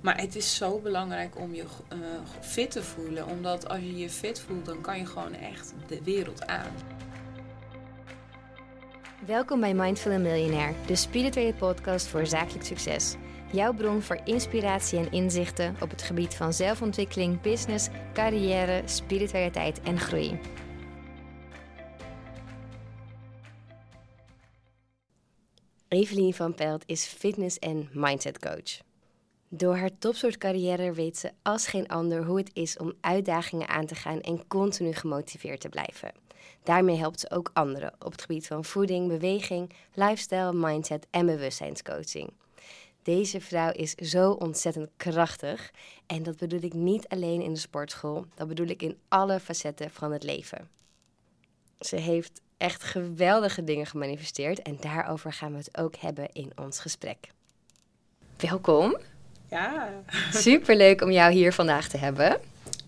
Maar 0.00 0.20
het 0.20 0.36
is 0.36 0.56
zo 0.56 0.78
belangrijk 0.78 1.38
om 1.38 1.54
je 1.54 1.62
uh, 1.62 1.98
fit 2.40 2.70
te 2.70 2.82
voelen. 2.82 3.26
Omdat 3.26 3.68
als 3.68 3.80
je 3.80 3.96
je 3.96 4.10
fit 4.10 4.40
voelt, 4.40 4.64
dan 4.64 4.80
kan 4.80 4.98
je 4.98 5.06
gewoon 5.06 5.34
echt 5.34 5.74
de 5.86 6.02
wereld 6.02 6.46
aan. 6.46 6.72
Welkom 9.26 9.60
bij 9.60 9.74
Mindful 9.74 10.18
Millionaire, 10.18 10.74
de 10.86 10.96
spirituele 10.96 11.54
podcast 11.54 12.06
voor 12.06 12.26
zakelijk 12.26 12.64
succes. 12.64 13.14
Jouw 13.52 13.72
bron 13.72 14.02
voor 14.02 14.20
inspiratie 14.24 14.98
en 14.98 15.12
inzichten 15.12 15.76
op 15.80 15.90
het 15.90 16.02
gebied 16.02 16.34
van 16.34 16.52
zelfontwikkeling, 16.52 17.40
business, 17.40 17.88
carrière, 18.12 18.82
spiritualiteit 18.84 19.80
en 19.80 19.98
groei. 19.98 20.40
Evelien 25.88 26.34
van 26.34 26.54
Pelt 26.54 26.82
is 26.86 27.04
fitness- 27.04 27.58
en 27.58 27.88
mindset 27.92 28.38
coach. 28.38 28.89
Door 29.52 29.76
haar 29.76 29.98
topsoortcarrière 29.98 30.92
weet 30.92 31.16
ze 31.16 31.30
als 31.42 31.66
geen 31.66 31.88
ander 31.88 32.24
hoe 32.24 32.38
het 32.38 32.50
is 32.52 32.76
om 32.76 32.92
uitdagingen 33.00 33.68
aan 33.68 33.86
te 33.86 33.94
gaan 33.94 34.20
en 34.20 34.46
continu 34.46 34.92
gemotiveerd 34.92 35.60
te 35.60 35.68
blijven. 35.68 36.12
Daarmee 36.62 36.96
helpt 36.96 37.20
ze 37.20 37.30
ook 37.30 37.50
anderen 37.52 37.92
op 37.98 38.12
het 38.12 38.20
gebied 38.20 38.46
van 38.46 38.64
voeding, 38.64 39.08
beweging, 39.08 39.72
lifestyle, 39.94 40.52
mindset 40.52 41.06
en 41.10 41.26
bewustzijnscoaching. 41.26 42.32
Deze 43.02 43.40
vrouw 43.40 43.72
is 43.72 43.94
zo 43.94 44.30
ontzettend 44.30 44.90
krachtig 44.96 45.70
en 46.06 46.22
dat 46.22 46.36
bedoel 46.36 46.62
ik 46.62 46.74
niet 46.74 47.08
alleen 47.08 47.42
in 47.42 47.52
de 47.52 47.60
sportschool, 47.60 48.26
dat 48.34 48.48
bedoel 48.48 48.68
ik 48.68 48.82
in 48.82 48.98
alle 49.08 49.40
facetten 49.40 49.90
van 49.90 50.12
het 50.12 50.22
leven. 50.22 50.68
Ze 51.80 51.96
heeft 51.96 52.40
echt 52.56 52.82
geweldige 52.82 53.64
dingen 53.64 53.86
gemanifesteerd 53.86 54.62
en 54.62 54.76
daarover 54.80 55.32
gaan 55.32 55.52
we 55.52 55.58
het 55.58 55.78
ook 55.78 55.96
hebben 55.96 56.32
in 56.32 56.52
ons 56.56 56.80
gesprek. 56.80 57.28
Welkom. 58.36 58.96
Ja. 59.50 59.90
Superleuk 60.32 61.02
om 61.02 61.10
jou 61.10 61.32
hier 61.32 61.52
vandaag 61.52 61.88
te 61.88 61.96
hebben. 61.96 62.40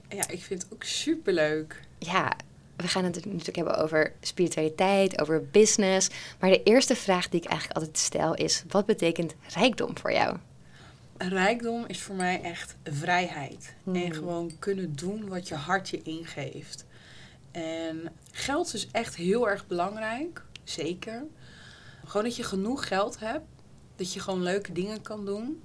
Ja, 0.09 0.29
ik 0.29 0.43
vind 0.43 0.63
het 0.63 0.73
ook 0.73 0.85
superleuk. 0.85 1.81
Ja, 1.99 2.33
we 2.77 2.89
gaan 2.89 3.05
het 3.05 3.25
natuurlijk 3.25 3.57
hebben 3.57 3.77
over 3.77 4.13
spiritualiteit, 4.21 5.21
over 5.21 5.47
business. 5.51 6.09
Maar 6.39 6.51
de 6.51 6.63
eerste 6.63 6.97
vraag 6.97 7.29
die 7.29 7.41
ik 7.41 7.49
eigenlijk 7.49 7.79
altijd 7.79 7.99
stel 7.99 8.35
is: 8.35 8.65
wat 8.69 8.87
betekent 8.87 9.35
rijkdom 9.55 9.99
voor 9.99 10.13
jou? 10.13 10.37
Rijkdom 11.17 11.85
is 11.87 12.01
voor 12.01 12.15
mij 12.15 12.43
echt 12.43 12.77
vrijheid. 12.85 13.75
En 13.85 13.93
hmm. 13.93 14.13
gewoon 14.13 14.53
kunnen 14.59 14.97
doen 14.97 15.29
wat 15.29 15.49
je 15.49 15.55
hart 15.55 15.89
je 15.89 16.03
ingeeft. 16.03 16.85
En 17.51 18.13
geld 18.31 18.75
is 18.75 18.89
echt 18.93 19.17
heel 19.17 19.49
erg 19.49 19.67
belangrijk, 19.67 20.43
zeker. 20.65 21.23
Gewoon 22.05 22.25
dat 22.25 22.37
je 22.37 22.43
genoeg 22.43 22.89
geld 22.89 23.19
hebt, 23.19 23.45
dat 23.97 24.13
je 24.13 24.21
gewoon 24.21 24.43
leuke 24.43 24.73
dingen 24.73 25.03
kan 25.03 25.25
doen. 25.25 25.63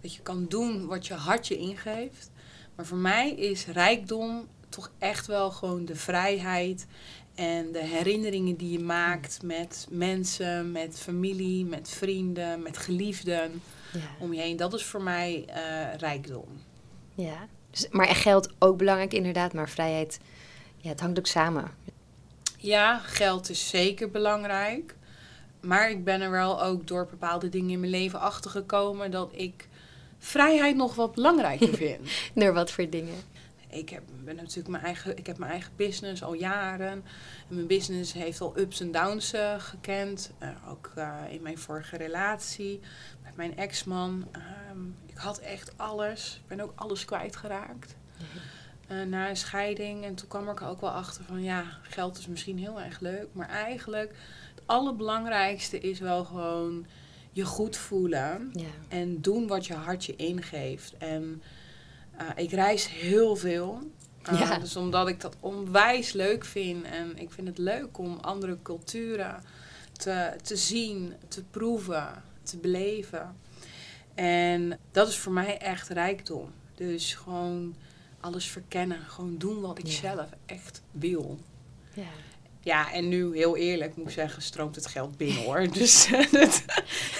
Dat 0.00 0.14
je 0.14 0.22
kan 0.22 0.46
doen 0.48 0.86
wat 0.86 1.06
je 1.06 1.14
hart 1.14 1.46
je 1.46 1.56
ingeeft. 1.56 2.30
Maar 2.74 2.86
voor 2.86 2.98
mij 2.98 3.30
is 3.30 3.66
rijkdom 3.66 4.46
toch 4.68 4.90
echt 4.98 5.26
wel 5.26 5.50
gewoon 5.50 5.84
de 5.84 5.96
vrijheid 5.96 6.86
en 7.34 7.72
de 7.72 7.84
herinneringen 7.84 8.56
die 8.56 8.70
je 8.70 8.80
maakt 8.80 9.42
met 9.42 9.86
mensen, 9.90 10.72
met 10.72 10.98
familie, 10.98 11.64
met 11.64 11.90
vrienden, 11.90 12.62
met 12.62 12.78
geliefden 12.78 13.62
ja. 13.92 14.00
om 14.18 14.32
je 14.32 14.40
heen. 14.40 14.56
Dat 14.56 14.74
is 14.74 14.84
voor 14.84 15.02
mij 15.02 15.44
uh, 15.48 15.94
rijkdom. 15.94 16.62
Ja, 17.14 17.46
dus, 17.70 17.88
maar 17.90 18.06
geld 18.06 18.50
ook 18.58 18.76
belangrijk 18.76 19.12
inderdaad, 19.12 19.52
maar 19.52 19.68
vrijheid, 19.68 20.20
ja, 20.76 20.88
het 20.88 21.00
hangt 21.00 21.18
ook 21.18 21.26
samen. 21.26 21.70
Ja, 22.56 22.98
geld 22.98 23.50
is 23.50 23.68
zeker 23.68 24.10
belangrijk. 24.10 24.96
Maar 25.60 25.90
ik 25.90 26.04
ben 26.04 26.20
er 26.20 26.30
wel 26.30 26.62
ook 26.62 26.86
door 26.86 27.06
bepaalde 27.10 27.48
dingen 27.48 27.70
in 27.70 27.80
mijn 27.80 27.92
leven 27.92 28.20
achter 28.20 28.50
gekomen 28.50 29.10
dat 29.10 29.30
ik 29.32 29.67
vrijheid 30.18 30.76
nog 30.76 30.94
wat 30.94 31.14
belangrijker 31.14 31.74
vind. 31.84 32.08
door 32.34 32.52
wat 32.52 32.70
voor 32.70 32.90
dingen? 32.90 33.36
ik 33.70 33.88
heb, 33.88 34.02
ben 34.24 34.36
natuurlijk 34.36 34.68
mijn 34.68 34.84
eigen, 34.84 35.16
ik 35.16 35.26
heb 35.26 35.38
mijn 35.38 35.50
eigen 35.50 35.72
business 35.76 36.22
al 36.22 36.32
jaren. 36.32 36.88
En 37.48 37.54
mijn 37.54 37.66
business 37.66 38.12
heeft 38.12 38.40
al 38.40 38.58
ups 38.58 38.80
en 38.80 38.92
downs 38.92 39.34
uh, 39.34 39.60
gekend. 39.60 40.32
Uh, 40.42 40.48
ook 40.68 40.92
uh, 40.98 41.14
in 41.30 41.42
mijn 41.42 41.58
vorige 41.58 41.96
relatie 41.96 42.80
met 43.22 43.36
mijn 43.36 43.56
ex-man. 43.56 44.28
Um, 44.70 44.96
ik 45.06 45.16
had 45.16 45.38
echt 45.38 45.72
alles. 45.76 46.40
Ik 46.42 46.48
ben 46.48 46.60
ook 46.60 46.72
alles 46.74 47.04
kwijtgeraakt. 47.04 47.96
Mm 48.18 48.26
na 49.08 49.28
een 49.28 49.36
scheiding. 49.36 50.04
En 50.04 50.14
toen 50.14 50.28
kwam 50.28 50.48
ik 50.48 50.60
er 50.60 50.66
ook 50.66 50.80
wel 50.80 50.90
achter 50.90 51.24
van 51.24 51.42
ja, 51.42 51.64
geld 51.82 52.18
is 52.18 52.26
misschien 52.26 52.58
heel 52.58 52.80
erg 52.80 53.00
leuk. 53.00 53.26
Maar 53.32 53.48
eigenlijk 53.48 54.14
het 54.54 54.62
allerbelangrijkste 54.66 55.78
is 55.78 55.98
wel 55.98 56.24
gewoon 56.24 56.86
je 57.38 57.44
goed 57.44 57.76
voelen. 57.76 58.50
Ja. 58.52 58.66
En 58.88 59.20
doen 59.20 59.46
wat 59.46 59.66
je 59.66 59.74
hart 59.74 60.04
je 60.04 60.16
ingeeft. 60.16 60.96
En 60.96 61.42
uh, 62.20 62.28
ik 62.36 62.50
reis 62.50 62.88
heel 62.88 63.36
veel. 63.36 63.80
Uh, 64.32 64.40
ja. 64.40 64.58
Dus 64.58 64.76
omdat 64.76 65.08
ik 65.08 65.20
dat 65.20 65.36
onwijs 65.40 66.12
leuk 66.12 66.44
vind. 66.44 66.84
En 66.84 67.18
ik 67.18 67.30
vind 67.30 67.48
het 67.48 67.58
leuk 67.58 67.98
om 67.98 68.18
andere 68.20 68.58
culturen 68.62 69.42
te, 69.92 70.36
te 70.42 70.56
zien, 70.56 71.14
te 71.28 71.42
proeven, 71.44 72.22
te 72.42 72.56
beleven. 72.56 73.36
En 74.14 74.78
dat 74.90 75.08
is 75.08 75.18
voor 75.18 75.32
mij 75.32 75.58
echt 75.58 75.88
rijkdom. 75.88 76.50
Dus 76.74 77.14
gewoon 77.14 77.74
alles 78.20 78.46
verkennen. 78.46 79.00
Gewoon 79.00 79.38
doen 79.38 79.60
wat 79.60 79.78
ik 79.78 79.86
zelf 79.86 80.28
echt 80.46 80.82
wil. 80.90 81.38
Ja. 81.94 82.10
Ja, 82.68 82.92
en 82.92 83.08
nu 83.08 83.36
heel 83.36 83.56
eerlijk 83.56 83.96
moet 83.96 84.06
ik 84.06 84.12
zeggen, 84.12 84.42
stroomt 84.42 84.74
het 84.74 84.86
geld 84.86 85.16
binnen 85.16 85.42
hoor. 85.42 85.66
Dus 85.78 86.08
dat, 86.30 86.64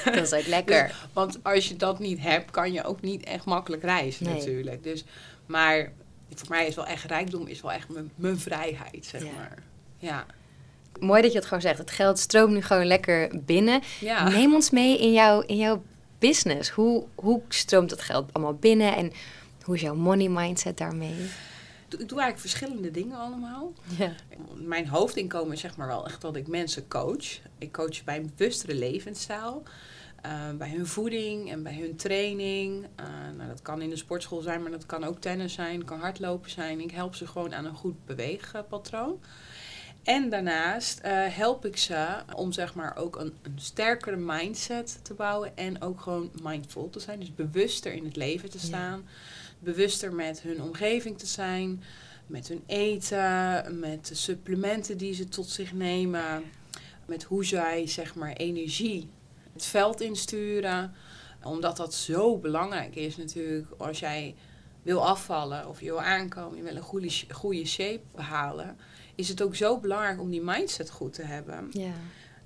dat 0.04 0.14
is 0.14 0.32
ook 0.32 0.47
lekker. 0.47 0.86
Dus, 0.86 0.97
want 1.12 1.38
als 1.42 1.69
je 1.69 1.76
dat 1.76 1.98
niet 1.98 2.20
hebt, 2.20 2.50
kan 2.50 2.72
je 2.72 2.84
ook 2.84 3.00
niet 3.00 3.25
echt 3.25 3.44
makkelijk 3.44 3.82
reizen 3.82 4.26
natuurlijk. 4.26 4.82
Dus, 4.82 5.04
maar 5.47 5.92
voor 6.34 6.48
mij 6.48 6.66
is 6.66 6.75
wel 6.75 6.86
echt 6.86 7.04
rijkdom, 7.04 7.47
is 7.47 7.60
wel 7.60 7.72
echt 7.72 7.86
mijn, 8.14 8.38
vrijheid, 8.38 9.06
zeg 9.06 9.22
maar. 9.22 9.62
Ja. 9.98 10.26
Mooi 11.00 11.22
dat 11.22 11.32
je 11.32 11.38
het 11.38 11.47
gewoon 11.47 11.62
zegt. 11.62 11.78
Het 11.78 11.91
geld 11.91 12.19
stroomt 12.19 12.53
nu 12.53 12.62
gewoon 12.62 12.86
lekker 12.86 13.30
binnen. 13.44 13.80
Ja. 14.00 14.28
Neem 14.28 14.54
ons 14.54 14.70
mee 14.70 14.98
in, 14.98 15.12
jouw 15.12 15.41
in 15.41 15.56
jouw 15.56 15.82
business. 16.19 16.70
Hoe, 16.70 17.04
hoe 17.15 17.41
stroomt 17.48 17.91
dat 17.91 18.03
geld 18.03 18.32
allemaal 18.32 18.54
binnen 18.54 18.97
en 18.97 19.12
hoe 19.62 19.75
is 19.75 19.80
jouw 19.80 19.94
money 19.94 20.28
mindset 20.28 20.78
daarmee? 20.78 21.30
Ik 21.88 22.09
doe 22.09 22.21
eigenlijk 22.21 22.38
verschillende 22.38 22.91
dingen 22.91 23.19
allemaal. 23.19 23.72
Ja. 23.99 24.12
Mijn 24.54 24.88
hoofdinkomen 24.88 25.53
is 25.53 25.60
zeg 25.60 25.76
maar 25.76 25.87
wel 25.87 26.06
echt 26.06 26.21
dat 26.21 26.37
ik 26.37 26.47
mensen 26.47 26.88
coach. 26.88 27.38
Ik 27.59 27.72
coach 27.72 28.04
bij 28.04 28.16
een 28.16 28.32
bewustere 28.37 28.75
levensstijl. 28.75 29.62
Uh, 30.27 30.50
bij 30.59 30.71
hun 30.71 30.87
voeding 30.87 31.50
en 31.50 31.62
bij 31.62 31.75
hun 31.75 31.97
training. 31.97 32.87
Uh, 33.00 33.37
nou, 33.37 33.48
dat 33.48 33.62
kan 33.62 33.82
in 33.82 33.91
de 33.91 33.97
sportschool 33.97 34.41
zijn, 34.41 34.62
maar 34.62 34.71
dat 34.71 34.87
kan 34.87 35.04
ook 35.04 35.21
tennis 35.21 35.53
zijn, 35.53 35.84
kan 35.84 36.00
hardlopen 36.00 36.50
zijn. 36.50 36.81
Ik 36.81 36.91
help 36.91 37.15
ze 37.15 37.27
gewoon 37.27 37.54
aan 37.54 37.65
een 37.65 37.75
goed 37.75 38.06
beweegpatroon. 38.06 39.21
En 40.03 40.31
daarnaast 40.31 41.00
uh, 41.04 41.27
help 41.27 41.65
ik 41.65 41.77
ze 41.77 42.06
om 42.34 42.53
zeg 42.53 42.75
maar 42.75 42.97
ook 42.97 43.16
een, 43.16 43.34
een, 43.43 43.59
sterkere 43.59 44.16
mindset 44.16 45.00
te 45.03 45.15
bouwen 45.15 45.56
en 45.56 45.82
ook 45.82 46.00
gewoon 46.00 46.31
mindful 46.43 46.91
te 46.91 47.00
zijn. 47.00 47.21
Dus 47.21 47.34
bewuster 47.34 47.93
in 47.93 48.04
het 48.04 48.16
leven 48.16 48.50
te 48.50 48.59
staan. 48.59 49.03
Ja 49.04 49.12
bewuster 49.59 50.13
met 50.13 50.41
hun 50.41 50.63
omgeving 50.63 51.19
te 51.19 51.27
zijn, 51.27 51.83
met 52.27 52.49
hun 52.49 52.63
eten, 52.67 53.79
met 53.79 54.07
de 54.07 54.15
supplementen 54.15 54.99
die 54.99 55.15
ze 55.15 55.29
tot 55.29 55.49
zich 55.49 55.73
nemen, 55.73 56.43
met 57.07 57.23
hoe 57.23 57.45
zij 57.45 57.87
zeg 57.87 58.15
maar 58.15 58.33
energie 58.33 59.09
het 59.53 59.65
veld 59.65 60.01
insturen. 60.01 60.95
Omdat 61.43 61.77
dat 61.77 61.95
zo 61.95 62.39
belangrijk 62.39 62.97
is 62.97 63.17
natuurlijk 63.17 63.67
als 63.77 63.99
jij 63.99 64.35
wil 64.83 65.07
afvallen 65.07 65.69
of 65.69 65.81
je 65.81 65.87
wil 65.87 66.01
aankomen, 66.01 66.57
je 66.57 66.63
wil 66.63 66.77
een 66.77 66.83
goede, 66.83 67.11
goede 67.31 67.67
shape 67.67 68.01
behalen, 68.15 68.77
is 69.15 69.29
het 69.29 69.43
ook 69.43 69.55
zo 69.55 69.79
belangrijk 69.79 70.21
om 70.21 70.31
die 70.31 70.43
mindset 70.43 70.91
goed 70.91 71.13
te 71.13 71.23
hebben. 71.23 71.69
Ja. 71.73 71.93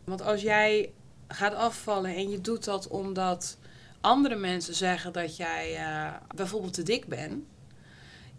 Want 0.04 0.22
als 0.22 0.42
jij 0.42 0.92
gaat 1.28 1.54
afvallen 1.54 2.14
en 2.14 2.30
je 2.30 2.40
doet 2.40 2.64
dat 2.64 2.88
omdat 2.88 3.56
andere 4.02 4.36
mensen 4.36 4.74
zeggen 4.74 5.12
dat 5.12 5.36
jij 5.36 5.78
uh, 5.78 6.12
bijvoorbeeld 6.34 6.74
te 6.74 6.82
dik 6.82 7.06
bent, 7.06 7.44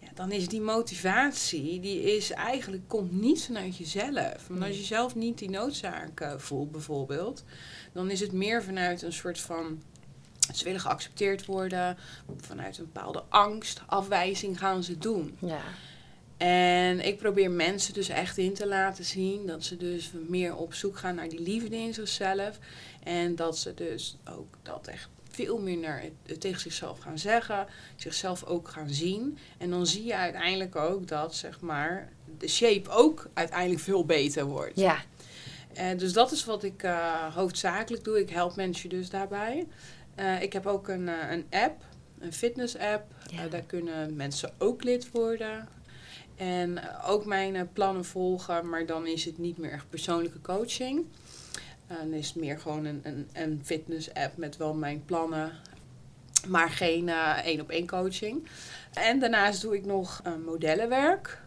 ja, 0.00 0.08
dan 0.14 0.32
is 0.32 0.48
die 0.48 0.60
motivatie, 0.60 1.80
die 1.80 2.02
is 2.16 2.30
eigenlijk, 2.30 2.88
komt 2.88 3.12
niet 3.12 3.44
vanuit 3.44 3.76
jezelf. 3.76 4.46
Want 4.48 4.62
als 4.62 4.76
je 4.76 4.84
zelf 4.84 5.14
niet 5.14 5.38
die 5.38 5.50
noodzaak 5.50 6.20
uh, 6.20 6.32
voelt 6.36 6.70
bijvoorbeeld, 6.70 7.44
dan 7.92 8.10
is 8.10 8.20
het 8.20 8.32
meer 8.32 8.62
vanuit 8.62 9.02
een 9.02 9.12
soort 9.12 9.40
van 9.40 9.82
ze 10.54 10.64
willen 10.64 10.80
geaccepteerd 10.80 11.46
worden. 11.46 11.96
Vanuit 12.40 12.78
een 12.78 12.90
bepaalde 12.92 13.22
angst, 13.28 13.82
afwijzing 13.86 14.58
gaan 14.58 14.84
ze 14.84 14.98
doen. 14.98 15.36
Ja. 15.38 15.60
En 16.36 17.06
ik 17.06 17.18
probeer 17.18 17.50
mensen 17.50 17.94
dus 17.94 18.08
echt 18.08 18.38
in 18.38 18.54
te 18.54 18.66
laten 18.66 19.04
zien 19.04 19.46
dat 19.46 19.64
ze 19.64 19.76
dus 19.76 20.10
meer 20.28 20.56
op 20.56 20.74
zoek 20.74 20.98
gaan 20.98 21.14
naar 21.14 21.28
die 21.28 21.40
liefde 21.40 21.76
in 21.76 21.94
zichzelf. 21.94 22.58
En 23.02 23.36
dat 23.36 23.58
ze 23.58 23.74
dus 23.74 24.16
ook 24.24 24.56
dat 24.62 24.86
echt 24.86 25.08
veel 25.34 25.58
meer 25.58 25.78
naar 25.78 26.02
het, 26.02 26.40
tegen 26.40 26.60
zichzelf 26.60 26.98
gaan 26.98 27.18
zeggen, 27.18 27.66
zichzelf 27.96 28.44
ook 28.44 28.68
gaan 28.68 28.90
zien. 28.90 29.38
En 29.58 29.70
dan 29.70 29.86
zie 29.86 30.04
je 30.04 30.16
uiteindelijk 30.16 30.76
ook 30.76 31.08
dat, 31.08 31.34
zeg 31.34 31.60
maar, 31.60 32.12
de 32.38 32.48
shape 32.48 32.90
ook 32.90 33.28
uiteindelijk 33.34 33.80
veel 33.80 34.04
beter 34.04 34.44
wordt. 34.44 34.76
Ja. 34.80 34.98
Uh, 35.78 35.98
dus 35.98 36.12
dat 36.12 36.32
is 36.32 36.44
wat 36.44 36.62
ik 36.62 36.82
uh, 36.82 37.34
hoofdzakelijk 37.34 38.04
doe. 38.04 38.20
Ik 38.20 38.30
help 38.30 38.56
mensen 38.56 38.88
dus 38.88 39.10
daarbij. 39.10 39.66
Uh, 40.18 40.42
ik 40.42 40.52
heb 40.52 40.66
ook 40.66 40.88
een, 40.88 41.08
een 41.32 41.46
app. 41.50 41.82
een 42.18 42.32
fitness 42.32 42.78
app. 42.78 43.04
daar 43.50 43.62
kunnen 43.66 44.16
mensen 44.16 44.52
ook 44.58 44.84
lid 44.84 45.10
worden. 45.10 45.68
En 46.36 46.78
ook 47.04 47.24
mijn 47.24 47.72
plannen 47.72 48.04
volgen, 48.04 48.68
maar 48.68 48.86
dan 48.86 49.06
is 49.06 49.24
het 49.24 49.38
niet 49.38 49.58
meer 49.58 49.70
echt 49.70 49.88
persoonlijke 49.90 50.40
coaching. 50.40 51.06
Dan 51.86 52.12
is 52.12 52.34
meer 52.34 52.58
gewoon 52.58 52.84
een, 52.84 53.00
een, 53.02 53.28
een 53.32 53.60
fitness 53.64 54.14
app 54.14 54.36
met 54.36 54.56
wel 54.56 54.74
mijn 54.74 55.04
plannen, 55.04 55.52
maar 56.48 56.70
geen 56.70 57.08
één 57.44 57.60
op 57.60 57.70
één 57.70 57.86
coaching. 57.86 58.48
En 58.92 59.18
daarnaast 59.18 59.62
doe 59.62 59.76
ik 59.76 59.84
nog 59.84 60.22
modellenwerk 60.44 61.42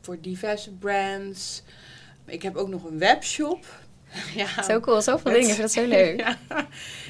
voor 0.00 0.20
diverse 0.20 0.70
brands. 0.72 1.62
Ik 2.24 2.42
heb 2.42 2.56
ook 2.56 2.68
nog 2.68 2.84
een 2.84 2.98
webshop. 2.98 3.64
Ja, 4.34 4.62
zo 4.62 4.80
cool, 4.80 5.02
zoveel 5.02 5.32
dingen. 5.32 5.48
Ik 5.48 5.54
vind 5.54 5.60
dat 5.60 5.72
zo 5.72 5.86
leuk. 5.86 6.20
ja, 6.20 6.36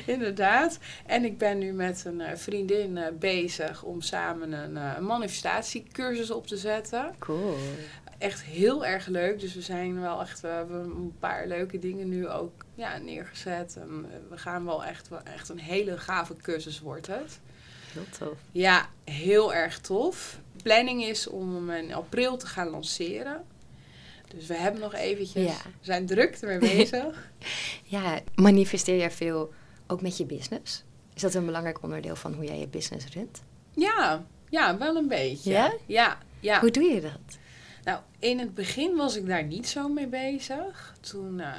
inderdaad. 0.06 0.78
En 1.06 1.24
ik 1.24 1.38
ben 1.38 1.58
nu 1.58 1.72
met 1.72 2.04
een 2.04 2.20
uh, 2.20 2.28
vriendin 2.34 2.98
bezig 3.18 3.82
om 3.82 4.00
samen 4.00 4.52
een, 4.52 5.04
manifestatiecursus 5.04 6.30
op 6.30 6.46
te 6.46 6.56
zetten. 6.56 7.14
Cool. 7.18 7.56
Echt 8.22 8.42
heel 8.42 8.86
erg 8.86 9.06
leuk. 9.06 9.40
Dus 9.40 9.54
we 9.54 9.60
zijn 9.60 10.00
wel 10.00 10.20
echt, 10.20 10.40
we 10.40 10.48
hebben 10.48 10.80
een 10.80 11.14
paar 11.18 11.46
leuke 11.46 11.78
dingen 11.78 12.08
nu 12.08 12.28
ook 12.28 12.64
ja, 12.74 12.98
neergezet. 12.98 13.76
En 13.76 14.06
we 14.30 14.38
gaan 14.38 14.64
wel 14.64 14.84
echt, 14.84 15.08
wel 15.08 15.22
echt 15.22 15.48
een 15.48 15.58
hele 15.58 15.98
gave 15.98 16.36
cursus 16.36 16.80
wordt 16.80 17.06
het. 17.06 17.40
Heel 17.92 18.06
tof. 18.18 18.38
Ja, 18.52 18.88
heel 19.04 19.54
erg 19.54 19.78
tof. 19.80 20.38
De 20.56 20.62
planning 20.62 21.02
is 21.04 21.26
om 21.26 21.54
hem 21.54 21.70
in 21.70 21.94
april 21.94 22.36
te 22.36 22.46
gaan 22.46 22.68
lanceren. 22.68 23.44
Dus 24.28 24.46
we 24.46 24.54
hebben 24.54 24.80
nog 24.80 24.94
eventjes, 24.94 25.62
we 25.62 25.70
zijn 25.80 26.06
druk 26.06 26.34
ermee 26.34 26.58
bezig. 26.76 27.28
ja, 27.84 28.20
manifesteer 28.34 28.96
jij 28.96 29.10
veel 29.10 29.52
ook 29.86 30.02
met 30.02 30.16
je 30.16 30.24
business? 30.24 30.84
Is 31.14 31.22
dat 31.22 31.34
een 31.34 31.46
belangrijk 31.46 31.82
onderdeel 31.82 32.16
van 32.16 32.34
hoe 32.34 32.44
jij 32.44 32.58
je 32.58 32.68
business 32.68 33.06
runt? 33.14 33.42
Ja, 33.74 34.24
ja 34.48 34.78
wel 34.78 34.96
een 34.96 35.08
beetje. 35.08 35.50
Ja? 35.50 35.74
Ja, 35.86 36.18
ja. 36.40 36.60
Hoe 36.60 36.70
doe 36.70 36.84
je 36.84 37.00
dat? 37.00 37.40
Nou, 37.84 38.00
in 38.18 38.38
het 38.38 38.54
begin 38.54 38.96
was 38.96 39.16
ik 39.16 39.26
daar 39.26 39.44
niet 39.44 39.68
zo 39.68 39.88
mee 39.88 40.06
bezig. 40.06 40.94
Toen, 41.00 41.38
uh, 41.38 41.54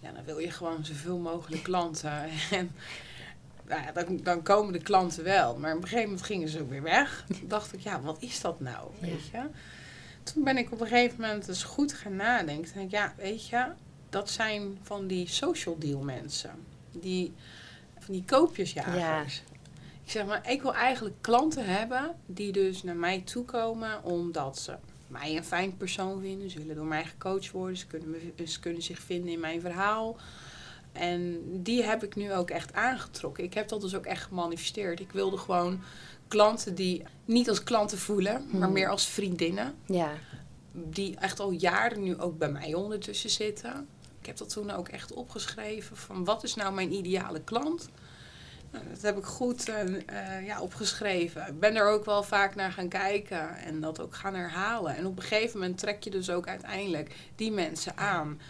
ja, 0.00 0.12
dan 0.12 0.24
wil 0.24 0.38
je 0.38 0.50
gewoon 0.50 0.84
zoveel 0.84 1.18
mogelijk 1.18 1.62
klanten. 1.62 2.28
en 2.50 2.70
nou 3.66 3.82
ja, 3.82 3.92
dan, 3.92 4.20
dan, 4.22 4.42
komen 4.42 4.72
de 4.72 4.82
klanten 4.82 5.24
wel. 5.24 5.56
Maar 5.56 5.76
op 5.76 5.82
een 5.82 5.88
gegeven 5.88 6.08
moment 6.08 6.26
gingen 6.26 6.48
ze 6.48 6.60
ook 6.60 6.70
weer 6.70 6.82
weg. 6.82 7.24
Toen 7.38 7.48
dacht 7.48 7.72
ik, 7.72 7.80
ja, 7.80 8.00
wat 8.00 8.22
is 8.22 8.40
dat 8.40 8.60
nou? 8.60 8.90
Weet 9.00 9.26
je? 9.26 9.42
toen 10.22 10.44
ben 10.44 10.56
ik 10.56 10.72
op 10.72 10.80
een 10.80 10.86
gegeven 10.86 11.20
moment 11.20 11.48
eens 11.48 11.64
goed 11.64 11.92
gaan 11.92 12.16
nadenken. 12.16 12.64
Toen 12.64 12.74
denk 12.74 12.86
ik, 12.86 12.98
ja, 12.98 13.14
weet 13.16 13.48
je, 13.48 13.66
dat 14.08 14.30
zijn 14.30 14.78
van 14.82 15.06
die 15.06 15.28
social 15.28 15.78
deal 15.78 16.00
mensen. 16.00 16.50
Die, 16.92 17.34
van 17.98 18.14
die 18.14 18.24
koopjesjagers. 18.24 19.42
Ik 20.04 20.10
zeg 20.10 20.26
maar, 20.26 20.50
ik 20.50 20.62
wil 20.62 20.74
eigenlijk 20.74 21.16
klanten 21.20 21.64
hebben 21.64 22.14
die 22.26 22.52
dus 22.52 22.82
naar 22.82 22.96
mij 22.96 23.20
toe 23.20 23.44
komen 23.44 24.04
omdat 24.04 24.58
ze 24.58 24.74
mij 25.20 25.36
een 25.36 25.44
fijn 25.44 25.76
persoon 25.76 26.20
vinden. 26.20 26.50
Ze 26.50 26.58
willen 26.58 26.76
door 26.76 26.86
mij 26.86 27.04
gecoacht 27.04 27.50
worden. 27.50 27.76
Ze 27.76 27.86
kunnen, 27.86 28.10
me, 28.10 28.46
ze 28.46 28.60
kunnen 28.60 28.82
zich 28.82 28.98
vinden 28.98 29.32
in 29.32 29.40
mijn 29.40 29.60
verhaal. 29.60 30.16
En 30.92 31.40
die 31.62 31.82
heb 31.82 32.04
ik 32.04 32.14
nu 32.14 32.34
ook 32.34 32.50
echt 32.50 32.72
aangetrokken. 32.72 33.44
Ik 33.44 33.54
heb 33.54 33.68
dat 33.68 33.80
dus 33.80 33.94
ook 33.94 34.04
echt 34.04 34.22
gemanifesteerd. 34.22 35.00
Ik 35.00 35.12
wilde 35.12 35.36
gewoon 35.36 35.82
klanten 36.28 36.74
die 36.74 37.02
niet 37.24 37.48
als 37.48 37.62
klanten 37.62 37.98
voelen, 37.98 38.46
maar 38.50 38.62
hmm. 38.62 38.72
meer 38.72 38.88
als 38.88 39.06
vriendinnen. 39.06 39.74
Ja. 39.86 40.12
Die 40.72 41.16
echt 41.16 41.40
al 41.40 41.50
jaren 41.50 42.02
nu 42.02 42.18
ook 42.18 42.38
bij 42.38 42.50
mij 42.50 42.74
ondertussen 42.74 43.30
zitten. 43.30 43.88
Ik 44.20 44.26
heb 44.26 44.36
dat 44.36 44.48
toen 44.48 44.70
ook 44.70 44.88
echt 44.88 45.12
opgeschreven 45.12 45.96
van 45.96 46.24
wat 46.24 46.44
is 46.44 46.54
nou 46.54 46.74
mijn 46.74 46.92
ideale 46.92 47.40
klant? 47.40 47.88
Dat 48.90 49.02
heb 49.02 49.18
ik 49.18 49.24
goed 49.24 49.68
uh, 49.68 50.46
ja, 50.46 50.60
opgeschreven. 50.60 51.46
Ik 51.46 51.60
ben 51.60 51.76
er 51.76 51.88
ook 51.88 52.04
wel 52.04 52.22
vaak 52.22 52.54
naar 52.54 52.72
gaan 52.72 52.88
kijken 52.88 53.56
en 53.56 53.80
dat 53.80 54.00
ook 54.00 54.14
gaan 54.14 54.34
herhalen. 54.34 54.96
En 54.96 55.06
op 55.06 55.16
een 55.16 55.22
gegeven 55.22 55.60
moment 55.60 55.78
trek 55.78 56.02
je 56.02 56.10
dus 56.10 56.30
ook 56.30 56.46
uiteindelijk 56.46 57.14
die 57.36 57.52
mensen 57.52 57.96
aan. 57.96 58.40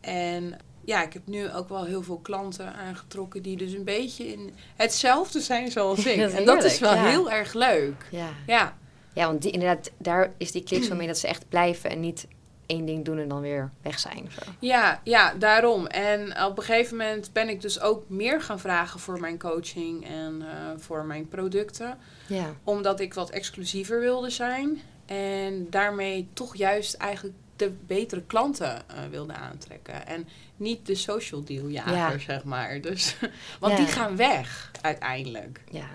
En 0.00 0.58
ja, 0.84 1.02
ik 1.02 1.12
heb 1.12 1.26
nu 1.26 1.52
ook 1.52 1.68
wel 1.68 1.84
heel 1.84 2.02
veel 2.02 2.18
klanten 2.18 2.74
aangetrokken 2.74 3.42
die 3.42 3.56
dus 3.56 3.72
een 3.72 3.84
beetje 3.84 4.26
in 4.26 4.54
hetzelfde 4.76 5.40
zijn 5.40 5.70
zoals 5.70 6.06
ik. 6.06 6.32
en 6.32 6.44
dat 6.44 6.64
is 6.64 6.78
wel 6.78 6.94
heel 6.94 7.30
erg 7.30 7.52
leuk. 7.52 8.06
Ja, 8.10 8.28
ja. 8.46 8.76
ja 9.14 9.26
want 9.26 9.42
die, 9.42 9.50
inderdaad, 9.50 9.90
daar 9.98 10.32
is 10.36 10.52
die 10.52 10.62
klik 10.62 10.84
zo 10.84 10.94
mee 10.94 11.06
dat 11.06 11.18
ze 11.18 11.26
echt 11.26 11.48
blijven 11.48 11.90
en 11.90 12.00
niet 12.00 12.26
één 12.72 12.84
ding 12.84 13.04
doen 13.04 13.18
en 13.18 13.28
dan 13.28 13.40
weer 13.40 13.70
weg 13.82 13.98
zijn. 13.98 14.28
Zo. 14.30 14.50
Ja, 14.58 15.00
ja, 15.04 15.34
daarom. 15.34 15.86
En 15.86 16.44
op 16.44 16.58
een 16.58 16.64
gegeven 16.64 16.96
moment 16.96 17.32
ben 17.32 17.48
ik 17.48 17.60
dus 17.60 17.80
ook 17.80 18.08
meer 18.08 18.42
gaan 18.42 18.60
vragen 18.60 19.00
voor 19.00 19.20
mijn 19.20 19.38
coaching 19.38 20.06
en 20.06 20.42
eh, 20.42 20.48
voor 20.76 21.04
mijn 21.04 21.28
producten. 21.28 21.98
Ja. 22.26 22.54
Omdat 22.64 23.00
ik 23.00 23.14
wat 23.14 23.30
exclusiever 23.30 24.00
wilde 24.00 24.30
zijn. 24.30 24.80
En 25.06 25.66
daarmee 25.70 26.28
toch 26.32 26.56
juist 26.56 26.94
eigenlijk 26.94 27.36
de 27.56 27.72
betere 27.86 28.22
klanten 28.22 28.82
uh, 28.90 28.96
wilde 29.10 29.32
aantrekken. 29.32 30.06
En 30.06 30.28
niet 30.56 30.86
de 30.86 30.94
social 30.94 31.44
deal 31.44 31.68
jager, 31.68 32.20
zeg 32.20 32.44
maar. 32.44 32.80
Dus, 32.80 33.16
want 33.60 33.76
die 33.76 33.86
gaan 33.86 34.16
weg 34.16 34.70
uiteindelijk. 34.80 35.60
Ja. 35.70 35.88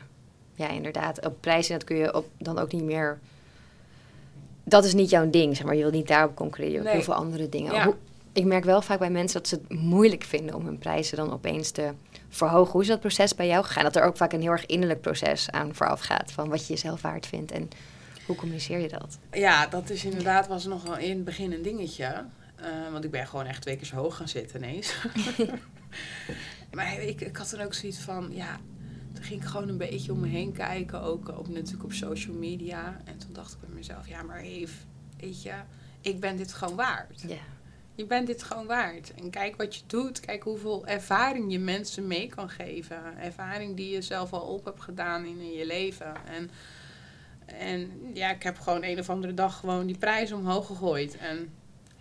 ja, 0.53 0.69
inderdaad. 0.69 1.25
Op 1.25 1.41
prijzen 1.41 1.74
dat 1.74 1.83
kun 1.83 1.97
je 1.97 2.15
op, 2.15 2.29
dan 2.38 2.59
ook 2.59 2.71
niet 2.71 2.83
meer... 2.83 3.19
Dat 4.69 4.86
is 4.86 4.94
niet 4.94 5.10
jouw 5.10 5.30
ding, 5.30 5.56
zeg 5.56 5.66
maar. 5.66 5.75
Je 5.75 5.81
wilt 5.81 5.94
niet 5.94 6.08
daarop 6.08 6.36
concurreren. 6.36 6.84
Nee. 6.84 6.94
Heel 6.94 7.02
veel 7.02 7.14
andere 7.14 7.50
dingen. 7.50 7.84
Hoe, 7.84 7.96
ik 8.34 8.46
merk 8.46 8.64
wel 8.64 8.81
vaak 8.81 9.00
bij 9.00 9.10
mensen 9.10 9.40
dat 9.40 9.48
ze 9.48 9.56
het 9.56 9.80
moeilijk 9.80 10.24
vinden 10.24 10.56
om 10.56 10.66
hun 10.66 10.78
prijzen 10.78 11.18
dan 11.18 11.31
opeens 11.31 11.72
te 11.72 11.92
verhogen. 12.30 12.72
Hoe 12.72 12.81
is 12.81 12.88
dat 12.88 13.00
proces 13.00 13.36
bij 13.36 13.48
jou 13.48 13.64
gegaan? 13.64 13.84
Dat 13.84 13.96
er 13.96 14.04
ook 14.04 14.18
vaak 14.18 14.34
een 14.34 14.42
heel 14.42 14.52
erg 14.52 14.66
innerlijk 14.66 15.02
proces 15.02 15.52
aan 15.52 15.75
vooraf 15.75 16.00
gaat. 16.00 16.31
Van 16.31 16.50
wat 16.50 16.68
je 16.68 16.74
jezelf 16.74 17.02
waard 17.02 17.25
vindt 17.25 17.52
en 17.52 17.69
hoe 18.25 18.36
communiceer 18.36 18.80
je 18.80 18.88
dat? 18.88 19.18
Ja, 19.31 19.68
dat 19.68 19.90
is 19.90 20.06
inderdaad 20.06 20.48
was 20.48 20.66
nog 20.66 20.84
wel 20.84 20.98
in 20.98 21.10
het 21.10 21.25
begin 21.25 21.52
een 21.52 21.62
dingetje. 21.62 22.25
Uh, 22.62 22.92
want 22.92 23.04
ik 23.04 23.12
ben 23.12 23.28
gewoon 23.28 23.46
echt 23.46 23.62
twee 23.62 23.75
keer 23.75 23.86
zo 23.86 23.96
hoog 23.96 24.16
gaan 24.16 24.28
zitten 24.28 24.63
ineens. 24.63 24.96
maar 26.75 27.02
ik, 27.02 27.22
ik 27.22 27.38
had 27.38 27.50
dan 27.50 27.62
ook 27.62 27.74
zoiets 27.74 28.00
van, 28.00 28.30
ja, 28.31 28.60
toen 29.18 29.25
ging 29.25 29.42
ik 29.42 29.48
gewoon 29.48 29.69
een 29.69 29.78
beetje 29.78 30.12
om 30.12 30.19
me 30.19 30.28
heen 30.28 30.52
kijken. 30.52 31.02
Ook 31.02 31.38
op, 31.38 31.48
natuurlijk 31.48 31.84
op 31.84 31.94
social 31.94 32.36
media. 32.36 33.02
En 33.06 33.18
toen 33.18 33.34
dacht 33.34 33.54
ik 33.54 33.60
bij 33.60 33.69
mezelf, 33.69 34.08
ja, 34.08 34.24
maar 34.24 34.40
Eve, 34.40 34.78
weet 35.19 35.42
je, 35.42 35.54
ik 36.02 36.19
ben 36.19 36.38
dit 36.38 36.54
gewoon 36.54 36.75
waard. 36.75 37.22
Ja. 37.28 37.38
Je 37.96 38.06
bent 38.06 38.28
dit 38.28 38.44
gewoon 38.44 38.66
waard. 38.66 39.14
En 39.14 39.30
kijk 39.30 39.56
wat 39.56 39.75
je 39.75 39.81
doet. 39.88 40.19
Kijk 40.19 40.44
hoeveel 40.44 40.88
ervaring 40.88 41.52
je 41.52 41.60
mensen 41.60 42.08
mee 42.08 42.28
kan 42.28 42.50
geven. 42.50 43.18
Ervaring 43.18 43.75
die 43.75 43.89
je 43.89 44.01
zelf 44.01 44.34
al 44.34 44.41
op 44.41 44.65
hebt 44.65 44.82
gedaan 44.82 45.25
in 45.25 45.51
je 45.51 45.65
leven. 45.65 46.13
En 46.25 46.50
en 47.48 47.91
ja, 48.13 48.30
ik 48.30 48.44
heb 48.44 48.60
gewoon 48.60 48.84
een 48.84 49.00
of 49.00 49.10
andere 49.10 49.34
dag 49.34 49.60
gewoon 49.60 49.86
die 49.86 49.98
prijs 49.98 50.32
omhoog 50.32 50.68
gegooid. 50.68 51.18
En 51.18 51.53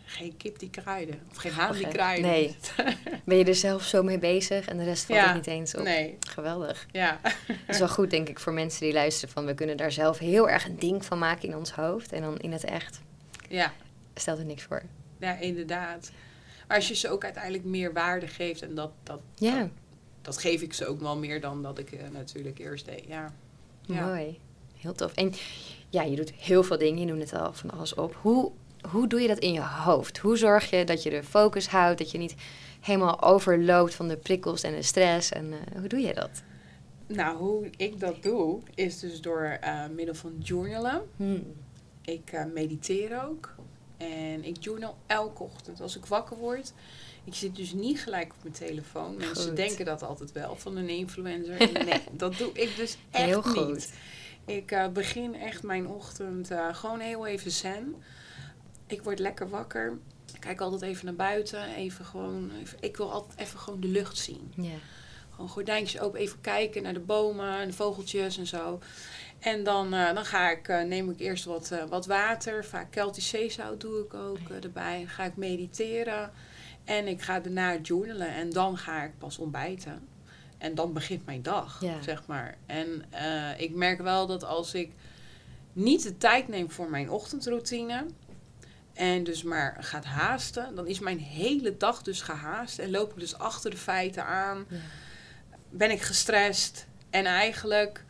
geen 0.06 0.36
kip 0.36 0.58
die 0.58 0.70
kruiden. 0.70 1.20
Of 1.30 1.36
geen 1.36 1.52
haan 1.52 1.72
die 1.72 1.88
kruiden. 1.88 2.30
Nee. 2.30 2.56
ben 3.24 3.36
je 3.36 3.44
er 3.44 3.54
zelf 3.54 3.82
zo 3.82 4.02
mee 4.02 4.18
bezig 4.18 4.68
en 4.68 4.76
de 4.76 4.84
rest 4.84 5.04
valt 5.04 5.18
ja, 5.18 5.34
niet 5.34 5.46
eens 5.46 5.74
op? 5.74 5.82
Nee. 5.82 6.16
Geweldig. 6.28 6.86
Ja. 6.90 7.20
Dat 7.22 7.56
is 7.68 7.78
wel 7.78 7.88
goed, 7.88 8.10
denk 8.10 8.28
ik, 8.28 8.38
voor 8.38 8.52
mensen 8.52 8.80
die 8.80 8.92
luisteren. 8.92 9.34
Van 9.34 9.46
we 9.46 9.54
kunnen 9.54 9.76
daar 9.76 9.92
zelf 9.92 10.18
heel 10.18 10.48
erg 10.48 10.64
een 10.64 10.78
ding 10.78 11.04
van 11.04 11.18
maken 11.18 11.48
in 11.48 11.56
ons 11.56 11.70
hoofd. 11.70 12.12
En 12.12 12.22
dan 12.22 12.38
in 12.38 12.52
het 12.52 12.64
echt 12.64 13.00
ja. 13.48 13.72
stelt 14.14 14.38
er 14.38 14.44
niks 14.44 14.62
voor. 14.62 14.82
Ja, 15.18 15.38
inderdaad. 15.38 16.10
Maar 16.68 16.76
als 16.76 16.88
je 16.88 16.94
ze 16.94 17.10
ook 17.10 17.24
uiteindelijk 17.24 17.64
meer 17.64 17.92
waarde 17.92 18.26
geeft. 18.26 18.62
En 18.62 18.74
dat, 18.74 18.90
dat, 19.02 19.20
ja. 19.34 19.68
dat, 20.22 20.38
geef 20.38 20.62
ik 20.62 20.72
ze 20.72 20.86
ook 20.86 21.00
wel 21.00 21.16
meer 21.16 21.40
dan 21.40 21.62
dat 21.62 21.78
ik 21.78 21.92
uh, 21.92 22.00
natuurlijk 22.12 22.58
eerst 22.58 22.84
deed. 22.84 23.04
Ja. 23.08 23.34
ja. 23.80 24.06
Mooi 24.06 24.38
heel 24.86 24.94
tof. 24.94 25.14
En 25.14 25.32
ja, 25.88 26.02
je 26.02 26.16
doet 26.16 26.32
heel 26.32 26.62
veel 26.62 26.78
dingen. 26.78 26.98
Je 27.00 27.06
noemt 27.06 27.30
het 27.30 27.40
al 27.40 27.52
van 27.52 27.70
alles 27.70 27.94
op. 27.94 28.18
Hoe, 28.20 28.52
hoe 28.90 29.06
doe 29.06 29.20
je 29.20 29.28
dat 29.28 29.38
in 29.38 29.52
je 29.52 29.62
hoofd? 29.62 30.18
Hoe 30.18 30.36
zorg 30.36 30.70
je 30.70 30.84
dat 30.84 31.02
je 31.02 31.10
de 31.10 31.22
focus 31.22 31.68
houdt? 31.68 31.98
Dat 31.98 32.10
je 32.10 32.18
niet 32.18 32.34
helemaal 32.80 33.22
overloopt 33.22 33.94
van 33.94 34.08
de 34.08 34.16
prikkels 34.16 34.62
en 34.62 34.74
de 34.74 34.82
stress? 34.82 35.30
En 35.30 35.52
uh, 35.52 35.56
hoe 35.78 35.88
doe 35.88 36.00
je 36.00 36.14
dat? 36.14 36.42
Nou, 37.06 37.36
hoe 37.36 37.70
ik 37.76 38.00
dat 38.00 38.22
doe, 38.22 38.60
is 38.74 38.98
dus 38.98 39.20
door 39.20 39.58
uh, 39.64 39.86
middel 39.94 40.14
van 40.14 40.34
journalen. 40.38 41.02
Hmm. 41.16 41.52
Ik 42.04 42.32
uh, 42.34 42.44
mediteer 42.54 43.24
ook. 43.28 43.54
En 43.96 44.44
ik 44.44 44.56
journal 44.60 44.96
elke 45.06 45.42
ochtend 45.42 45.80
als 45.80 45.96
ik 45.96 46.06
wakker 46.06 46.36
word. 46.36 46.72
Ik 47.24 47.34
zit 47.34 47.56
dus 47.56 47.72
niet 47.72 48.00
gelijk 48.00 48.32
op 48.32 48.42
mijn 48.42 48.54
telefoon. 48.54 49.16
Mensen 49.16 49.54
denken 49.54 49.84
dat 49.84 50.02
altijd 50.02 50.32
wel 50.32 50.56
van 50.56 50.76
een 50.76 50.88
influencer. 50.88 51.56
Nee, 51.84 52.00
dat 52.12 52.36
doe 52.36 52.50
ik 52.52 52.76
dus 52.76 52.96
echt 53.10 53.24
Heel 53.24 53.42
goed. 53.42 53.68
niet. 53.68 53.92
Ik 54.44 54.72
uh, 54.72 54.88
begin 54.88 55.34
echt 55.34 55.62
mijn 55.62 55.88
ochtend 55.88 56.50
uh, 56.50 56.74
gewoon 56.74 57.00
heel 57.00 57.26
even 57.26 57.50
zen. 57.50 57.94
Ik 58.86 59.02
word 59.02 59.18
lekker 59.18 59.48
wakker. 59.48 59.98
Ik 60.34 60.40
kijk 60.40 60.60
altijd 60.60 60.82
even 60.82 61.04
naar 61.04 61.14
buiten. 61.14 61.74
Even 61.74 62.04
gewoon, 62.04 62.50
even, 62.60 62.78
ik 62.80 62.96
wil 62.96 63.12
altijd 63.12 63.38
even 63.38 63.58
gewoon 63.58 63.80
de 63.80 63.88
lucht 63.88 64.16
zien. 64.16 64.52
Yeah. 64.54 64.74
Gewoon 65.30 65.48
gordijntjes 65.50 66.00
open, 66.00 66.20
even 66.20 66.40
kijken 66.40 66.82
naar 66.82 66.92
de 66.92 67.00
bomen 67.00 67.58
en 67.58 67.68
de 67.68 67.74
vogeltjes 67.74 68.38
en 68.38 68.46
zo. 68.46 68.80
En 69.38 69.64
dan, 69.64 69.94
uh, 69.94 70.14
dan 70.14 70.24
ga 70.24 70.50
ik, 70.50 70.68
neem 70.86 71.10
ik 71.10 71.20
eerst 71.20 71.44
wat, 71.44 71.74
wat 71.88 72.06
water. 72.06 72.64
Vaak 72.64 72.90
Keltisch 72.90 73.28
zeezout 73.28 73.80
doe 73.80 74.04
ik 74.04 74.14
ook 74.14 74.38
erbij. 74.62 74.98
Dan 74.98 75.08
ga 75.08 75.24
ik 75.24 75.36
mediteren. 75.36 76.30
En 76.84 77.06
ik 77.06 77.22
ga 77.22 77.40
daarna 77.40 77.78
journalen. 77.78 78.34
En 78.34 78.50
dan 78.50 78.78
ga 78.78 79.02
ik 79.02 79.18
pas 79.18 79.38
ontbijten. 79.38 80.08
En 80.58 80.74
dan 80.74 80.92
begint 80.92 81.26
mijn 81.26 81.42
dag, 81.42 81.82
zeg 82.00 82.26
maar. 82.26 82.56
En 82.66 83.04
ik 83.58 83.74
merk 83.74 84.00
wel 84.00 84.26
dat 84.26 84.44
als 84.44 84.74
ik 84.74 84.92
niet 85.72 86.02
de 86.02 86.18
tijd 86.18 86.48
neem 86.48 86.70
voor 86.70 86.90
mijn 86.90 87.10
ochtendroutine... 87.10 88.06
en 88.96 89.24
dus 89.24 89.42
maar 89.42 89.76
gaat 89.80 90.04
haasten... 90.04 90.74
dan 90.74 90.86
is 90.86 90.98
mijn 90.98 91.18
hele 91.18 91.76
dag 91.76 92.02
dus 92.02 92.20
gehaast. 92.20 92.78
En 92.78 92.90
loop 92.90 93.10
ik 93.12 93.18
dus 93.18 93.38
achter 93.38 93.70
de 93.70 93.76
feiten 93.76 94.24
aan. 94.24 94.66
Ja. 94.68 94.76
Ben 95.70 95.90
ik 95.90 96.02
gestrest. 96.02 96.86
En 97.10 97.24
eigenlijk... 97.24 98.04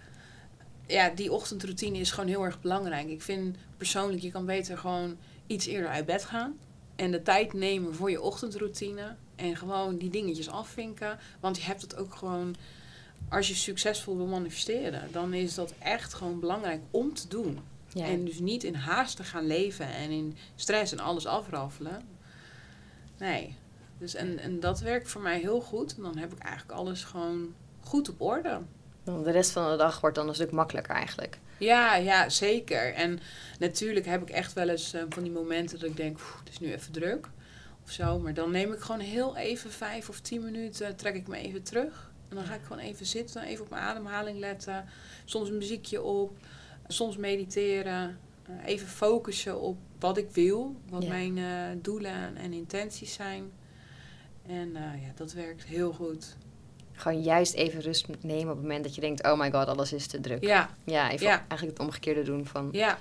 Ja, 0.86 1.08
die 1.08 1.32
ochtendroutine 1.32 1.98
is 1.98 2.10
gewoon 2.10 2.28
heel 2.28 2.44
erg 2.44 2.60
belangrijk. 2.60 3.08
Ik 3.08 3.22
vind 3.22 3.56
persoonlijk, 3.76 4.22
je 4.22 4.30
kan 4.30 4.46
beter 4.46 4.78
gewoon 4.78 5.16
iets 5.46 5.66
eerder 5.66 5.90
uit 5.90 6.06
bed 6.06 6.24
gaan. 6.24 6.58
En 6.96 7.10
de 7.10 7.22
tijd 7.22 7.52
nemen 7.52 7.94
voor 7.94 8.10
je 8.10 8.20
ochtendroutine. 8.20 9.16
En 9.36 9.56
gewoon 9.56 9.96
die 9.96 10.10
dingetjes 10.10 10.48
afvinken. 10.48 11.18
Want 11.40 11.56
je 11.56 11.62
hebt 11.62 11.82
het 11.82 11.96
ook 11.96 12.14
gewoon, 12.14 12.56
als 13.28 13.48
je 13.48 13.54
succesvol 13.54 14.16
wil 14.16 14.26
manifesteren, 14.26 15.12
dan 15.12 15.34
is 15.34 15.54
dat 15.54 15.74
echt 15.78 16.14
gewoon 16.14 16.40
belangrijk 16.40 16.80
om 16.90 17.14
te 17.14 17.28
doen. 17.28 17.60
En 18.04 18.24
dus 18.24 18.38
niet 18.38 18.64
in 18.64 18.74
haast 18.74 19.16
te 19.16 19.24
gaan 19.24 19.46
leven 19.46 19.86
en 19.86 20.10
in 20.10 20.36
stress 20.54 20.92
en 20.92 21.00
alles 21.00 21.26
afraffelen. 21.26 22.02
Nee. 23.18 23.56
Dus 23.98 24.14
en, 24.14 24.38
en 24.38 24.60
dat 24.60 24.80
werkt 24.80 25.08
voor 25.08 25.20
mij 25.20 25.40
heel 25.40 25.60
goed. 25.60 25.96
En 25.96 26.02
dan 26.02 26.16
heb 26.16 26.32
ik 26.32 26.38
eigenlijk 26.38 26.78
alles 26.78 27.04
gewoon 27.04 27.54
goed 27.80 28.08
op 28.08 28.20
orde. 28.20 28.60
De 29.04 29.30
rest 29.30 29.50
van 29.50 29.70
de 29.70 29.76
dag 29.76 30.00
wordt 30.00 30.16
dan 30.16 30.28
een 30.28 30.34
stuk 30.34 30.50
makkelijker 30.50 30.94
eigenlijk. 30.94 31.38
Ja, 31.58 31.96
ja, 31.96 32.28
zeker. 32.28 32.94
En 32.94 33.20
natuurlijk 33.58 34.06
heb 34.06 34.22
ik 34.22 34.30
echt 34.30 34.52
wel 34.52 34.68
eens 34.68 34.94
uh, 34.94 35.02
van 35.08 35.22
die 35.22 35.32
momenten 35.32 35.78
dat 35.78 35.88
ik 35.88 35.96
denk, 35.96 36.18
het 36.18 36.52
is 36.52 36.58
nu 36.58 36.72
even 36.72 36.92
druk 36.92 37.28
of 37.84 37.90
zo. 37.90 38.18
Maar 38.18 38.34
dan 38.34 38.50
neem 38.50 38.72
ik 38.72 38.80
gewoon 38.80 39.00
heel 39.00 39.36
even 39.36 39.70
vijf 39.70 40.08
of 40.08 40.20
tien 40.20 40.44
minuten, 40.44 40.96
trek 40.96 41.14
ik 41.14 41.28
me 41.28 41.36
even 41.36 41.62
terug. 41.62 42.10
En 42.28 42.36
dan 42.36 42.44
ga 42.44 42.54
ik 42.54 42.62
gewoon 42.62 42.78
even 42.78 43.06
zitten, 43.06 43.42
even 43.42 43.64
op 43.64 43.70
mijn 43.70 43.82
ademhaling 43.82 44.38
letten. 44.38 44.84
Soms 45.24 45.48
een 45.48 45.58
muziekje 45.58 46.02
op, 46.02 46.38
soms 46.88 47.16
mediteren. 47.16 48.18
Uh, 48.50 48.54
even 48.64 48.88
focussen 48.88 49.60
op 49.60 49.76
wat 49.98 50.16
ik 50.16 50.30
wil, 50.30 50.76
wat 50.88 51.06
mijn 51.06 51.36
uh, 51.36 51.62
doelen 51.82 52.36
en 52.36 52.52
intenties 52.52 53.12
zijn. 53.12 53.50
En 54.46 54.72
ja, 54.72 55.12
dat 55.14 55.32
werkt 55.32 55.64
heel 55.64 55.92
goed. 55.92 56.36
Gewoon 56.92 57.22
juist 57.22 57.54
even 57.54 57.80
rust 57.80 58.06
nemen 58.20 58.50
op 58.50 58.56
het 58.56 58.66
moment 58.66 58.84
dat 58.84 58.94
je 58.94 59.00
denkt, 59.00 59.24
oh 59.24 59.38
my 59.38 59.50
god, 59.50 59.66
alles 59.66 59.92
is 59.92 60.06
te 60.06 60.20
druk. 60.20 60.44
Ja. 60.44 60.70
Ja, 60.84 61.10
even 61.10 61.26
eigenlijk 61.28 61.78
het 61.78 61.78
omgekeerde 61.78 62.22
doen 62.22 62.46
van 62.46 62.68
ja. 62.72 62.98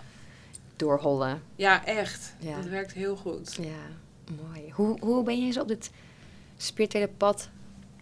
doorhollen. 0.75 1.41
Ja, 1.55 1.85
echt. 1.85 2.35
Ja. 2.39 2.55
Dat 2.55 2.65
werkt 2.65 2.93
heel 2.93 3.15
goed. 3.15 3.55
Ja, 3.61 3.87
mooi. 4.43 4.71
Hoe, 4.71 4.99
hoe 4.99 5.23
ben 5.23 5.45
je 5.45 5.51
zo 5.51 5.61
op 5.61 5.67
dit 5.67 5.91
spirituele 6.57 7.07
pad 7.07 7.49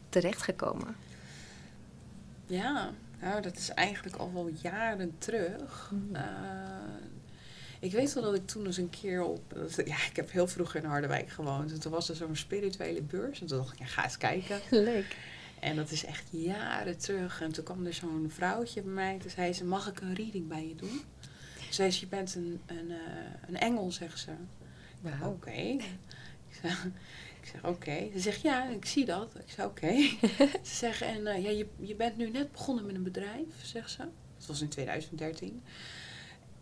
terechtgekomen? 0.09 0.95
Ja, 2.45 2.93
nou, 3.23 3.41
dat 3.41 3.57
is 3.57 3.69
eigenlijk 3.69 4.15
al 4.15 4.33
wel 4.33 4.49
jaren 4.61 5.15
terug. 5.17 5.91
Mm. 5.91 6.15
Eh, 6.15 6.23
ik 7.79 7.91
weet 7.91 8.13
wel 8.13 8.23
dat 8.23 8.35
ik 8.35 8.47
toen 8.47 8.65
eens 8.65 8.77
een 8.77 8.89
keer 8.89 9.23
op... 9.23 9.71
Ja, 9.85 9.95
ik 10.09 10.15
heb 10.15 10.31
heel 10.31 10.47
vroeg 10.47 10.75
in 10.75 10.83
Harderwijk 10.83 11.29
gewoond. 11.29 11.71
En 11.71 11.79
toen 11.79 11.91
was 11.91 12.09
er 12.09 12.15
zo'n 12.15 12.35
spirituele 12.35 13.01
beurs. 13.01 13.41
En 13.41 13.47
toen 13.47 13.57
dacht 13.57 13.73
ik, 13.73 13.79
ja, 13.79 13.85
ga 13.85 14.03
eens 14.03 14.17
kijken. 14.17 14.59
Leuk. 14.91 15.15
En 15.59 15.75
dat 15.75 15.91
is 15.91 16.05
echt 16.05 16.27
jaren 16.29 16.97
terug. 16.97 17.41
En 17.41 17.51
toen 17.51 17.63
kwam 17.63 17.85
er 17.85 17.93
zo'n 17.93 18.31
vrouwtje 18.33 18.81
bij 18.81 18.93
mij. 18.93 19.17
Toen 19.17 19.29
zei 19.29 19.53
ze, 19.53 19.65
mag 19.65 19.87
ik 19.87 20.01
een 20.01 20.15
reading 20.15 20.47
bij 20.47 20.67
je 20.67 20.75
doen? 20.75 21.01
Ze 21.57 21.73
zei 21.73 21.91
ze, 21.91 21.99
je 21.99 22.07
bent 22.07 22.35
een, 22.35 22.61
een, 22.65 22.89
uh, 22.89 22.97
een 23.47 23.57
engel, 23.57 23.91
zegt 23.91 24.19
ze. 24.19 24.31
Wow. 25.01 25.27
Oké. 25.27 25.77
Zeg, 26.61 26.87
ik 27.43 27.49
zeg 27.51 27.63
oké. 27.63 28.09
Ze 28.13 28.19
zegt, 28.19 28.41
ja, 28.41 28.69
ik 28.69 28.85
zie 28.85 29.05
dat. 29.05 29.35
Ik 29.35 29.51
zeg, 29.51 29.65
oké. 29.65 29.95
ze 30.69 30.75
zegt, 30.75 31.01
en 31.01 31.19
uh, 31.19 31.43
ja, 31.43 31.49
je, 31.49 31.67
je 31.79 31.95
bent 31.95 32.17
nu 32.17 32.29
net 32.29 32.51
begonnen 32.51 32.85
met 32.85 32.95
een 32.95 33.03
bedrijf, 33.03 33.47
zegt 33.63 33.91
ze. 33.91 34.03
Dat 34.37 34.47
was 34.47 34.61
in 34.61 34.69
2013. 34.69 35.61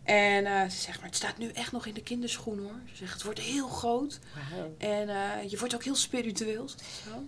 En 0.02 0.44
uh, 0.44 0.62
ze 0.62 0.80
zegt, 0.80 0.96
maar 0.96 1.06
het 1.06 1.16
staat 1.16 1.38
nu 1.38 1.48
echt 1.48 1.72
nog 1.72 1.86
in 1.86 1.94
de 1.94 2.02
kinderschoen 2.02 2.58
hoor. 2.58 2.80
Ze 2.90 2.96
zegt, 2.96 3.12
het 3.12 3.22
wordt 3.22 3.40
heel 3.40 3.68
groot. 3.68 4.20
Wow. 4.50 4.70
En 4.78 5.08
je 5.48 5.58
wordt 5.58 5.74
ook 5.74 5.84
heel 5.84 5.94
spiritueel. 5.94 6.68
Zo. 6.68 7.24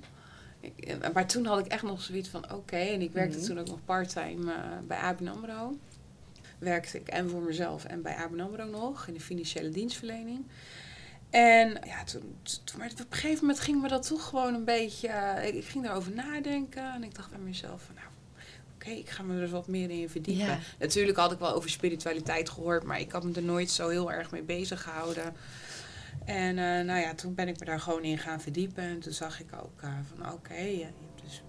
Eh, 0.77 0.97
maar 1.13 1.27
toen 1.27 1.47
had 1.47 1.59
ik 1.59 1.67
echt 1.67 1.83
nog 1.83 2.03
zoiets 2.03 2.29
van 2.29 2.53
oké. 2.53 2.77
En 2.77 3.03
ik 3.03 3.13
werkte 3.13 3.39
mhm. 3.39 3.47
toen 3.47 3.59
ook 3.59 3.67
nog 3.67 3.85
parttime 3.85 4.53
uh, 4.53 4.59
bij 4.87 4.99
ABN 4.99 5.27
AMRO. 5.27 5.79
Werkte 6.59 6.99
ik 6.99 7.09
en 7.09 7.31
voor 7.31 7.43
mezelf 7.43 7.85
en 7.85 8.03
bij 8.03 8.15
ABN 8.15 8.41
AMRO 8.41 8.65
nog 8.65 9.07
in 9.07 9.15
de 9.15 9.21
financiële 9.21 9.69
dienstverlening. 9.69 10.45
En 11.35 11.79
ja, 11.87 12.05
toen, 12.05 12.37
toen, 12.43 12.79
maar 12.79 12.91
op 12.91 12.99
een 12.99 13.07
gegeven 13.11 13.41
moment 13.41 13.61
ging 13.61 13.83
me 13.83 13.89
dat 13.89 14.07
toch 14.07 14.29
gewoon 14.29 14.55
een 14.55 14.65
beetje... 14.65 15.09
Uh, 15.09 15.55
ik, 15.55 15.65
ging 15.65 15.85
daarover 15.85 16.13
nadenken 16.13 16.93
en 16.95 17.05
ik 17.05 17.15
dacht 17.15 17.31
bij 17.31 17.39
mezelf 17.39 17.83
van 17.83 17.95
nou, 17.95 18.07
oké, 18.75 18.91
ik 18.91 19.11
ga 19.11 19.23
me 19.23 19.41
er 19.41 19.49
wat 19.49 19.69
meer 19.69 19.91
in 19.91 20.09
verdiepen. 20.09 20.59
Natuurlijk 20.79 21.19
had 21.19 21.33
ik 21.33 21.39
wel 21.39 21.55
over 21.55 21.71
spiritualiteit 21.71 22.49
gehoord, 22.49 22.83
maar 22.83 23.01
ik 23.01 23.13
had 23.13 23.25
me 23.25 23.33
er 23.33 23.43
nooit 23.43 23.71
zo 23.71 23.89
heel 23.89 24.13
erg 24.13 24.31
mee 24.31 24.43
bezig 24.43 24.83
gehouden. 24.83 25.35
En 26.25 26.57
uh, 26.57 26.81
nou 26.81 27.01
ja, 27.01 27.15
toen 27.15 27.35
ben 27.35 27.49
ik 27.49 27.59
me 27.59 27.65
daar 27.65 27.81
gewoon 27.81 28.03
in 28.03 28.19
gaan 28.19 28.41
verdiepen. 28.41 28.85
En 28.85 29.01
toen 29.01 29.13
zag 29.13 29.41
ik 29.41 29.49
ook 29.63 29.83
uh, 29.85 29.91
van 30.09 30.27
oké, 30.27 30.35
okay, 30.35 30.77
je 30.77 30.85
hebt 30.85 31.23
dus 31.25 31.43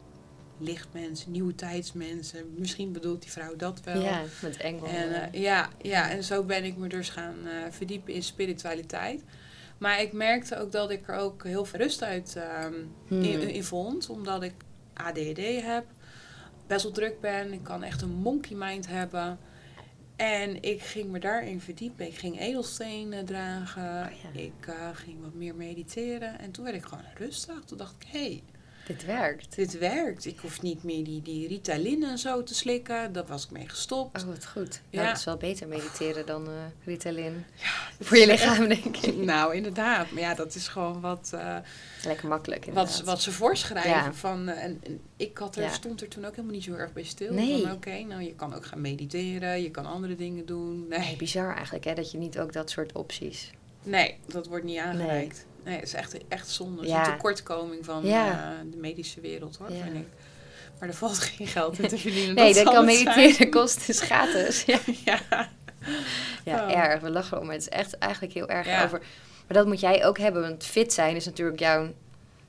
lichtmensen, 0.57 1.31
nieuwe 1.31 1.55
tijdsmensen. 1.55 2.53
Misschien 2.57 2.91
bedoelt 2.91 3.21
die 3.21 3.31
vrouw 3.31 3.55
dat 3.55 3.81
wel. 3.83 4.01
Ja, 4.01 4.23
met 4.41 4.57
engel. 4.57 4.87
En, 4.87 5.09
uh, 5.09 5.41
ja, 5.41 5.69
ja, 5.81 6.09
en 6.09 6.23
zo 6.23 6.43
ben 6.43 6.63
ik 6.63 6.77
me 6.77 6.87
dus 6.87 7.09
gaan 7.09 7.35
verdiepen 7.69 8.13
in 8.13 8.23
spiritualiteit. 8.23 9.23
Maar 9.77 10.01
ik 10.01 10.13
merkte 10.13 10.57
ook 10.57 10.71
dat 10.71 10.89
ik 10.89 11.07
er 11.07 11.15
ook 11.15 11.43
heel 11.43 11.65
veel 11.65 11.79
rust 11.79 12.03
uit 12.03 12.35
um, 12.63 12.93
hmm. 13.07 13.21
in, 13.21 13.49
in, 13.49 13.63
vond. 13.63 14.09
Omdat 14.09 14.43
ik 14.43 14.53
ADD 14.93 15.61
heb, 15.61 15.85
best 16.67 16.83
wel 16.83 16.91
druk 16.91 17.21
ben. 17.21 17.53
Ik 17.53 17.63
kan 17.63 17.83
echt 17.83 18.01
een 18.01 18.15
monkey 18.15 18.55
mind 18.55 18.87
hebben. 18.87 19.39
En 20.15 20.61
ik 20.61 20.81
ging 20.81 21.09
me 21.09 21.19
daarin 21.19 21.61
verdiepen. 21.61 22.05
Ik 22.05 22.17
ging 22.17 22.39
edelstenen 22.39 23.25
dragen. 23.25 24.09
Oh, 24.33 24.41
ik 24.41 24.67
uh, 24.69 24.89
ging 24.93 25.21
wat 25.21 25.33
meer 25.33 25.55
mediteren. 25.55 26.39
En 26.39 26.51
toen 26.51 26.63
werd 26.63 26.75
ik 26.75 26.85
gewoon 26.85 27.03
rustig. 27.17 27.63
Toen 27.65 27.77
dacht 27.77 27.95
ik, 27.99 28.07
hé, 28.11 28.19
hey, 28.19 28.43
dit 28.87 29.05
werkt. 29.05 29.55
Dit 29.55 29.77
werkt. 29.77 30.25
Ik 30.25 30.39
hoef 30.39 30.61
niet 30.61 30.83
meer 30.83 31.03
die, 31.03 31.21
die 31.21 31.47
Ritalin 31.47 32.03
en 32.03 32.17
zo 32.17 32.43
te 32.43 32.55
slikken. 32.55 33.13
Daar 33.13 33.25
was 33.25 33.43
ik 33.43 33.51
mee 33.51 33.69
gestopt. 33.69 34.21
Oh, 34.21 34.27
wat 34.27 34.45
goed. 34.45 34.81
Ja. 34.89 34.97
Nou, 34.97 35.07
dat 35.07 35.17
is 35.17 35.25
wel 35.25 35.37
beter 35.37 35.67
mediteren 35.67 36.25
dan 36.25 36.49
uh, 36.49 36.53
Ritalin. 36.83 37.45
Ja, 37.55 37.71
Voor 37.99 38.17
je 38.17 38.27
lichaam, 38.27 38.67
denk 38.67 38.97
ik. 38.97 39.15
Nou, 39.25 39.55
inderdaad. 39.55 40.11
Maar 40.11 40.21
ja, 40.21 40.33
dat 40.33 40.55
is 40.55 40.67
gewoon 40.67 41.01
wat... 41.01 41.31
Uh, 41.33 41.57
Lekker 42.03 42.27
makkelijk, 42.27 42.65
Wat, 42.73 43.01
wat 43.05 43.21
ze 43.21 43.31
voorschrijven. 43.31 44.15
Van, 44.15 44.49
uh, 44.49 44.63
en, 44.63 44.81
en, 44.83 44.99
ik 45.17 45.37
had 45.37 45.55
er, 45.55 45.69
stond 45.69 46.01
er 46.01 46.07
toen 46.07 46.25
ook 46.25 46.35
helemaal 46.35 46.55
niet 46.55 46.63
zo 46.63 46.73
erg 46.73 46.93
bij 46.93 47.03
stil. 47.03 47.33
Nee. 47.33 47.71
Oké, 47.71 47.99
nou, 48.03 48.21
je 48.21 48.35
kan 48.35 48.53
ook 48.53 48.65
gaan 48.65 48.81
mediteren. 48.81 49.61
Je 49.61 49.71
kan 49.71 49.85
andere 49.85 50.15
dingen 50.15 50.45
doen. 50.45 50.87
Nee. 50.87 50.99
nee. 50.99 51.15
bizar 51.15 51.55
eigenlijk, 51.55 51.85
hè? 51.85 51.93
Dat 51.93 52.11
je 52.11 52.17
niet 52.17 52.39
ook 52.39 52.53
dat 52.53 52.69
soort 52.69 52.91
opties... 52.91 53.51
Nee, 53.85 54.17
dat 54.25 54.47
wordt 54.47 54.65
niet 54.65 54.79
aangereikt. 54.79 55.45
Nee, 55.47 55.54
het 55.73 55.83
is 55.83 55.93
echt, 55.93 56.17
echt 56.27 56.49
zonde. 56.49 56.81
Het 56.81 56.89
is 56.89 57.07
een 57.07 57.13
tekortkoming 57.15 57.85
van 57.85 58.05
uh, 58.05 58.49
de 58.71 58.77
medische 58.77 59.21
wereld, 59.21 59.57
hoor, 59.57 59.67
vind 59.67 59.95
ik. 59.95 60.07
Maar 60.79 60.89
er 60.89 60.95
valt 60.95 61.19
geen 61.19 61.47
geld 61.47 61.79
in 61.79 61.87
te 61.87 61.97
verdienen. 61.97 62.35
nee, 62.35 62.53
dat, 62.53 62.63
kan 62.63 62.85
mediteren 62.85 63.49
kost 63.59 63.89
is 63.89 64.01
gratis. 64.01 64.63
Ja, 64.65 64.79
ja. 65.05 65.49
ja 66.43 66.65
oh. 66.65 66.77
erg. 66.77 67.01
We 67.01 67.09
lachen 67.09 67.39
om. 67.39 67.49
Het 67.49 67.61
is 67.61 67.69
echt 67.69 67.97
eigenlijk 67.97 68.33
heel 68.33 68.49
erg 68.49 68.83
over... 68.83 68.99
Maar 69.47 69.57
dat 69.57 69.65
moet 69.65 69.79
jij 69.79 70.05
ook 70.05 70.17
hebben, 70.17 70.41
want 70.41 70.63
fit 70.63 70.93
zijn 70.93 71.15
is 71.15 71.25
natuurlijk 71.25 71.59
jouw 71.59 71.93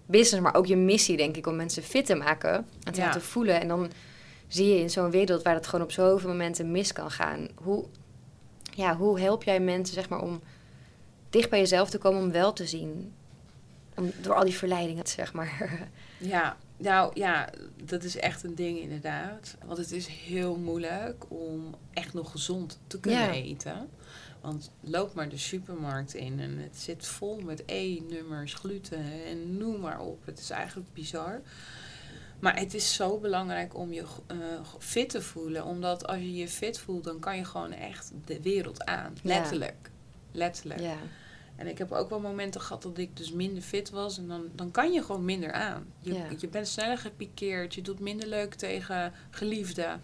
business, 0.06 0.42
maar 0.42 0.54
ook 0.54 0.66
je 0.66 0.76
missie, 0.76 1.16
denk 1.16 1.37
ik, 1.37 1.46
om 1.46 1.56
mensen 1.56 1.82
fit 1.82 2.06
te 2.06 2.14
maken 2.14 2.66
en 2.82 2.92
te 2.92 3.00
laten 3.00 3.23
voelen. 3.23 3.61
En 3.61 3.68
dan 3.68 3.90
zie 4.49 4.68
je 4.68 4.80
in 4.80 4.90
zo'n 4.90 5.11
wereld 5.11 5.42
waar 5.42 5.54
het 5.54 5.66
gewoon 5.66 5.85
op 5.85 5.92
zoveel 5.92 6.28
momenten 6.28 6.70
mis 6.70 6.92
kan 6.92 7.11
gaan. 7.11 7.49
Hoe, 7.54 7.85
ja, 8.75 8.96
hoe 8.96 9.20
help 9.20 9.42
jij 9.42 9.61
mensen, 9.61 9.94
zeg 9.94 10.08
maar, 10.08 10.20
om 10.20 10.40
dicht 11.30 11.50
bij 11.50 11.59
jezelf 11.59 11.90
te 11.90 11.99
komen 11.99 12.23
om 12.23 12.33
wel 12.33 12.52
te 12.52 12.66
zien. 12.66 13.12
Om, 13.97 14.12
door 14.23 14.35
al 14.35 14.45
die 14.45 14.56
verleidingen, 14.56 15.06
zeg 15.06 15.33
maar. 15.33 15.78
Ja, 16.18 16.56
nou 16.76 17.11
ja, 17.14 17.49
dat 17.85 18.02
is 18.02 18.16
echt 18.16 18.45
een 18.45 18.54
ding 18.54 18.78
inderdaad. 18.78 19.56
Want 19.64 19.78
het 19.78 19.92
is 19.92 20.06
heel 20.06 20.56
moeilijk 20.56 21.25
om 21.28 21.75
echt 21.92 22.14
nog 22.14 22.30
gezond 22.30 22.78
te 22.87 23.00
kunnen 23.00 23.30
eten. 23.30 23.88
Want 24.40 24.71
loop 24.80 25.14
maar 25.14 25.28
de 25.28 25.38
supermarkt 25.38 26.14
in 26.14 26.40
en 26.40 26.59
het 26.59 26.76
zit 26.76 27.06
vol 27.06 27.40
met 27.40 27.62
E-nummers, 27.66 28.54
gluten 28.54 29.25
en 29.26 29.56
noem 29.56 29.80
maar 29.80 30.00
op. 30.00 30.26
Het 30.26 30.38
is 30.38 30.50
eigenlijk 30.50 30.92
bizar. 30.92 31.40
Maar 32.38 32.59
het 32.59 32.75
is 32.75 32.95
zo 32.95 33.18
belangrijk 33.18 33.76
om 33.76 33.92
je 33.92 34.04
uh, 34.33 34.38
fit 34.78 35.09
te 35.09 35.23
voelen. 35.23 35.64
Omdat 35.64 36.06
als 36.06 36.18
je 36.18 36.35
je 36.35 36.49
fit 36.49 36.78
voelt, 36.78 37.04
dan 37.04 37.18
kan 37.18 37.37
je 37.37 37.45
gewoon 37.45 37.73
echt 37.73 38.12
de 38.25 38.42
wereld 38.42 38.85
aan. 38.85 39.14
Letterlijk. 39.23 39.90
Letterlijk. 40.37 40.81
Ja. 40.81 40.97
En 41.57 41.66
ik 41.66 41.78
heb 41.78 41.93
ook 41.93 42.11
wel 42.11 42.21
momenten 42.21 42.61
gehad 42.61 42.83
dat 42.83 42.99
ik 42.99 43.16
dus 43.16 43.33
minder 43.33 43.62
fit 43.62 43.90
was. 43.90 44.19
En 44.19 44.28
dan, 44.28 44.49
dan 44.55 44.71
kan 44.71 44.93
je 44.93 45.02
gewoon 45.02 45.25
minder 45.25 45.52
aan. 45.52 45.87
Je, 46.00 46.25
je 46.38 46.49
bent 46.49 46.69
sneller 46.69 46.99
gepikeerd. 46.99 47.75
Je 47.75 47.83
doet 47.83 48.00
minder 48.00 48.28
leuk 48.28 48.55
tegen 48.55 49.12
geliefden. 49.31 50.02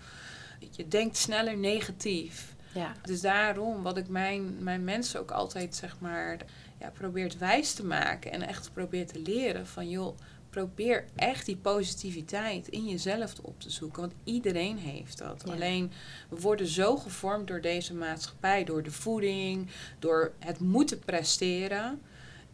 Je 0.71 0.89
denkt 0.89 1.17
sneller 1.17 1.57
negatief. 1.57 2.55
Ja. 2.75 2.93
Dus 3.03 3.21
daarom, 3.21 3.83
wat 3.83 3.97
ik 3.97 4.09
mijn, 4.09 4.63
mijn 4.63 4.85
mensen 4.85 5.21
ook 5.21 5.31
altijd 5.31 5.75
zeg 5.75 5.97
maar 5.99 6.39
ja, 6.81 6.91
probeert 6.91 7.39
wijs 7.39 7.73
te 7.73 7.85
maken. 7.85 8.33
En 8.33 8.43
echt 8.49 8.73
probeert 8.73 9.13
te 9.13 9.19
leren 9.19 9.67
van 9.67 9.89
joh, 9.89 10.17
probeer 10.53 11.05
echt 11.17 11.47
die 11.47 11.57
positiviteit 11.57 12.69
in 12.69 12.89
jezelf 12.89 13.35
op 13.43 13.61
te 13.61 13.71
zoeken. 13.71 14.01
Want 14.01 14.13
iedereen 14.25 14.79
heeft 14.79 15.19
dat. 15.19 15.51
Alleen 15.51 15.93
we 16.29 16.41
worden 16.41 16.67
zo 16.67 16.97
gevormd 16.97 17.47
door 17.47 17.61
deze 17.61 17.95
maatschappij, 17.95 18.65
door 18.65 18.83
de 18.83 18.91
voeding, 18.91 19.69
door 19.99 20.33
het 20.39 20.61
moeten 20.61 20.99
presteren. 20.99 22.01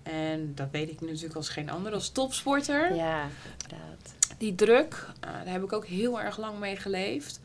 En 0.03 0.53
dat 0.55 0.69
weet 0.71 0.91
ik 0.91 1.01
natuurlijk 1.01 1.35
als 1.35 1.49
geen 1.49 1.71
ander, 1.71 1.93
als 1.93 2.11
topsporter. 2.11 2.95
Ja, 2.95 3.29
inderdaad. 3.53 4.15
Die 4.39 4.55
druk, 4.55 5.07
uh, 5.25 5.33
daar 5.33 5.53
heb 5.53 5.63
ik 5.63 5.73
ook 5.73 5.87
heel 5.87 6.21
erg 6.21 6.39
lang 6.39 6.59
mee 6.59 6.77
geleefd. 6.77 7.41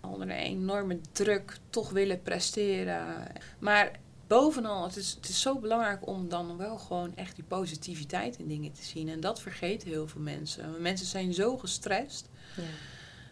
Onder 0.00 0.20
een 0.20 0.36
enorme 0.36 0.98
druk 1.12 1.56
toch 1.70 1.90
willen 1.90 2.22
presteren. 2.22 3.26
Maar 3.58 3.90
bovenal, 4.28 4.84
het 4.84 4.96
is, 4.96 5.14
het 5.14 5.28
is 5.28 5.40
zo 5.40 5.58
belangrijk 5.58 6.06
om 6.06 6.28
dan 6.28 6.56
wel 6.56 6.78
gewoon 6.78 7.16
echt 7.16 7.34
die 7.34 7.44
positiviteit 7.44 8.36
in 8.38 8.48
dingen 8.48 8.72
te 8.72 8.84
zien. 8.84 9.08
En 9.08 9.20
dat 9.20 9.40
vergeten 9.40 9.88
heel 9.88 10.08
veel 10.08 10.20
mensen. 10.20 10.82
Mensen 10.82 11.06
zijn 11.06 11.34
zo 11.34 11.56
gestrest. 11.56 12.28
Ja. 12.56 12.62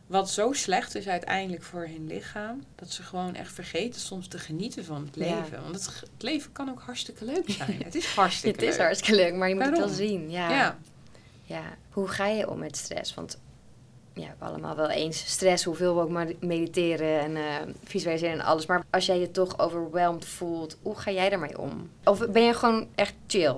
Wat 0.07 0.31
zo 0.31 0.53
slecht 0.53 0.95
is 0.95 1.09
uiteindelijk 1.09 1.63
voor 1.63 1.81
hun 1.81 2.07
lichaam. 2.07 2.65
Dat 2.75 2.91
ze 2.91 3.03
gewoon 3.03 3.35
echt 3.35 3.53
vergeten 3.53 4.01
soms 4.01 4.29
te 4.29 4.39
genieten 4.39 4.85
van 4.85 5.05
het 5.05 5.17
leven. 5.17 5.63
Want 5.63 5.75
het, 5.75 6.01
het, 6.01 6.23
leven 6.23 6.53
kan 6.53 6.71
ook 6.71 6.81
hartstikke 6.81 7.25
leuk 7.25 7.51
zijn. 7.51 7.83
het 7.83 7.95
is 7.95 8.07
hartstikke 8.15 8.61
leuk. 8.61 8.67
Het 8.67 8.79
is 8.79 8.85
hartstikke 8.85 9.23
leuk, 9.23 9.35
maar 9.35 9.49
je 9.49 9.55
moet 9.55 9.65
het 9.65 9.79
wel 9.79 9.89
zien. 9.89 10.31
Ja. 10.31 10.51
ja. 10.51 10.79
ja. 11.43 11.63
Hoe 11.91 12.09
ga 12.09 12.27
je 12.27 12.51
om 12.51 12.59
met 12.59 12.77
stress? 12.77 13.15
Want 13.15 13.39
ja, 14.17 14.35
we 14.39 14.45
allemaal 14.45 14.77
wel 14.77 14.91
eens 14.91 15.19
stress, 15.19 15.65
hoeveel 15.65 15.95
we 15.95 16.01
ook 16.01 16.11
maar 16.11 16.29
mediteren 16.41 17.21
en 17.21 17.31
uh, 17.31 17.75
visualiseren 17.85 18.35
en 18.35 18.45
alles. 18.45 18.67
Maar 18.67 18.85
als 18.91 19.07
jij 19.07 19.19
je 19.19 19.31
toch 19.31 19.59
overweldigd 19.59 20.33
voelt, 20.33 20.79
hoe 20.83 20.97
ga 20.97 21.11
jij 21.11 21.29
daarmee 21.29 21.59
om? 21.59 21.91
Of 22.05 22.29
ben 22.29 22.43
je 22.43 22.55
gewoon 22.55 22.89
echt 22.95 23.15
chill? 23.27 23.55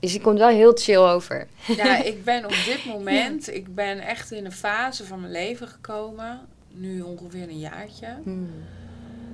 Dus 0.00 0.12
je 0.12 0.20
komt 0.20 0.38
wel 0.38 0.48
heel 0.48 0.72
chill 0.74 0.96
over. 0.96 1.46
Ja, 1.66 2.02
ik 2.12 2.24
ben 2.24 2.44
op 2.44 2.54
dit 2.64 2.84
moment, 2.84 3.54
ik 3.54 3.74
ben 3.74 3.98
echt 3.98 4.32
in 4.32 4.44
een 4.44 4.52
fase 4.52 5.04
van 5.04 5.20
mijn 5.20 5.32
leven 5.32 5.68
gekomen, 5.68 6.40
nu 6.70 7.00
ongeveer 7.00 7.48
een 7.48 7.58
jaartje, 7.58 8.18
hmm. 8.22 8.50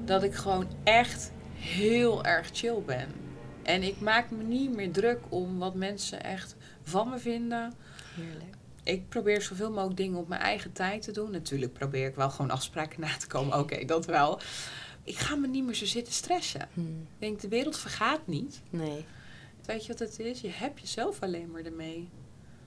dat 0.05 0.23
ik 0.23 0.35
gewoon 0.35 0.69
echt 0.85 1.33
heel 1.55 2.25
erg 2.25 2.51
chill 2.53 2.83
ben. 2.87 3.09
En 3.63 3.83
ik 3.83 4.01
maak 4.01 4.31
me 4.31 4.43
niet 4.43 4.75
meer 4.75 4.93
druk 4.93 5.21
om 5.29 5.59
wat 5.59 5.75
mensen 5.75 6.23
echt 6.23 6.57
van 6.83 7.09
me 7.09 7.19
vinden. 7.19 7.73
Heerlijk 8.17 8.59
ik 8.91 9.09
probeer 9.09 9.43
zoveel 9.43 9.71
mogelijk 9.71 9.97
dingen 9.97 10.19
op 10.19 10.29
mijn 10.29 10.41
eigen 10.41 10.73
tijd 10.73 11.03
te 11.03 11.13
doen. 11.13 11.31
Natuurlijk 11.31 11.73
probeer 11.73 12.07
ik 12.07 12.15
wel 12.15 12.31
gewoon 12.31 12.51
afspraken 12.51 13.01
na 13.01 13.17
te 13.17 13.27
komen. 13.27 13.59
Oké, 13.59 13.85
dat 13.85 14.07
wel. 14.07 14.41
Ik 15.05 15.17
ga 15.17 15.35
me 15.35 15.47
niet 15.47 15.65
meer 15.65 15.75
zo 15.75 15.87
zitten 15.87 16.13
stressen. 16.13 16.69
Hmm. 16.75 17.01
Ik 17.01 17.19
denk, 17.19 17.41
de 17.41 17.49
wereld 17.49 17.79
vergaat 17.79 18.27
niet. 18.27 18.61
Nee. 18.71 19.05
Weet 19.65 19.87
je 19.87 19.93
wat 19.93 19.99
het 19.99 20.19
is? 20.19 20.41
Je 20.41 20.51
hebt 20.51 20.81
jezelf 20.81 21.23
alleen 21.23 21.51
maar 21.51 21.63
ermee. 21.63 22.09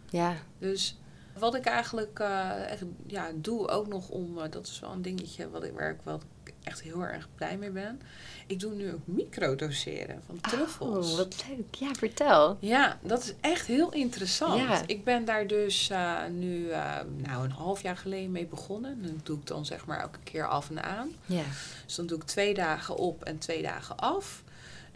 Ja. 0.09 0.35
Dus 0.59 0.97
wat 1.37 1.55
ik 1.55 1.65
eigenlijk 1.65 2.19
uh, 2.19 2.71
echt, 2.71 2.83
ja, 3.07 3.31
doe 3.35 3.67
ook 3.67 3.87
nog 3.87 4.09
om, 4.09 4.37
uh, 4.37 4.43
dat 4.49 4.67
is 4.67 4.79
wel 4.79 4.91
een 4.91 5.01
dingetje 5.01 5.49
wat 5.49 5.63
ik, 5.63 5.73
waar 5.73 5.89
ik 5.89 6.01
wel 6.03 6.21
echt 6.63 6.81
heel 6.81 7.01
erg 7.01 7.29
blij 7.35 7.57
mee 7.57 7.69
ben. 7.69 8.01
Ik 8.47 8.59
doe 8.59 8.73
nu 8.73 8.93
ook 8.93 9.07
microdoseren 9.07 10.21
van 10.25 10.41
truffels. 10.41 11.11
Oh, 11.11 11.17
wat 11.17 11.45
leuk. 11.49 11.75
Ja, 11.75 11.93
vertel. 11.93 12.57
Ja, 12.59 12.99
dat 13.01 13.23
is 13.23 13.33
echt 13.41 13.67
heel 13.67 13.91
interessant. 13.91 14.59
Ja. 14.59 14.83
Ik 14.87 15.03
ben 15.03 15.25
daar 15.25 15.47
dus 15.47 15.89
uh, 15.89 16.25
nu 16.31 16.67
nou, 17.15 17.43
een 17.43 17.51
half 17.51 17.81
jaar 17.81 17.97
geleden 17.97 18.31
mee 18.31 18.45
begonnen. 18.45 19.01
Dan 19.01 19.19
doe 19.23 19.37
ik 19.37 19.47
dan 19.47 19.65
zeg 19.65 19.85
maar 19.85 19.99
elke 19.99 20.19
keer 20.23 20.47
af 20.47 20.69
en 20.69 20.83
aan. 20.83 21.11
Ja. 21.25 21.43
Dus 21.85 21.95
dan 21.95 22.05
doe 22.05 22.17
ik 22.17 22.23
twee 22.23 22.53
dagen 22.53 22.95
op 22.95 23.23
en 23.23 23.37
twee 23.37 23.61
dagen 23.61 23.97
af. 23.97 24.43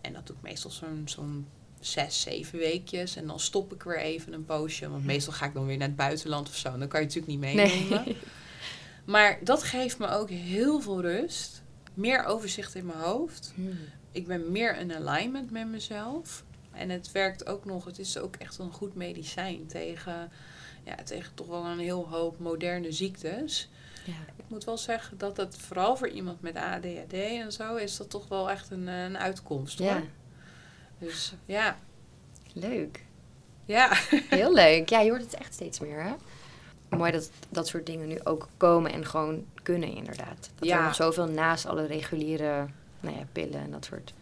En 0.02 0.14
dat 0.14 0.28
doe 0.28 0.36
ik 0.36 0.42
meestal 0.42 0.72
zo'n 0.72 1.02
zo'n 1.06 1.48
zes, 1.80 2.22
zeven 2.22 2.60
weekjes. 2.60 3.16
En 3.16 3.28
dan 3.28 3.40
stop 3.40 3.74
ik 3.74 3.84
weer 3.84 4.00
even 4.00 4.34
een 4.34 4.46
poosje. 4.46 4.90
Want 4.90 5.06
meestal 5.06 5.34
ga 5.34 5.46
ik 5.46 5.54
dan 5.54 5.66
weer 5.66 5.78
naar 5.78 5.88
het 5.88 5.96
buitenland 5.96 6.48
of 6.48 6.56
zo. 6.56 6.68
En 6.68 6.80
dan 6.80 6.88
kan 6.88 7.00
je 7.00 7.06
natuurlijk 7.06 7.34
niet 7.34 7.56
meenemen. 7.56 8.04
Nee. 8.06 8.18
Maar 9.06 9.40
dat 9.44 9.64
geeft 9.64 9.98
me 9.98 10.08
ook 10.08 10.30
heel 10.30 10.82
veel 10.82 11.02
rust. 11.02 11.62
Meer 11.98 12.26
overzicht 12.26 12.76
in 12.76 12.86
mijn 12.86 13.00
hoofd. 13.00 13.52
Hmm. 13.56 13.78
Ik 14.12 14.28
ben 14.28 14.52
meer 14.52 14.78
in 14.78 14.94
alignment 14.94 15.52
met 15.52 15.68
mezelf. 15.68 16.44
En 16.72 16.90
het 16.90 17.12
werkt 17.12 17.48
ook 17.48 17.66
nog, 17.66 17.86
het 17.86 18.00
is 18.00 18.18
ook 18.18 18.36
echt 18.36 18.58
een 18.58 18.72
goed 18.72 18.96
medicijn 18.96 19.68
tegen, 19.68 20.32
ja, 20.84 20.96
tegen 21.04 21.34
toch 21.34 21.48
wel 21.48 21.66
een 21.66 21.80
heel 21.80 22.08
hoop 22.10 22.40
moderne 22.40 22.92
ziektes. 22.92 23.70
Ja. 24.06 24.34
Ik 24.36 24.44
moet 24.48 24.64
wel 24.64 24.78
zeggen 24.78 25.18
dat 25.18 25.38
het 25.38 25.58
vooral 25.58 25.98
voor 25.98 26.10
iemand 26.10 26.42
met 26.42 26.56
ADHD 26.56 27.14
en 27.14 27.52
zo 27.52 27.76
is 27.76 27.98
dat 27.98 28.10
toch 28.10 28.28
wel 28.28 28.50
echt 28.50 28.70
een, 28.72 28.88
een 28.88 29.18
uitkomst 29.18 29.80
hoor. 29.80 29.88
Ja. 29.88 30.04
Dus 31.00 31.34
ja. 31.46 31.78
Leuk. 32.54 33.06
Ja. 33.66 33.90
Heel 34.30 34.54
leuk. 34.54 34.90
Ja, 34.90 35.00
je 35.00 35.10
hoort 35.10 35.22
het 35.22 35.34
echt 35.34 35.54
steeds 35.54 35.80
meer, 35.80 36.04
hè? 36.04 36.14
Mooi 36.90 37.12
dat 37.12 37.30
dat 37.50 37.68
soort 37.68 37.86
dingen 37.86 38.08
nu 38.08 38.20
ook 38.24 38.48
komen 38.58 38.92
en 38.92 39.06
gewoon 39.06 39.46
kunnen, 39.64 39.96
inderdaad. 39.96 40.50
Dat 40.56 40.68
ja. 40.68 40.78
er 40.78 40.84
nog 40.84 40.96
zoveel 40.96 41.28
naast 41.28 41.66
alle 41.66 41.86
reguliere 41.86 42.66
nou 43.00 43.16
ja, 43.16 43.24
pillen 43.32 43.60
en 43.60 43.72
dat 43.72 43.86
soort... 43.86 44.14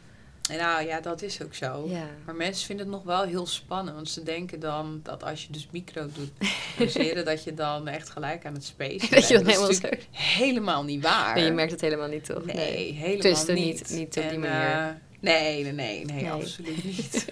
Nou 0.47 0.85
ja, 0.85 1.01
dat 1.01 1.21
is 1.21 1.43
ook 1.43 1.53
zo. 1.53 1.85
Ja. 1.87 2.07
Maar 2.25 2.35
mensen 2.35 2.65
vinden 2.65 2.85
het 2.85 2.95
nog 2.95 3.03
wel 3.03 3.23
heel 3.23 3.45
spannend. 3.45 3.95
Want 3.95 4.09
ze 4.09 4.23
denken 4.23 4.59
dan 4.59 4.99
dat 5.03 5.23
als 5.23 5.45
je 5.45 5.51
dus 5.51 5.67
micro 5.71 6.07
doet 6.13 6.31
doseren, 6.77 7.25
dat 7.25 7.43
je 7.43 7.53
dan 7.53 7.87
echt 7.87 8.09
gelijk 8.09 8.45
aan 8.45 8.53
het 8.53 8.63
spacen 8.63 9.09
dat 9.15 9.27
je 9.27 9.33
dat, 9.33 9.45
helemaal 9.45 9.69
is 9.69 9.81
helemaal 10.11 10.83
niet 10.83 11.03
waar. 11.03 11.35
Nee, 11.35 11.45
je 11.45 11.51
merkt 11.51 11.71
het 11.71 11.81
helemaal 11.81 12.07
niet, 12.07 12.25
toch? 12.25 12.45
Nee, 12.45 12.55
nee. 12.55 12.93
helemaal 12.93 13.45
niet. 13.45 13.55
niet. 13.55 13.89
Niet 13.89 14.17
op 14.17 14.29
die 14.29 14.39
manier. 14.39 14.69
Uh, 14.69 14.87
Nee, 15.25 15.63
nee, 15.63 15.73
nee, 15.73 16.05
nee, 16.05 16.31
absoluut 16.31 16.83
niet. 16.83 17.25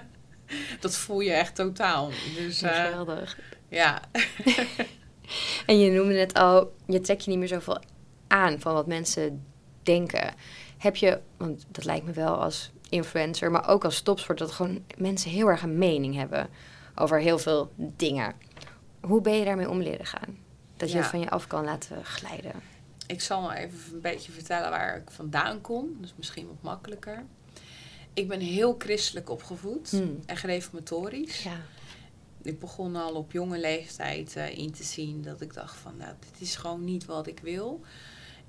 dat 0.80 0.96
voel 0.96 1.20
je 1.20 1.32
echt 1.32 1.54
totaal. 1.54 2.10
Dus, 2.36 2.62
uh, 2.62 2.84
Geweldig. 2.84 3.38
Ja. 3.68 4.00
en 5.66 5.78
je 5.78 5.90
noemde 5.90 6.14
net 6.14 6.34
al, 6.34 6.72
je 6.86 7.00
trekt 7.00 7.24
je 7.24 7.30
niet 7.30 7.38
meer 7.38 7.48
zoveel 7.48 7.80
aan 8.26 8.60
van 8.60 8.72
wat 8.72 8.86
mensen 8.86 9.44
denken. 9.82 10.34
Heb 10.78 10.96
je, 10.96 11.20
want 11.36 11.66
dat 11.68 11.84
lijkt 11.84 12.06
me 12.06 12.12
wel 12.12 12.42
als 12.42 12.70
influencer, 12.88 13.50
maar 13.50 13.68
ook 13.68 13.84
als 13.84 14.00
topsport, 14.00 14.38
dat 14.38 14.50
gewoon 14.50 14.84
mensen 14.96 15.30
heel 15.30 15.48
erg 15.48 15.62
een 15.62 15.78
mening 15.78 16.14
hebben 16.14 16.48
over 16.94 17.20
heel 17.20 17.38
veel 17.38 17.72
dingen. 17.76 18.34
Hoe 19.00 19.20
ben 19.20 19.34
je 19.34 19.44
daarmee 19.44 19.70
om 19.70 19.82
leren 19.82 20.06
gaan? 20.06 20.38
Dat 20.76 20.90
je 20.90 20.96
het 20.96 21.06
van 21.06 21.20
je 21.20 21.30
af 21.30 21.46
kan 21.46 21.64
laten 21.64 22.04
glijden 22.04 22.52
ik 23.06 23.20
zal 23.20 23.42
maar 23.42 23.56
even 23.56 23.94
een 23.94 24.00
beetje 24.00 24.32
vertellen 24.32 24.70
waar 24.70 24.96
ik 24.96 25.10
vandaan 25.10 25.60
kom. 25.60 25.96
Dus 26.00 26.14
misschien 26.16 26.46
wat 26.46 26.56
makkelijker. 26.60 27.24
Ik 28.12 28.28
ben 28.28 28.40
heel 28.40 28.74
christelijk 28.78 29.30
opgevoed 29.30 29.90
hmm. 29.90 30.20
en 30.26 30.36
gereformatorisch. 30.36 31.42
Ja. 31.42 31.60
Ik 32.46 32.58
begon 32.58 32.96
al 32.96 33.14
op 33.14 33.32
jonge 33.32 33.58
leeftijd 33.58 34.36
uh, 34.36 34.58
in 34.58 34.72
te 34.72 34.84
zien 34.84 35.22
dat 35.22 35.40
ik 35.40 35.54
dacht 35.54 35.76
van, 35.76 35.96
nou, 35.96 36.14
dit 36.30 36.40
is 36.40 36.56
gewoon 36.56 36.84
niet 36.84 37.04
wat 37.04 37.26
ik 37.26 37.40
wil. 37.40 37.80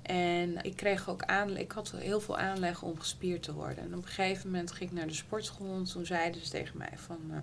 En 0.02 0.62
ik 0.62 0.76
kreeg 0.76 1.08
ook 1.08 1.22
aan, 1.22 1.56
ik 1.56 1.72
had 1.72 1.90
heel 1.90 2.20
veel 2.20 2.38
aanleg 2.38 2.82
om 2.82 2.98
gespierd 2.98 3.42
te 3.42 3.54
worden. 3.54 3.84
En 3.84 3.94
op 3.94 4.02
een 4.02 4.08
gegeven 4.08 4.50
moment 4.50 4.72
ging 4.72 4.90
ik 4.90 4.96
naar 4.96 5.06
de 5.06 5.14
sportschool 5.14 5.74
en 5.74 5.84
toen 5.84 6.06
zeiden 6.06 6.44
ze 6.44 6.50
tegen 6.50 6.78
mij 6.78 6.92
van, 6.94 7.18
uh, 7.30 7.36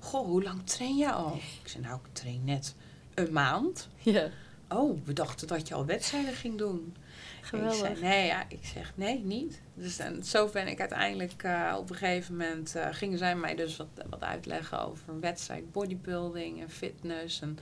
goh, 0.00 0.26
hoe 0.26 0.42
lang 0.42 0.66
train 0.66 0.96
je 0.96 1.12
al? 1.12 1.34
Ik 1.62 1.68
zei, 1.68 1.82
nou, 1.82 2.00
ik 2.04 2.12
train 2.12 2.44
net 2.44 2.74
een 3.14 3.32
maand. 3.32 3.88
Ja 3.98 4.30
oh, 4.68 4.98
we 5.04 5.12
dachten 5.12 5.46
dat 5.46 5.68
je 5.68 5.74
al 5.74 5.86
wedstrijden 5.86 6.34
ging 6.34 6.58
doen. 6.58 6.96
Geweldig. 7.46 7.90
Ik 7.90 7.96
zei, 7.96 8.08
nee, 8.08 8.26
ja, 8.26 8.44
ik 8.48 8.64
zeg, 8.64 8.92
nee, 8.94 9.18
niet. 9.24 9.60
Dus 9.74 9.98
en 9.98 10.24
zo 10.24 10.48
ben 10.52 10.68
ik 10.68 10.80
uiteindelijk 10.80 11.42
uh, 11.44 11.74
op 11.78 11.90
een 11.90 11.96
gegeven 11.96 12.36
moment... 12.36 12.76
Uh, 12.76 12.86
gingen 12.90 13.18
zij 13.18 13.36
mij 13.36 13.54
dus 13.54 13.76
wat, 13.76 13.88
wat 14.10 14.22
uitleggen 14.22 14.80
over 14.86 15.08
een 15.08 15.20
wedstrijd, 15.20 15.72
bodybuilding 15.72 16.60
en 16.60 16.70
fitness. 16.70 17.40
En 17.40 17.58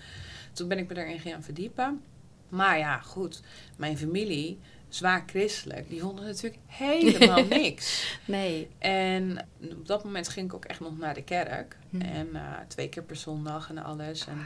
toen 0.53 0.69
ben 0.69 0.79
ik 0.79 0.89
me 0.89 0.97
erin 0.97 1.21
gaan 1.21 1.43
verdiepen. 1.43 2.03
Maar 2.49 2.79
ja, 2.79 2.99
goed, 2.99 3.43
mijn 3.77 3.99
familie, 3.99 4.59
zwaar 4.89 5.23
christelijk, 5.27 5.89
die 5.89 6.01
vonden 6.01 6.25
natuurlijk 6.25 6.63
helemaal 6.67 7.45
niks. 7.61 8.19
Nee. 8.25 8.69
En 8.79 9.49
op 9.61 9.87
dat 9.87 10.05
moment 10.05 10.29
ging 10.29 10.47
ik 10.47 10.55
ook 10.55 10.65
echt 10.65 10.81
nog 10.81 10.99
naar 10.99 11.15
de 11.15 11.25
kerk. 11.25 11.77
Hm. 11.91 12.01
En 12.01 12.29
uh, 12.33 12.59
twee 12.69 12.89
keer 12.89 13.03
per 13.03 13.17
zondag 13.17 13.69
en 13.69 13.79
alles. 13.79 14.27
En 14.27 14.39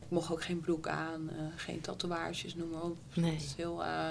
ik 0.00 0.08
mocht 0.08 0.32
ook 0.32 0.42
geen 0.42 0.60
broek 0.60 0.88
aan, 0.88 1.30
uh, 1.32 1.38
geen 1.56 1.80
tatoeages, 1.80 2.54
noem 2.54 2.70
maar 2.70 2.82
op. 2.82 2.98
Nee. 3.14 3.32
Dat 3.32 3.42
is 3.42 3.54
heel, 3.56 3.82
uh, 3.82 4.10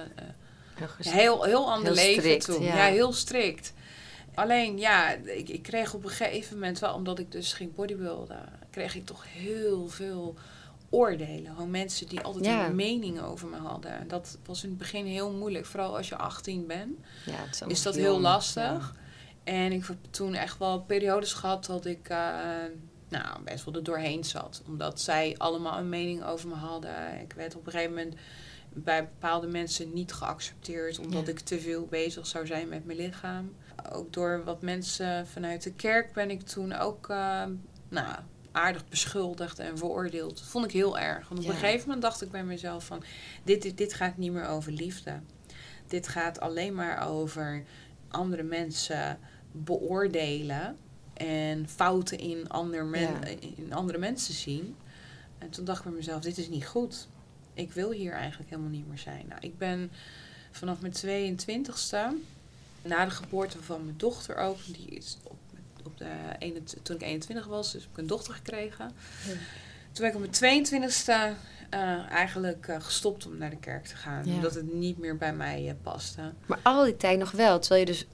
heel, 0.77 1.11
heel, 1.11 1.43
heel 1.43 1.71
ander 1.71 1.93
leven 1.93 2.21
strikt, 2.21 2.45
toen. 2.45 2.63
Ja. 2.63 2.85
heel 2.85 3.13
strikt. 3.13 3.73
Alleen 4.33 4.77
ja, 4.77 5.11
ik, 5.11 5.49
ik, 5.49 5.63
kreeg 5.63 5.93
op 5.93 6.03
een 6.03 6.09
gegeven 6.09 6.53
moment 6.53 6.79
wel, 6.79 6.93
omdat 6.93 7.19
ik 7.19 7.31
dus 7.31 7.53
ging 7.53 7.75
bodybuilden, 7.75 8.49
kreeg 8.69 8.95
ik 8.95 9.05
toch 9.05 9.23
heel 9.27 9.87
veel 9.87 10.35
oordelen. 10.89 11.51
Gewoon 11.51 11.71
mensen 11.71 12.07
die 12.07 12.21
altijd 12.21 12.45
ja. 12.45 12.65
een 12.65 12.75
mening 12.75 13.21
over 13.21 13.47
me 13.47 13.57
hadden. 13.57 13.91
En 13.91 14.07
dat 14.07 14.37
was 14.45 14.63
in 14.63 14.69
het 14.69 14.77
begin 14.77 15.05
heel 15.05 15.31
moeilijk. 15.31 15.65
Vooral 15.65 15.97
als 15.97 16.09
je 16.09 16.15
18 16.15 16.67
bent, 16.67 16.97
ja, 17.25 17.43
is, 17.51 17.61
is 17.67 17.81
dat 17.81 17.95
heel 17.95 18.19
lastig. 18.19 18.95
En 19.43 19.71
ik 19.71 19.85
heb 19.85 19.97
toen 20.09 20.33
echt 20.33 20.57
wel 20.57 20.81
periodes 20.81 21.33
gehad 21.33 21.65
dat 21.65 21.85
ik 21.85 22.09
nou, 23.09 23.41
best 23.43 23.65
wel 23.65 23.73
er 23.73 23.83
doorheen 23.83 24.23
zat. 24.23 24.61
Omdat 24.67 25.01
zij 25.01 25.35
allemaal 25.37 25.77
een 25.77 25.89
mening 25.89 26.23
over 26.23 26.49
me 26.49 26.55
hadden. 26.55 27.21
Ik 27.21 27.33
werd 27.33 27.55
op 27.55 27.65
een 27.65 27.71
gegeven 27.71 27.93
moment 27.93 28.15
bij 28.73 29.03
bepaalde 29.03 29.47
mensen 29.47 29.93
niet 29.93 30.13
geaccepteerd. 30.13 30.99
Omdat 30.99 31.27
ik 31.27 31.39
te 31.39 31.59
veel 31.59 31.85
bezig 31.85 32.27
zou 32.27 32.45
zijn 32.45 32.67
met 32.67 32.85
mijn 32.85 32.97
lichaam. 32.97 33.55
Ook 33.91 34.13
door 34.13 34.43
wat 34.43 34.61
mensen 34.61 35.27
vanuit 35.27 35.63
de 35.63 35.73
kerk 35.73 36.13
ben 36.13 36.29
ik 36.29 36.41
toen 36.41 36.73
ook 36.73 37.09
uh, 37.09 37.43
nou, 37.89 38.15
aardig 38.51 38.87
beschuldigd 38.87 39.59
en 39.59 39.77
veroordeeld. 39.77 40.37
Dat 40.37 40.47
vond 40.47 40.65
ik 40.65 40.71
heel 40.71 40.99
erg. 40.99 41.29
Want 41.29 41.41
op 41.41 41.47
een 41.47 41.53
gegeven 41.53 41.85
moment 41.85 42.01
dacht 42.01 42.21
ik 42.21 42.31
bij 42.31 42.43
mezelf 42.43 42.85
van... 42.85 43.03
Dit, 43.43 43.61
dit, 43.61 43.77
dit 43.77 43.93
gaat 43.93 44.17
niet 44.17 44.31
meer 44.31 44.47
over 44.47 44.71
liefde. 44.71 45.19
Dit 45.87 46.07
gaat 46.07 46.39
alleen 46.39 46.75
maar 46.75 47.07
over 47.07 47.63
andere 48.07 48.43
mensen 48.43 49.19
beoordelen... 49.51 50.77
en 51.13 51.69
fouten 51.69 52.17
in, 52.19 52.49
ander 52.49 52.85
men, 52.85 53.39
in 53.57 53.73
andere 53.73 53.97
mensen 53.97 54.33
zien. 54.33 54.75
En 55.37 55.49
toen 55.49 55.65
dacht 55.65 55.79
ik 55.79 55.85
bij 55.85 55.93
mezelf, 55.93 56.21
dit 56.21 56.37
is 56.37 56.49
niet 56.49 56.65
goed. 56.65 57.07
Ik 57.57 57.71
wil 57.71 57.91
hier 57.91 58.11
eigenlijk 58.11 58.49
helemaal 58.49 58.71
niet 58.71 58.87
meer 58.87 58.97
zijn. 58.97 59.25
Nou, 59.27 59.41
ik 59.41 59.57
ben 59.57 59.91
vanaf 60.51 60.77
mijn 60.81 60.93
22ste, 60.93 62.25
na 62.81 63.05
de 63.05 63.11
geboorte 63.11 63.63
van 63.63 63.83
mijn 63.85 63.97
dochter 63.97 64.35
ook... 64.35 64.57
die 64.65 64.87
is 64.87 65.17
op 65.23 65.37
op 65.87 65.97
de, 65.97 66.63
toen 66.81 66.95
ik 66.95 67.01
21 67.01 67.45
was, 67.45 67.71
dus 67.71 67.81
heb 67.81 67.91
ik 67.91 67.97
een 67.97 68.07
dochter 68.07 68.33
gekregen. 68.33 68.91
Toen 69.91 70.05
ben 70.05 70.07
ik 70.07 70.15
op 70.15 70.39
mijn 70.39 70.65
22e 70.65 71.37
uh, 71.73 72.11
eigenlijk 72.11 72.67
uh, 72.67 72.75
gestopt 72.79 73.25
om 73.25 73.37
naar 73.37 73.49
de 73.49 73.57
kerk 73.57 73.85
te 73.85 73.95
gaan. 73.95 74.25
Omdat 74.25 74.55
het 74.55 74.73
niet 74.73 74.97
meer 74.97 75.17
bij 75.17 75.33
mij 75.33 75.65
uh, 75.65 75.71
paste. 75.81 76.33
Maar 76.45 76.59
al 76.61 76.83
die 76.83 76.97
tijd 76.97 77.19
nog 77.19 77.31
wel, 77.31 77.59
terwijl 77.59 77.81
je 77.81 77.87
dus 77.87 78.07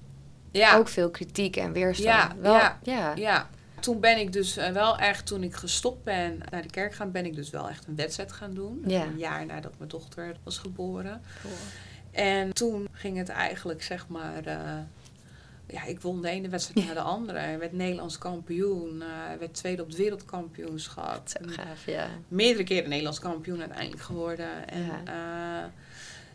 ja. 0.51 0.77
ook 0.77 0.87
veel 0.87 1.09
kritiek 1.09 1.55
en 1.55 1.71
weerstand... 1.71 2.07
Ja, 2.07 2.35
wel, 2.39 2.53
ja, 2.83 3.13
ja. 3.15 3.49
Ja. 3.83 3.91
Toen 3.91 3.99
ben 3.99 4.17
ik 4.17 4.33
dus 4.33 4.55
wel 4.55 4.97
echt, 4.97 5.25
toen 5.25 5.43
ik 5.43 5.53
gestopt 5.53 6.03
ben 6.03 6.39
naar 6.49 6.61
de 6.61 6.69
kerk 6.69 6.93
gaan, 6.93 7.11
ben 7.11 7.25
ik 7.25 7.35
dus 7.35 7.49
wel 7.49 7.69
echt 7.69 7.87
een 7.87 7.95
wedstrijd 7.95 8.31
gaan 8.31 8.53
doen. 8.53 8.81
Een 8.85 9.17
jaar 9.17 9.45
nadat 9.45 9.77
mijn 9.77 9.89
dochter 9.89 10.35
was 10.43 10.57
geboren. 10.57 11.21
Cool. 11.41 11.53
En 12.11 12.53
toen 12.53 12.87
ging 12.91 13.17
het 13.17 13.29
eigenlijk, 13.29 13.83
zeg 13.83 14.07
maar 14.07 14.43
ja, 15.73 15.83
ik 15.83 16.01
won 16.01 16.21
de 16.21 16.29
ene 16.29 16.49
wedstrijd 16.49 16.85
naar 16.85 16.95
de 16.95 17.01
andere. 17.01 17.51
Ik 17.51 17.59
werd 17.59 17.73
Nederlands 17.73 18.17
kampioen. 18.17 18.95
Uh, 18.95 19.39
werd 19.39 19.53
tweede 19.53 19.81
op 19.81 19.87
het 19.87 19.97
wereldkampioenschap. 19.97 21.27
Gaaf, 21.41 21.85
ja. 21.85 22.07
Meerdere 22.27 22.63
keren 22.63 22.89
Nederlands 22.89 23.19
kampioen 23.19 23.59
uiteindelijk 23.59 24.01
geworden. 24.01 24.67
En, 24.67 24.85
ja. 24.85 25.63
Uh, 25.63 25.69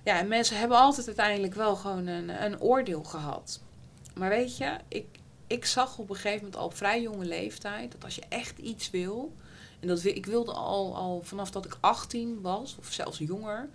ja, 0.04 0.18
en 0.18 0.28
mensen 0.28 0.58
hebben 0.58 0.78
altijd 0.78 1.06
uiteindelijk 1.06 1.54
wel 1.54 1.76
gewoon 1.76 2.06
een, 2.06 2.44
een 2.44 2.61
oordeel 2.61 3.02
gehad. 3.02 3.61
Maar 4.14 4.28
weet 4.28 4.56
je, 4.56 4.76
ik, 4.88 5.06
ik 5.48 5.64
zag 5.64 5.98
op 5.98 6.11
een 6.11 6.14
gegeven 6.14 6.38
moment 6.38 6.56
al 6.56 6.64
op 6.64 6.76
vrij 6.76 7.02
jonge 7.02 7.24
leeftijd... 7.24 7.92
dat 7.92 8.04
als 8.04 8.14
je 8.14 8.22
echt 8.28 8.58
iets 8.58 8.90
wil... 8.90 9.32
En 9.80 9.88
dat, 9.88 10.04
ik 10.04 10.26
wilde 10.26 10.52
al, 10.52 10.96
al 10.96 11.22
vanaf 11.22 11.50
dat 11.50 11.64
ik 11.64 11.76
18 11.80 12.40
was, 12.40 12.76
of 12.78 12.92
zelfs 12.92 13.18
jonger 13.18 13.68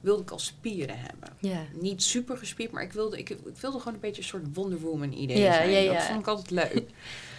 wilde 0.00 0.22
ik 0.22 0.30
al 0.30 0.38
spieren 0.38 0.98
hebben. 0.98 1.28
Niet 1.72 2.02
super 2.02 2.36
gespierd, 2.36 2.70
maar 2.70 2.82
ik 2.82 2.92
wilde, 2.92 3.18
ik, 3.18 3.30
ik 3.30 3.56
wilde 3.60 3.78
gewoon 3.78 3.94
een 3.94 4.00
beetje 4.00 4.22
een 4.22 4.28
soort 4.28 4.54
Wonder 4.54 4.80
Woman 4.80 5.12
idee 5.12 5.36
zijn. 5.36 5.70
Ja. 5.70 5.92
Dat 5.92 6.02
vond 6.02 6.20
ik 6.20 6.26
altijd 6.26 6.50
leuk. 6.50 6.90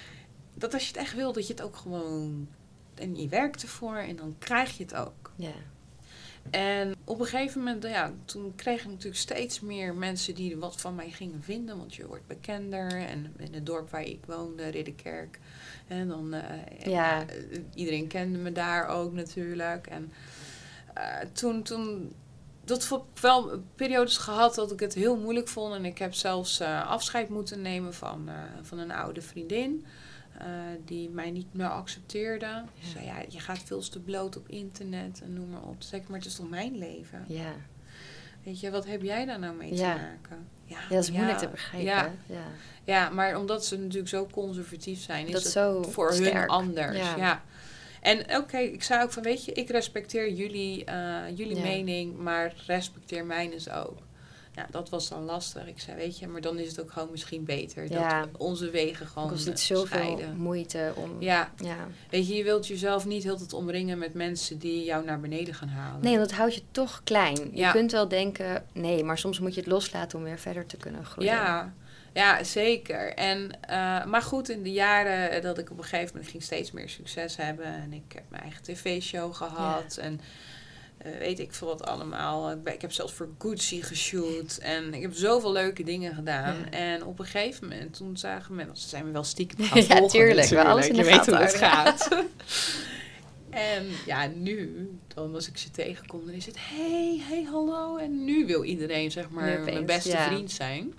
dat 0.53 0.73
als 0.73 0.81
je 0.81 0.87
het 0.87 0.97
echt 0.97 1.15
wil, 1.15 1.33
dat 1.33 1.47
je 1.47 1.53
het 1.53 1.61
ook 1.61 1.75
gewoon... 1.75 2.47
En 2.93 3.15
je 3.15 3.27
werkt 3.27 3.61
ervoor 3.61 3.95
en 3.95 4.15
dan 4.15 4.35
krijg 4.39 4.77
je 4.77 4.83
het 4.83 4.95
ook. 4.95 5.31
En 6.49 6.94
op 7.05 7.19
een 7.19 7.25
gegeven 7.25 7.63
moment, 7.63 7.83
ja, 7.83 8.11
toen 8.25 8.53
kreeg 8.55 8.81
ik 8.81 8.89
natuurlijk 8.89 9.15
steeds 9.15 9.59
meer 9.59 9.95
mensen 9.95 10.35
die 10.35 10.57
wat 10.57 10.81
van 10.81 10.95
mij 10.95 11.09
gingen 11.09 11.43
vinden. 11.43 11.77
Want 11.77 11.95
je 11.95 12.07
wordt 12.07 12.27
bekender. 12.27 12.91
En 12.91 13.33
in 13.37 13.53
het 13.53 13.65
dorp 13.65 13.89
waar 13.89 14.03
ik 14.03 14.19
woonde, 14.25 14.67
Ridderkerk. 14.67 15.39
En 15.87 16.07
dan, 16.07 16.35
uh, 16.35 16.41
ja. 16.85 17.25
iedereen 17.73 18.07
kende 18.07 18.37
me 18.37 18.51
daar 18.51 18.87
ook 18.87 19.13
natuurlijk. 19.13 19.87
En 19.87 20.11
uh, 20.97 21.17
toen, 21.33 21.63
toen 21.63 22.13
dat 22.63 22.89
heb 22.89 23.19
wel 23.19 23.63
periodes 23.75 24.17
gehad 24.17 24.55
dat 24.55 24.71
ik 24.71 24.79
het 24.79 24.93
heel 24.93 25.17
moeilijk 25.17 25.47
vond. 25.47 25.73
En 25.73 25.85
ik 25.85 25.97
heb 25.97 26.13
zelfs 26.13 26.61
afscheid 26.61 27.29
moeten 27.29 27.61
nemen 27.61 27.93
van, 27.93 28.29
van 28.61 28.79
een 28.79 28.91
oude 28.91 29.21
vriendin. 29.21 29.85
Uh, 30.41 30.47
die 30.85 31.09
mij 31.09 31.31
niet 31.31 31.53
meer 31.53 31.69
accepteerde. 31.69 32.45
Ja. 32.45 32.87
Zei, 32.93 33.05
ja, 33.05 33.15
je 33.29 33.39
gaat 33.39 33.59
veel 33.63 33.79
te 33.79 33.99
bloot 33.99 34.37
op 34.37 34.49
internet 34.49 35.21
en 35.23 35.33
noem 35.33 35.49
maar 35.49 35.63
op. 35.63 35.75
Zeg 35.81 36.07
maar, 36.07 36.17
het 36.17 36.27
is 36.27 36.35
toch 36.35 36.49
mijn 36.49 36.77
leven? 36.77 37.25
Ja. 37.27 37.53
Weet 38.43 38.59
je, 38.59 38.71
wat 38.71 38.85
heb 38.85 39.01
jij 39.01 39.25
daar 39.25 39.39
nou 39.39 39.55
mee 39.55 39.73
te 39.73 39.81
maken? 39.81 40.47
Ja, 40.65 40.77
ja, 40.79 40.95
dat 40.95 41.03
is 41.03 41.11
moeilijk 41.11 41.37
te 41.37 41.47
begrijpen. 41.47 41.89
Ja. 41.89 42.11
ja. 42.25 42.43
Ja. 42.83 43.09
maar 43.09 43.37
omdat 43.37 43.65
ze 43.65 43.77
natuurlijk 43.77 44.09
zo 44.09 44.27
conservatief 44.31 45.01
zijn, 45.01 45.25
is 45.25 45.31
dat 45.31 45.43
het 45.43 45.51
zo 45.51 45.83
voor 45.83 46.13
sterk. 46.13 46.33
hun 46.33 46.47
anders. 46.47 46.97
ja. 46.97 47.43
En 48.01 48.37
oké, 48.37 48.57
ik 48.57 48.83
zei 48.83 49.03
ook 49.03 49.11
van, 49.11 49.23
weet 49.23 49.45
je, 49.45 49.51
ik 49.51 49.69
respecteer 49.69 50.31
jullie, 50.31 50.85
uh, 50.89 51.17
jullie 51.35 51.61
mening, 51.61 52.17
maar 52.17 52.53
respecteer 52.65 53.25
mijn 53.25 53.49
dus 53.49 53.69
ook. 53.69 53.97
Ja, 54.55 54.67
dat 54.71 54.89
was 54.89 55.09
dan 55.09 55.23
lastig. 55.23 55.67
Ik 55.67 55.79
zei, 55.79 55.97
weet 55.97 56.19
je, 56.19 56.27
maar 56.27 56.41
dan 56.41 56.59
is 56.59 56.67
het 56.67 56.81
ook 56.81 56.91
gewoon 56.91 57.07
misschien 57.11 57.43
beter 57.43 57.91
ja. 57.91 58.19
dat 58.19 58.29
onze 58.37 58.69
wegen 58.69 59.07
gewoon 59.07 59.29
kost 59.29 59.47
niet 59.47 59.59
zoveel 59.59 60.19
moeite 60.37 60.93
om... 60.95 61.21
Ja. 61.21 61.51
ja. 61.63 61.87
Weet 62.09 62.27
je, 62.27 62.35
je 62.35 62.43
wilt 62.43 62.67
jezelf 62.67 63.05
niet 63.05 63.23
heel 63.23 63.37
tijd 63.37 63.53
omringen 63.53 63.97
met 63.97 64.13
mensen 64.13 64.59
die 64.59 64.83
jou 64.83 65.05
naar 65.05 65.19
beneden 65.19 65.53
gaan 65.53 65.67
halen. 65.67 66.01
Nee, 66.01 66.17
want 66.17 66.29
dat 66.29 66.37
houdt 66.37 66.55
je 66.55 66.61
toch 66.71 67.01
klein. 67.03 67.49
Je 67.53 67.71
kunt 67.71 67.91
wel 67.91 68.07
denken, 68.07 68.65
nee, 68.73 69.03
maar 69.03 69.17
soms 69.17 69.39
moet 69.39 69.53
je 69.53 69.59
het 69.59 69.69
loslaten 69.69 70.17
om 70.17 70.23
weer 70.23 70.39
verder 70.39 70.65
te 70.65 70.77
kunnen 70.77 71.05
groeien. 71.05 71.31
Ja, 71.31 71.73
ja, 72.13 72.43
zeker. 72.43 73.13
En, 73.13 73.51
uh, 73.69 74.05
maar 74.05 74.21
goed, 74.21 74.49
in 74.49 74.63
de 74.63 74.71
jaren 74.71 75.41
dat 75.41 75.57
ik 75.57 75.71
op 75.71 75.77
een 75.77 75.83
gegeven 75.83 76.11
moment 76.13 76.31
ging 76.31 76.43
steeds 76.43 76.71
meer 76.71 76.89
succes 76.89 77.35
hebben. 77.35 77.65
En 77.65 77.93
ik 77.93 78.13
heb 78.13 78.23
mijn 78.29 78.43
eigen 78.43 78.63
tv-show 78.63 79.33
gehad. 79.33 79.97
En 79.97 80.19
uh, 81.05 81.17
weet 81.17 81.39
ik 81.39 81.53
veel 81.53 81.67
wat 81.67 81.85
allemaal. 81.85 82.51
Ik 82.51 82.81
heb 82.81 82.91
zelfs 82.91 83.13
voor 83.13 83.29
Gucci 83.39 83.83
geshoot. 83.83 84.57
En 84.61 84.93
ik 84.93 85.01
heb 85.01 85.13
zoveel 85.13 85.51
leuke 85.51 85.83
dingen 85.83 86.15
gedaan. 86.15 86.55
Ja. 86.55 86.69
En 86.69 87.05
op 87.05 87.19
een 87.19 87.25
gegeven 87.25 87.67
moment, 87.67 87.93
toen 87.93 88.17
zagen 88.17 88.55
mensen... 88.55 88.77
Ze 88.77 88.87
zijn 88.87 89.05
me 89.05 89.11
wel 89.11 89.23
stiekem 89.23 89.65
gaan 89.65 89.83
volgen. 89.83 90.03
Ja, 90.03 90.07
tuurlijk. 90.07 90.47
Wel 90.47 90.63
alles 90.63 90.87
in 90.87 90.95
de 90.95 91.03
Je 91.03 91.09
weet 91.09 91.25
hoe 91.25 91.35
het 91.35 91.55
gaat. 91.55 92.07
En 93.55 93.87
ja, 94.05 94.27
nu, 94.27 94.89
dan 95.13 95.33
als 95.33 95.47
ik 95.47 95.57
ze 95.57 95.71
tegenkom, 95.71 96.25
dan 96.25 96.33
is 96.33 96.45
het... 96.45 96.55
Hey, 96.59 97.21
hey, 97.29 97.43
hallo. 97.43 97.97
En 97.97 98.25
nu 98.25 98.45
wil 98.45 98.63
iedereen, 98.63 99.11
zeg 99.11 99.29
maar, 99.29 99.59
mijn 99.59 99.85
beste 99.85 100.17
vriend 100.17 100.51
zijn. 100.51 100.93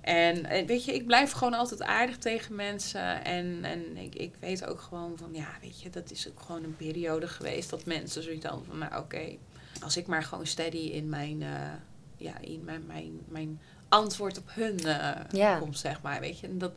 En 0.00 0.44
eh, 0.44 0.66
weet 0.66 0.84
je, 0.84 0.94
ik 0.94 1.06
blijf 1.06 1.32
gewoon 1.32 1.54
altijd 1.54 1.82
aardig 1.82 2.16
tegen 2.16 2.54
mensen. 2.54 3.24
En, 3.24 3.58
en 3.62 3.96
ik, 3.96 4.14
ik 4.14 4.34
weet 4.40 4.66
ook 4.66 4.80
gewoon 4.80 5.16
van, 5.16 5.28
ja, 5.32 5.48
weet 5.60 5.82
je, 5.82 5.90
dat 5.90 6.10
is 6.10 6.28
ook 6.28 6.40
gewoon 6.40 6.64
een 6.64 6.76
periode 6.76 7.28
geweest 7.28 7.70
dat 7.70 7.84
mensen 7.84 8.22
zoiets 8.22 8.46
hadden 8.46 8.66
van, 8.66 8.78
nou 8.78 8.96
oké, 8.96 9.36
als 9.82 9.96
ik 9.96 10.06
maar 10.06 10.22
gewoon 10.22 10.46
steady 10.46 10.76
in 10.76 11.08
mijn, 11.08 11.40
uh, 11.40 11.72
ja, 12.16 12.32
in 12.40 12.64
mijn, 12.64 12.86
mijn, 12.86 13.20
mijn 13.28 13.60
antwoord 13.88 14.38
op 14.38 14.50
hun 14.50 14.80
uh, 14.86 15.10
ja. 15.30 15.62
zeg 15.70 16.02
maar, 16.02 16.20
weet 16.20 16.38
je. 16.38 16.46
En 16.46 16.58
dat, 16.58 16.72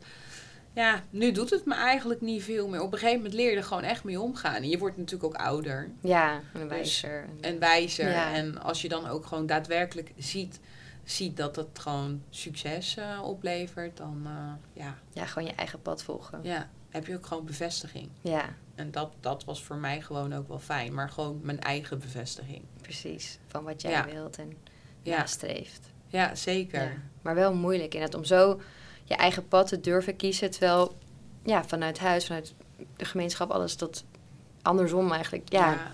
ja, 0.72 1.02
nu 1.10 1.32
doet 1.32 1.50
het 1.50 1.64
me 1.64 1.74
eigenlijk 1.74 2.20
niet 2.20 2.42
veel 2.42 2.68
meer. 2.68 2.80
Op 2.80 2.92
een 2.92 2.98
gegeven 2.98 3.16
moment 3.16 3.34
leer 3.34 3.50
je 3.50 3.56
er 3.56 3.64
gewoon 3.64 3.82
echt 3.82 4.04
mee 4.04 4.20
omgaan. 4.20 4.54
En 4.54 4.68
je 4.68 4.78
wordt 4.78 4.96
natuurlijk 4.96 5.24
ook 5.34 5.40
ouder. 5.40 5.90
Ja, 6.00 6.40
en 6.52 6.60
dus 6.60 6.68
wijzer. 6.68 7.28
en 7.40 7.58
wijzer. 7.58 8.12
En 8.12 8.62
als 8.62 8.82
je 8.82 8.88
dan 8.88 9.06
ook 9.06 9.26
gewoon 9.26 9.46
daadwerkelijk 9.46 10.12
ziet 10.16 10.60
ziet 11.04 11.36
dat 11.36 11.56
het 11.56 11.78
gewoon 11.78 12.22
succes 12.30 12.96
uh, 12.96 13.20
oplevert, 13.22 13.96
dan 13.96 14.22
uh, 14.26 14.52
ja. 14.72 14.98
Ja, 15.12 15.26
gewoon 15.26 15.48
je 15.48 15.54
eigen 15.54 15.82
pad 15.82 16.02
volgen. 16.02 16.40
Ja, 16.42 16.70
heb 16.88 17.06
je 17.06 17.14
ook 17.14 17.26
gewoon 17.26 17.44
bevestiging. 17.44 18.08
Ja. 18.20 18.54
En 18.74 18.90
dat, 18.90 19.12
dat 19.20 19.44
was 19.44 19.62
voor 19.62 19.76
mij 19.76 20.00
gewoon 20.00 20.34
ook 20.34 20.48
wel 20.48 20.58
fijn, 20.58 20.94
maar 20.94 21.10
gewoon 21.10 21.40
mijn 21.42 21.60
eigen 21.60 21.98
bevestiging. 21.98 22.62
Precies, 22.80 23.38
van 23.46 23.64
wat 23.64 23.82
jij 23.82 24.04
wilt 24.04 24.38
en 24.38 24.56
ja. 25.02 25.26
streeft. 25.26 25.92
Ja, 26.06 26.34
zeker. 26.34 26.82
Ja. 26.82 26.92
Maar 27.22 27.34
wel 27.34 27.54
moeilijk 27.54 27.94
in 27.94 28.02
het 28.02 28.14
om 28.14 28.24
zo 28.24 28.60
je 29.04 29.14
eigen 29.14 29.48
pad 29.48 29.68
te 29.68 29.80
durven 29.80 30.16
kiezen, 30.16 30.50
terwijl 30.50 30.98
ja, 31.42 31.64
vanuit 31.64 31.98
huis, 31.98 32.26
vanuit 32.26 32.54
de 32.96 33.04
gemeenschap, 33.04 33.50
alles 33.50 33.76
dat 33.76 34.04
andersom 34.62 35.12
eigenlijk. 35.12 35.52
Ja, 35.52 35.72
ja. 35.72 35.92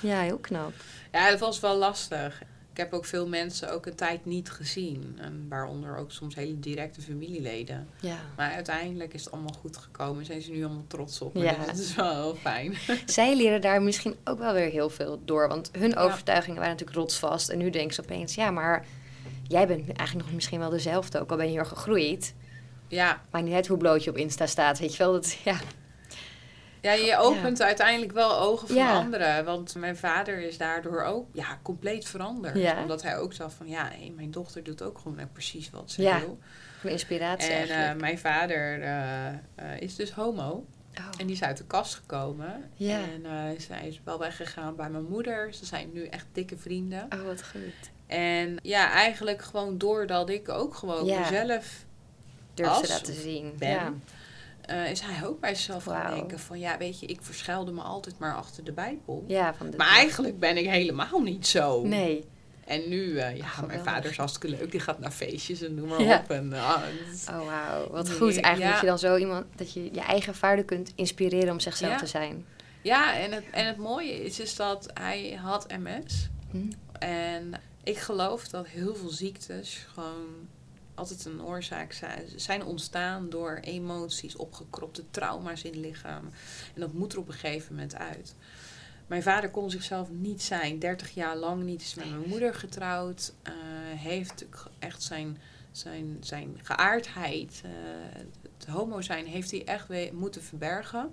ja 0.00 0.20
heel 0.20 0.38
knap. 0.38 0.72
Ja, 1.12 1.30
dat 1.30 1.38
was 1.38 1.60
wel 1.60 1.76
lastig 1.76 2.42
ik 2.72 2.78
heb 2.78 2.92
ook 2.92 3.04
veel 3.04 3.28
mensen 3.28 3.72
ook 3.72 3.86
een 3.86 3.94
tijd 3.94 4.24
niet 4.24 4.50
gezien. 4.50 5.18
En 5.20 5.46
waaronder 5.48 5.96
ook 5.96 6.10
soms 6.10 6.34
hele 6.34 6.58
directe 6.58 7.00
familieleden. 7.00 7.88
Ja. 8.00 8.16
Maar 8.36 8.52
uiteindelijk 8.52 9.14
is 9.14 9.24
het 9.24 9.32
allemaal 9.32 9.56
goed 9.60 9.76
gekomen. 9.76 10.24
Zijn 10.24 10.42
ze 10.42 10.50
nu 10.50 10.64
allemaal 10.64 10.84
trots 10.86 11.20
op. 11.20 11.36
Ja. 11.36 11.54
Dus 11.54 11.66
dat 11.66 11.78
is 11.78 11.94
wel 11.94 12.14
heel 12.14 12.34
fijn. 12.34 12.74
Zij 13.06 13.36
leren 13.36 13.60
daar 13.60 13.82
misschien 13.82 14.16
ook 14.24 14.38
wel 14.38 14.52
weer 14.52 14.70
heel 14.70 14.90
veel 14.90 15.20
door. 15.24 15.48
Want 15.48 15.70
hun 15.72 15.96
overtuigingen 15.96 16.56
waren 16.56 16.72
natuurlijk 16.72 16.98
rotsvast. 16.98 17.48
En 17.48 17.58
nu 17.58 17.70
denken 17.70 17.94
ze 17.94 18.02
opeens, 18.02 18.34
ja, 18.34 18.50
maar 18.50 18.86
jij 19.46 19.66
bent 19.66 19.92
eigenlijk 19.92 20.26
nog 20.26 20.34
misschien 20.34 20.58
wel 20.58 20.70
dezelfde. 20.70 21.20
Ook 21.20 21.30
al 21.30 21.36
ben 21.36 21.46
je 21.46 21.52
hier 21.52 21.66
gegroeid. 21.66 22.34
Ja. 22.88 23.22
Maar 23.30 23.42
niet 23.42 23.54
uit 23.54 23.66
hoe 23.66 23.76
bloot 23.76 24.04
je 24.04 24.10
op 24.10 24.16
Insta 24.16 24.46
staat. 24.46 24.78
Weet 24.78 24.92
je 24.92 24.98
wel, 24.98 25.12
dat, 25.12 25.32
ja... 25.44 25.56
Ja, 26.82 26.92
je 26.92 27.16
opent 27.16 27.62
uiteindelijk 27.62 28.12
wel 28.12 28.38
ogen 28.38 28.68
van 28.68 28.88
anderen. 28.88 29.44
Want 29.44 29.74
mijn 29.74 29.96
vader 29.96 30.40
is 30.40 30.58
daardoor 30.58 31.02
ook 31.02 31.28
ja, 31.32 31.58
compleet 31.62 32.04
veranderd. 32.04 32.76
Omdat 32.80 33.02
hij 33.02 33.18
ook 33.18 33.32
zag 33.32 33.52
van, 33.52 33.68
ja, 33.68 33.90
mijn 34.16 34.30
dochter 34.30 34.62
doet 34.62 34.82
ook 34.82 34.98
gewoon 34.98 35.28
precies 35.32 35.70
wat 35.70 35.90
ze 35.90 36.02
wil. 36.02 36.38
Een 36.82 36.90
inspiratie 36.90 37.52
En 37.52 37.94
uh, 37.94 38.00
mijn 38.00 38.18
vader 38.18 38.78
uh, 38.78 39.26
uh, 39.28 39.80
is 39.80 39.96
dus 39.96 40.10
homo. 40.10 40.66
Oh. 40.98 41.04
En 41.18 41.26
die 41.26 41.34
is 41.34 41.42
uit 41.42 41.56
de 41.56 41.64
kast 41.64 41.94
gekomen. 41.94 42.70
Ja. 42.74 42.98
En 42.98 43.60
zij 43.60 43.88
is 43.88 44.00
wel 44.04 44.18
weggegaan 44.18 44.76
bij 44.76 44.90
mijn 44.90 45.08
moeder. 45.08 45.54
Ze 45.54 45.66
zijn 45.66 45.90
nu 45.92 46.06
echt 46.06 46.26
dikke 46.32 46.56
vrienden. 46.56 47.06
Oh, 47.14 47.22
wat 47.22 47.44
goed. 47.44 47.90
En 48.06 48.56
ja, 48.62 48.90
eigenlijk 48.90 49.42
gewoon 49.42 49.78
doordat 49.78 50.30
ik 50.30 50.48
ook 50.48 50.74
gewoon 50.74 51.04
mezelf 51.04 51.84
durf 52.54 52.72
te 52.72 52.88
laten 52.88 53.14
zien. 53.14 53.54
Ben, 53.58 54.02
eh, 54.62 54.90
is 54.90 55.00
hij 55.00 55.26
ook 55.26 55.40
bij 55.40 55.54
zichzelf 55.54 55.84
gaan 55.84 56.14
denken 56.14 56.38
van... 56.38 56.58
Ja, 56.58 56.78
weet 56.78 57.00
je, 57.00 57.06
ik 57.06 57.18
verschuilde 57.20 57.72
me 57.72 57.80
altijd 57.80 58.18
maar 58.18 58.34
achter 58.34 58.64
de 58.64 58.72
Bijbel. 58.72 59.24
Ja, 59.26 59.54
van 59.54 59.70
de 59.70 59.76
maar 59.76 59.88
eigenlijk 59.88 60.38
ben 60.38 60.56
ik 60.56 60.68
helemaal 60.68 61.20
niet 61.20 61.46
zo. 61.46 61.82
Nee. 61.82 62.24
En 62.64 62.88
nu, 62.88 63.02
uh, 63.02 63.36
ja, 63.36 63.46
mijn 63.66 63.84
vader 63.84 64.10
is 64.10 64.16
hartstikke 64.16 64.56
leuk. 64.56 64.70
Die 64.70 64.80
gaat 64.80 64.98
naar 64.98 65.10
feestjes 65.10 65.62
en 65.62 65.74
noem 65.74 65.88
maar 65.88 66.20
op. 66.20 66.30
En, 66.30 66.50
uh, 66.52 66.82
oh, 67.28 67.46
wauw. 67.46 67.90
Wat 67.90 68.10
goed 68.10 68.40
eigenlijk 68.40 68.58
ja. 68.58 68.70
dat 68.70 68.80
je 68.80 68.86
dan 68.86 68.98
zo 68.98 69.16
iemand... 69.16 69.46
Dat 69.56 69.72
je 69.72 69.88
je 69.92 70.00
eigen 70.00 70.34
vader 70.34 70.64
kunt 70.64 70.92
inspireren 70.94 71.52
om 71.52 71.60
zichzelf 71.60 71.96
te 71.96 72.06
zijn. 72.06 72.46
Ja, 72.82 73.18
en 73.18 73.32
het, 73.32 73.44
en 73.50 73.66
het 73.66 73.76
mooie 73.76 74.24
is, 74.24 74.40
is 74.40 74.56
dat 74.56 74.90
hij 74.94 75.38
had 75.42 75.66
MS. 75.68 76.28
Hm. 76.50 76.70
En 76.98 77.52
ik 77.84 77.98
geloof 77.98 78.48
dat 78.48 78.66
heel 78.66 78.94
veel 78.94 79.10
ziektes 79.10 79.86
gewoon 79.94 80.48
altijd 80.94 81.24
een 81.24 81.42
oorzaak 81.42 81.92
zijn, 81.92 82.22
zijn 82.36 82.64
ontstaan 82.64 83.30
door 83.30 83.58
emoties, 83.62 84.36
opgekropte 84.36 85.04
trauma's 85.10 85.62
in 85.62 85.70
het 85.70 85.80
lichaam. 85.80 86.24
En 86.74 86.80
dat 86.80 86.92
moet 86.92 87.12
er 87.12 87.18
op 87.18 87.28
een 87.28 87.34
gegeven 87.34 87.74
moment 87.74 87.94
uit. 87.94 88.34
Mijn 89.06 89.22
vader 89.22 89.50
kon 89.50 89.70
zichzelf 89.70 90.10
niet 90.10 90.42
zijn, 90.42 90.78
30 90.78 91.14
jaar 91.14 91.36
lang 91.36 91.62
niet, 91.62 91.82
is 91.82 91.94
met 91.94 92.10
mijn 92.10 92.28
moeder 92.28 92.54
getrouwd, 92.54 93.32
uh, 93.48 93.52
heeft 94.00 94.44
echt 94.78 95.02
zijn, 95.02 95.38
zijn, 95.70 96.16
zijn 96.20 96.58
geaardheid, 96.62 97.62
uh, 97.64 97.70
het 98.58 98.66
homo 98.66 99.00
zijn, 99.00 99.26
heeft 99.26 99.50
hij 99.50 99.64
echt 99.64 100.12
moeten 100.12 100.42
verbergen. 100.42 101.10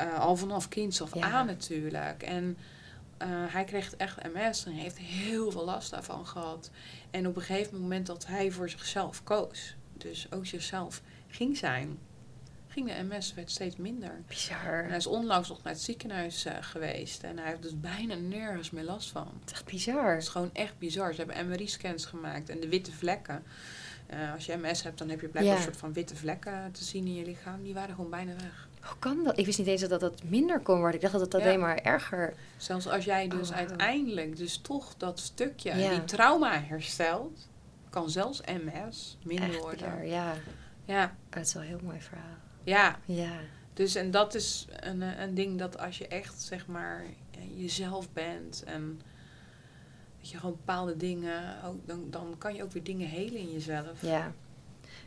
Uh, 0.00 0.18
al 0.18 0.36
vanaf 0.36 0.68
kinds 0.68 1.02
af 1.02 1.16
aan 1.16 1.46
natuurlijk. 1.46 2.22
En 2.22 2.56
uh, 3.22 3.28
hij 3.28 3.64
kreeg 3.64 3.94
echt 3.96 4.22
MS 4.34 4.64
en 4.64 4.72
heeft 4.72 4.98
heel 4.98 5.50
veel 5.50 5.64
last 5.64 5.90
daarvan 5.90 6.26
gehad. 6.26 6.70
En 7.10 7.26
op 7.26 7.36
een 7.36 7.42
gegeven 7.42 7.80
moment 7.80 8.06
dat 8.06 8.26
hij 8.26 8.50
voor 8.50 8.70
zichzelf 8.70 9.24
koos, 9.24 9.76
dus 9.92 10.26
ook 10.32 10.46
zichzelf 10.46 11.02
ging 11.28 11.56
zijn, 11.56 11.98
ging 12.76 12.88
de 12.88 13.02
MS 13.02 13.34
werd 13.34 13.50
steeds 13.50 13.76
minder. 13.76 14.22
Bizar. 14.28 14.82
En 14.82 14.88
hij 14.88 14.96
is 14.96 15.06
onlangs 15.06 15.48
nog 15.48 15.62
naar 15.62 15.72
het 15.72 15.82
ziekenhuis 15.82 16.46
uh, 16.46 16.52
geweest 16.60 17.22
en 17.22 17.38
hij 17.38 17.48
heeft 17.48 17.62
dus 17.62 17.80
bijna 17.80 18.14
nergens 18.14 18.70
meer 18.70 18.84
last 18.84 19.10
van. 19.10 19.28
Het 19.40 19.50
is 19.50 19.52
echt 19.52 19.64
bizar. 19.64 20.12
Het 20.12 20.22
is 20.22 20.28
gewoon 20.28 20.50
echt 20.52 20.78
bizar. 20.78 21.14
Ze 21.14 21.24
hebben 21.24 21.48
MRI-scans 21.48 22.04
gemaakt 22.04 22.48
en 22.48 22.60
de 22.60 22.68
witte 22.68 22.92
vlekken. 22.92 23.42
Uh, 24.10 24.32
als 24.32 24.46
je 24.46 24.56
MS 24.56 24.82
hebt, 24.82 24.98
dan 24.98 25.08
heb 25.08 25.20
je 25.20 25.28
blijkbaar 25.28 25.54
ja. 25.54 25.60
een 25.60 25.66
soort 25.66 25.76
van 25.76 25.92
witte 25.92 26.16
vlekken 26.16 26.72
te 26.72 26.84
zien 26.84 27.06
in 27.06 27.14
je 27.14 27.24
lichaam. 27.24 27.62
Die 27.62 27.74
waren 27.74 27.94
gewoon 27.94 28.10
bijna 28.10 28.32
weg. 28.32 28.68
Hoe 28.86 28.98
kan 28.98 29.24
dat? 29.24 29.38
Ik 29.38 29.46
wist 29.46 29.58
niet 29.58 29.66
eens 29.66 29.88
dat 29.88 30.00
dat 30.00 30.22
minder 30.22 30.60
kon 30.60 30.78
worden. 30.78 30.94
Ik 30.94 31.00
dacht 31.00 31.12
dat 31.12 31.22
het 31.32 31.34
alleen 31.34 31.60
maar 31.60 31.76
erger... 31.76 32.34
Zelfs 32.56 32.88
als 32.88 33.04
jij 33.04 33.28
dus 33.28 33.50
oh, 33.50 33.56
uiteindelijk 33.56 34.36
dus 34.36 34.58
toch 34.58 34.94
dat 34.96 35.20
stukje, 35.20 35.88
die 35.90 36.04
trauma 36.04 36.60
herstelt, 36.60 37.48
kan 37.90 38.10
zelfs 38.10 38.40
MS 38.40 39.18
minder 39.24 39.48
Echt 39.48 39.58
worden. 39.58 40.06
Ja. 40.06 40.34
Ja. 40.84 41.14
Dat 41.28 41.46
is 41.46 41.52
wel 41.52 41.62
een 41.62 41.68
heel 41.68 41.80
mooi 41.82 42.00
verhaal. 42.00 42.36
Ja. 42.64 42.98
Ja. 43.04 43.32
Dus 43.74 43.94
en 43.94 44.10
dat 44.10 44.34
is 44.34 44.66
een, 44.80 45.00
een 45.02 45.34
ding 45.34 45.58
dat 45.58 45.78
als 45.78 45.98
je 45.98 46.08
echt, 46.08 46.42
zeg 46.42 46.66
maar, 46.66 47.04
jezelf 47.54 48.12
bent 48.12 48.62
en 48.66 49.00
dat 50.20 50.30
je 50.30 50.38
gewoon 50.38 50.56
bepaalde 50.56 50.96
dingen, 50.96 51.64
ook, 51.64 51.86
dan, 51.86 52.10
dan 52.10 52.34
kan 52.38 52.54
je 52.54 52.62
ook 52.62 52.72
weer 52.72 52.82
dingen 52.82 53.08
helen 53.08 53.40
in 53.40 53.52
jezelf. 53.52 54.02
Ja. 54.02 54.32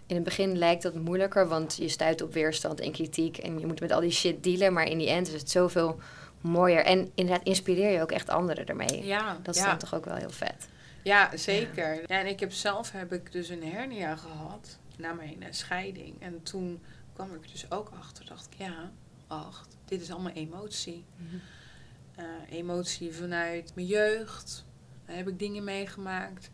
In 0.10 0.16
het 0.16 0.24
begin 0.24 0.58
lijkt 0.58 0.82
dat 0.82 0.94
moeilijker, 0.94 1.48
want 1.48 1.76
je 1.76 1.88
stuit 1.88 2.22
op 2.22 2.34
weerstand 2.34 2.80
en 2.80 2.92
kritiek 2.92 3.38
en 3.38 3.60
je 3.60 3.66
moet 3.66 3.80
met 3.80 3.92
al 3.92 4.00
die 4.02 4.12
shit 4.12 4.44
dealen, 4.44 4.74
maar 4.74 4.88
in 4.88 4.98
die 4.98 5.10
end 5.10 5.28
is 5.28 5.34
het 5.34 5.50
zoveel 5.50 6.00
mooier. 6.42 6.86
En 6.86 7.12
inderdaad 7.14 7.46
inspireer 7.46 7.92
je 7.92 8.02
ook 8.02 8.12
echt 8.12 8.30
anderen 8.30 8.66
ermee. 8.66 9.06
Ja, 9.06 9.38
dat 9.44 9.56
is 9.56 9.62
ja. 9.62 9.68
dan 9.68 9.78
toch 9.78 9.96
ook 9.96 10.06
wel 10.06 10.16
heel 10.16 10.30
vet. 10.30 10.68
Ja, 11.04 11.38
zeker. 11.38 11.96
Ja. 11.96 12.08
en 12.08 12.28
ik 12.28 12.40
heb 12.40 12.52
zelf 12.52 12.92
heb 12.92 13.14
ik 13.14 13.32
dus 13.32 13.50
een 13.50 13.64
hernia 13.64 14.16
gehad 14.16 14.78
na 14.98 15.14
mijn 15.14 15.46
scheiding. 15.50 16.22
En 16.22 16.44
toen 16.44 16.82
kwam 17.14 17.34
ik 17.34 17.52
dus 17.52 17.72
ook 17.72 17.92
achter, 18.00 18.26
dacht 18.26 18.46
ik, 18.46 18.58
ja, 18.58 18.92
wacht, 19.28 19.78
dit 19.86 20.02
is 20.02 20.12
allemaal 20.12 20.34
emotie. 20.34 21.06
Mm-hmm. 21.16 21.42
uh, 22.20 22.58
emotie 22.58 23.14
vanuit 23.14 23.72
mijn 23.76 23.88
jeugd, 23.88 24.66
daar 25.06 25.16
heb 25.16 25.28
ik 25.28 25.40
dingen 25.40 25.64
meegemaakt. 25.64 26.50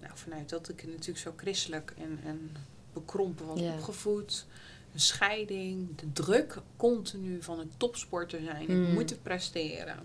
Nou, 0.00 0.12
vanuit 0.14 0.48
dat 0.48 0.68
ik 0.68 0.86
natuurlijk 0.86 1.18
zo 1.18 1.32
christelijk 1.36 1.94
en, 1.98 2.20
en 2.24 2.56
bekrompen 3.00 3.46
was 3.46 3.60
opgevoed. 3.60 4.46
Een 4.92 5.00
scheiding, 5.00 5.96
de 5.96 6.12
druk 6.12 6.58
continu 6.76 7.42
van 7.42 7.58
een 7.58 7.70
topsporter 7.76 8.40
zijn. 8.40 8.66
Mm. 8.68 8.86
Ik 8.86 8.92
moet 8.92 9.22
presteren. 9.22 9.96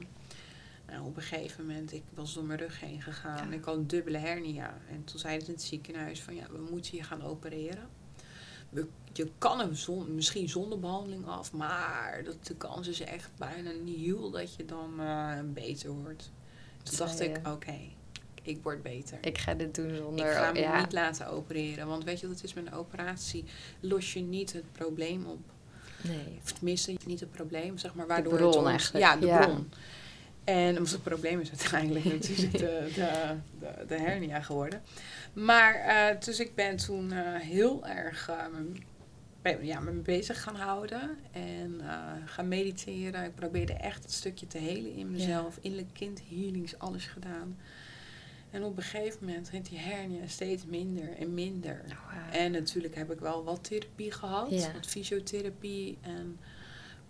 Nou, 0.88 1.06
op 1.06 1.16
een 1.16 1.22
gegeven 1.22 1.66
moment, 1.66 1.94
ik 1.94 2.04
was 2.14 2.34
door 2.34 2.44
mijn 2.44 2.60
rug 2.60 2.80
heen 2.80 3.02
gegaan. 3.02 3.50
Ja. 3.50 3.56
Ik 3.56 3.64
had 3.64 3.76
een 3.76 3.88
dubbele 3.88 4.18
hernia. 4.18 4.78
En 4.90 5.04
toen 5.04 5.20
zeiden 5.20 5.46
ze 5.46 5.52
in 5.52 5.58
het 5.58 5.66
ziekenhuis 5.66 6.22
van 6.22 6.36
ja, 6.36 6.48
we 6.52 6.68
moeten 6.72 6.98
je 6.98 7.04
gaan 7.04 7.24
opereren. 7.24 7.90
We, 8.70 8.88
je 9.14 9.32
kan 9.38 9.60
hem 9.60 9.76
zon, 9.76 10.16
misschien 10.16 10.50
zonder 10.50 10.80
behandeling 10.80 11.26
af, 11.26 11.52
maar 11.54 12.22
dat, 12.24 12.46
de 12.46 12.56
kans 12.56 12.88
is 12.88 13.02
echt 13.02 13.32
bijna 13.38 13.72
nihil 13.72 14.32
dat 14.32 14.56
je 14.56 14.66
dan 14.66 14.94
uh, 15.00 15.40
beter 15.46 15.92
wordt. 15.92 16.32
Toen 16.84 16.98
dacht 16.98 17.20
ik, 17.20 17.38
oké, 17.38 17.50
okay, 17.50 17.96
ik 18.42 18.60
word 18.64 18.84
beter. 18.84 19.18
Ik 19.22 19.38
ga 19.38 19.54
dit 19.54 19.76
doen 19.76 19.96
zonder... 19.96 20.26
Ik 20.26 20.32
ga 20.32 20.52
me 20.52 20.60
ja. 20.60 20.80
niet 20.80 20.94
laten 20.94 21.28
opereren. 21.28 21.88
Want 21.88 22.04
weet 22.04 22.20
je 22.20 22.28
wat 22.28 22.36
het 22.36 22.46
is 22.46 22.54
met 22.54 22.66
een 22.66 22.74
operatie? 22.74 23.44
Los 23.80 24.14
je 24.14 24.20
niet 24.22 24.54
het 24.54 24.72
probleem 24.72 25.26
op. 25.26 25.40
Nee. 26.04 26.40
Of 26.44 26.52
tenminste, 26.52 26.96
niet 27.06 27.20
het 27.20 27.32
probleem, 27.32 27.78
zeg 27.78 27.94
maar. 27.94 28.08
Waardoor 28.08 28.38
de 28.38 28.38
bron 28.38 28.58
het 28.58 28.66
eigenlijk. 28.66 29.06
Ja, 29.06 29.18
de 29.18 29.26
ja. 29.26 29.46
bron. 29.46 29.70
En 30.44 30.78
omdat 30.78 30.92
het 30.92 31.04
probleem 31.04 31.40
is 31.40 31.50
uiteindelijk 31.50 32.06
natuurlijk 32.06 32.52
de, 32.52 32.92
de, 32.96 33.36
de, 33.60 33.86
de, 33.88 34.00
hernia 34.00 34.42
geworden. 34.42 34.82
Maar 35.34 35.86
uh, 35.88 36.22
dus 36.22 36.40
ik 36.40 36.56
ben 36.56 36.76
toen 36.76 37.14
uh, 37.14 37.20
heel 37.36 37.88
erg 37.88 38.30
uh, 39.44 39.64
ja, 39.64 39.80
me 39.80 39.92
bezig 39.92 40.44
gaan 40.44 40.56
houden. 40.56 41.18
En 41.32 41.82
gaan 42.26 42.48
mediteren. 42.48 43.24
Ik 43.24 43.36
probeerde 43.36 43.74
echt 43.74 44.04
het 44.04 44.12
stukje 44.12 44.48
te 44.48 44.58
helen 44.58 44.94
in 44.94 45.12
mezelf. 45.12 45.56
Ja. 45.56 45.62
Innerlijk 45.62 45.94
kind 45.94 46.22
healings, 46.30 46.80
alles 46.80 47.06
gedaan. 47.06 47.58
En 48.52 48.64
op 48.64 48.78
een 48.78 48.84
gegeven 48.84 49.26
moment 49.26 49.50
ging 49.50 49.68
die 49.68 49.78
hernia 49.78 50.28
steeds 50.28 50.66
minder 50.66 51.18
en 51.18 51.34
minder. 51.34 51.82
Oh, 51.86 52.14
wow. 52.14 52.42
En 52.42 52.52
natuurlijk 52.52 52.96
heb 52.96 53.12
ik 53.12 53.20
wel 53.20 53.44
wat 53.44 53.64
therapie 53.64 54.12
gehad, 54.12 54.50
ja. 54.50 54.72
wat 54.74 54.88
fysiotherapie. 54.88 55.98
En 56.02 56.40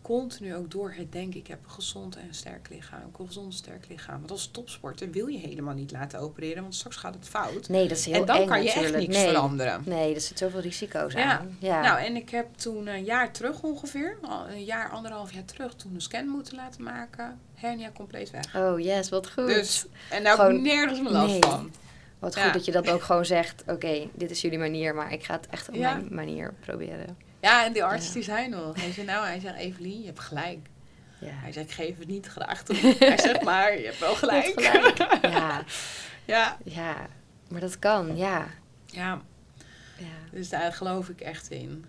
continu 0.01 0.55
ook 0.55 0.71
door 0.71 0.93
het 0.97 1.11
denken, 1.11 1.39
ik 1.39 1.47
heb 1.47 1.59
een 1.63 1.69
gezond 1.71 2.15
en 2.15 2.27
sterk 2.33 2.69
lichaam. 2.69 3.01
Een 3.19 3.25
gezond 3.27 3.53
sterk 3.53 3.85
lichaam. 3.89 4.17
Want 4.19 4.31
als 4.31 4.47
topsporter 4.51 5.11
wil 5.11 5.27
je 5.27 5.37
helemaal 5.37 5.73
niet 5.73 5.91
laten 5.91 6.19
opereren, 6.19 6.61
want 6.61 6.75
straks 6.75 6.95
gaat 6.95 7.13
het 7.13 7.27
fout. 7.27 7.69
Nee, 7.69 7.87
dat 7.87 7.97
is 7.97 8.05
heel 8.05 8.13
En 8.15 8.25
dan 8.25 8.35
eng, 8.35 8.47
kan 8.47 8.57
je 8.59 8.65
natuurlijk. 8.65 8.93
echt 8.95 9.07
niks 9.07 9.17
nee. 9.17 9.27
veranderen. 9.27 9.81
Nee, 9.85 10.15
er 10.15 10.21
zit 10.21 10.37
zoveel 10.37 10.59
risico's 10.59 11.13
Ja. 11.13 11.37
aan. 11.39 11.57
Ja. 11.59 11.81
Nou, 11.81 11.99
en 11.99 12.15
ik 12.15 12.29
heb 12.29 12.47
toen 12.55 12.87
een 12.87 13.03
jaar 13.03 13.31
terug 13.31 13.61
ongeveer, 13.61 14.17
een 14.49 14.63
jaar, 14.63 14.89
anderhalf 14.89 15.33
jaar 15.33 15.45
terug, 15.45 15.73
toen 15.75 15.93
een 15.93 16.01
scan 16.01 16.27
moeten 16.27 16.55
laten 16.55 16.83
maken. 16.83 17.39
Hernia 17.55 17.91
compleet 17.95 18.29
weg. 18.31 18.55
Oh 18.55 18.79
yes, 18.79 19.09
wat 19.09 19.31
goed. 19.31 19.47
Dus, 19.47 19.85
en 20.09 20.23
daar 20.23 20.37
heb 20.37 20.41
ik 20.41 20.51
Gewoon- 20.51 20.61
nergens 20.61 21.01
meer 21.01 21.11
last 21.11 21.31
nee. 21.31 21.41
van. 21.43 21.71
Wat 22.19 22.35
Ja. 22.35 22.43
goed 22.43 22.53
dat 22.53 22.65
je 22.65 22.71
dat 22.71 22.89
ook 22.89 23.01
gewoon 23.01 23.25
zegt. 23.25 23.63
Oké, 23.67 24.07
dit 24.13 24.31
is 24.31 24.41
jullie 24.41 24.59
manier, 24.59 24.95
maar 24.95 25.13
ik 25.13 25.23
ga 25.23 25.33
het 25.33 25.47
echt 25.49 25.69
op 25.69 25.75
Ja. 25.75 25.93
mijn 25.93 26.07
manier 26.15 26.53
proberen. 26.59 27.17
Ja, 27.41 27.65
en 27.65 27.73
die 27.73 27.83
arts 27.83 28.07
Ja. 28.07 28.13
die 28.13 28.23
zei 28.23 28.47
nog. 28.49 28.75
Hij 28.81 28.91
zei, 28.91 29.05
nou, 29.05 29.25
hij 29.25 29.39
zegt, 29.39 29.55
Evelien, 29.57 29.99
je 29.99 30.05
hebt 30.05 30.19
gelijk. 30.19 30.67
Ja. 31.19 31.27
Hij 31.31 31.51
zei, 31.51 31.65
ik 31.65 31.71
geef 31.71 31.97
het 31.97 32.07
niet 32.07 32.27
graag 32.27 32.63
toe. 32.63 32.75
hij 32.99 33.17
zegt, 33.17 33.41
maar 33.41 33.79
je 33.79 33.85
hebt 33.85 33.99
wel 33.99 34.15
gelijk. 34.15 34.59
Je 34.59 34.67
hebt 34.67 35.01
gelijk. 35.03 35.21
Ja, 35.33 35.63
ja. 36.25 36.57
ja, 36.63 36.95
maar 37.49 37.61
dat 37.61 37.79
kan, 37.79 38.17
ja. 38.17 38.45
ja, 38.85 39.21
dus 40.31 40.49
daar 40.49 40.73
geloof 40.73 41.09
ik 41.09 41.21
echt 41.21 41.49
in. 41.49 41.85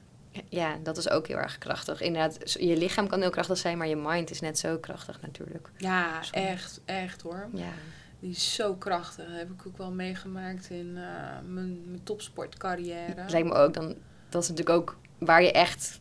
Ja, 0.48 0.76
dat 0.82 0.96
is 0.96 1.08
ook 1.10 1.26
heel 1.26 1.36
erg 1.36 1.58
krachtig. 1.58 2.00
Inderdaad, 2.00 2.52
je 2.52 2.76
lichaam 2.76 3.08
kan 3.08 3.20
heel 3.20 3.30
krachtig 3.30 3.58
zijn, 3.58 3.78
maar 3.78 3.86
je 3.88 3.96
mind 3.96 4.30
is 4.30 4.40
net 4.40 4.58
zo 4.58 4.78
krachtig 4.78 5.20
natuurlijk. 5.20 5.70
Ja, 5.76 6.20
echt, 6.30 6.80
echt 6.84 7.22
hoor. 7.22 7.48
Ja, 7.52 7.72
Die 8.20 8.30
is 8.30 8.54
zo 8.54 8.74
krachtig. 8.74 9.26
Dat 9.26 9.36
heb 9.36 9.50
ik 9.50 9.66
ook 9.66 9.76
wel 9.76 9.90
meegemaakt 9.90 10.70
in 10.70 10.96
eh, 10.96 11.02
mijn, 11.44 11.82
mijn 11.90 12.00
topsportcarrière. 12.02 13.24
lijkt 13.28 13.48
me 13.48 13.54
ook 13.54 13.74
dan, 13.74 13.94
dat 14.28 14.42
is 14.42 14.48
natuurlijk 14.48 14.78
ook 14.78 14.96
waar 15.24 15.42
je 15.42 15.52
echt 15.52 16.00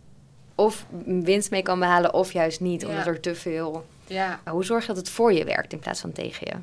of 0.55 0.85
winst 1.05 1.51
mee 1.51 1.61
kan 1.61 1.79
behalen 1.79 2.13
of 2.13 2.31
juist 2.33 2.59
niet, 2.59 2.81
Ja. 2.81 2.87
omdat 2.87 3.05
er 3.05 3.19
te 3.19 3.35
veel... 3.35 3.85
Ja, 4.07 4.41
hoe 4.45 4.65
zorg 4.65 4.81
je 4.81 4.87
dat 4.87 4.97
het 4.97 5.09
voor 5.09 5.33
je 5.33 5.43
werkt 5.43 5.73
in 5.73 5.79
plaats 5.79 5.99
van 6.01 6.11
tegen 6.11 6.47
je? 6.47 6.55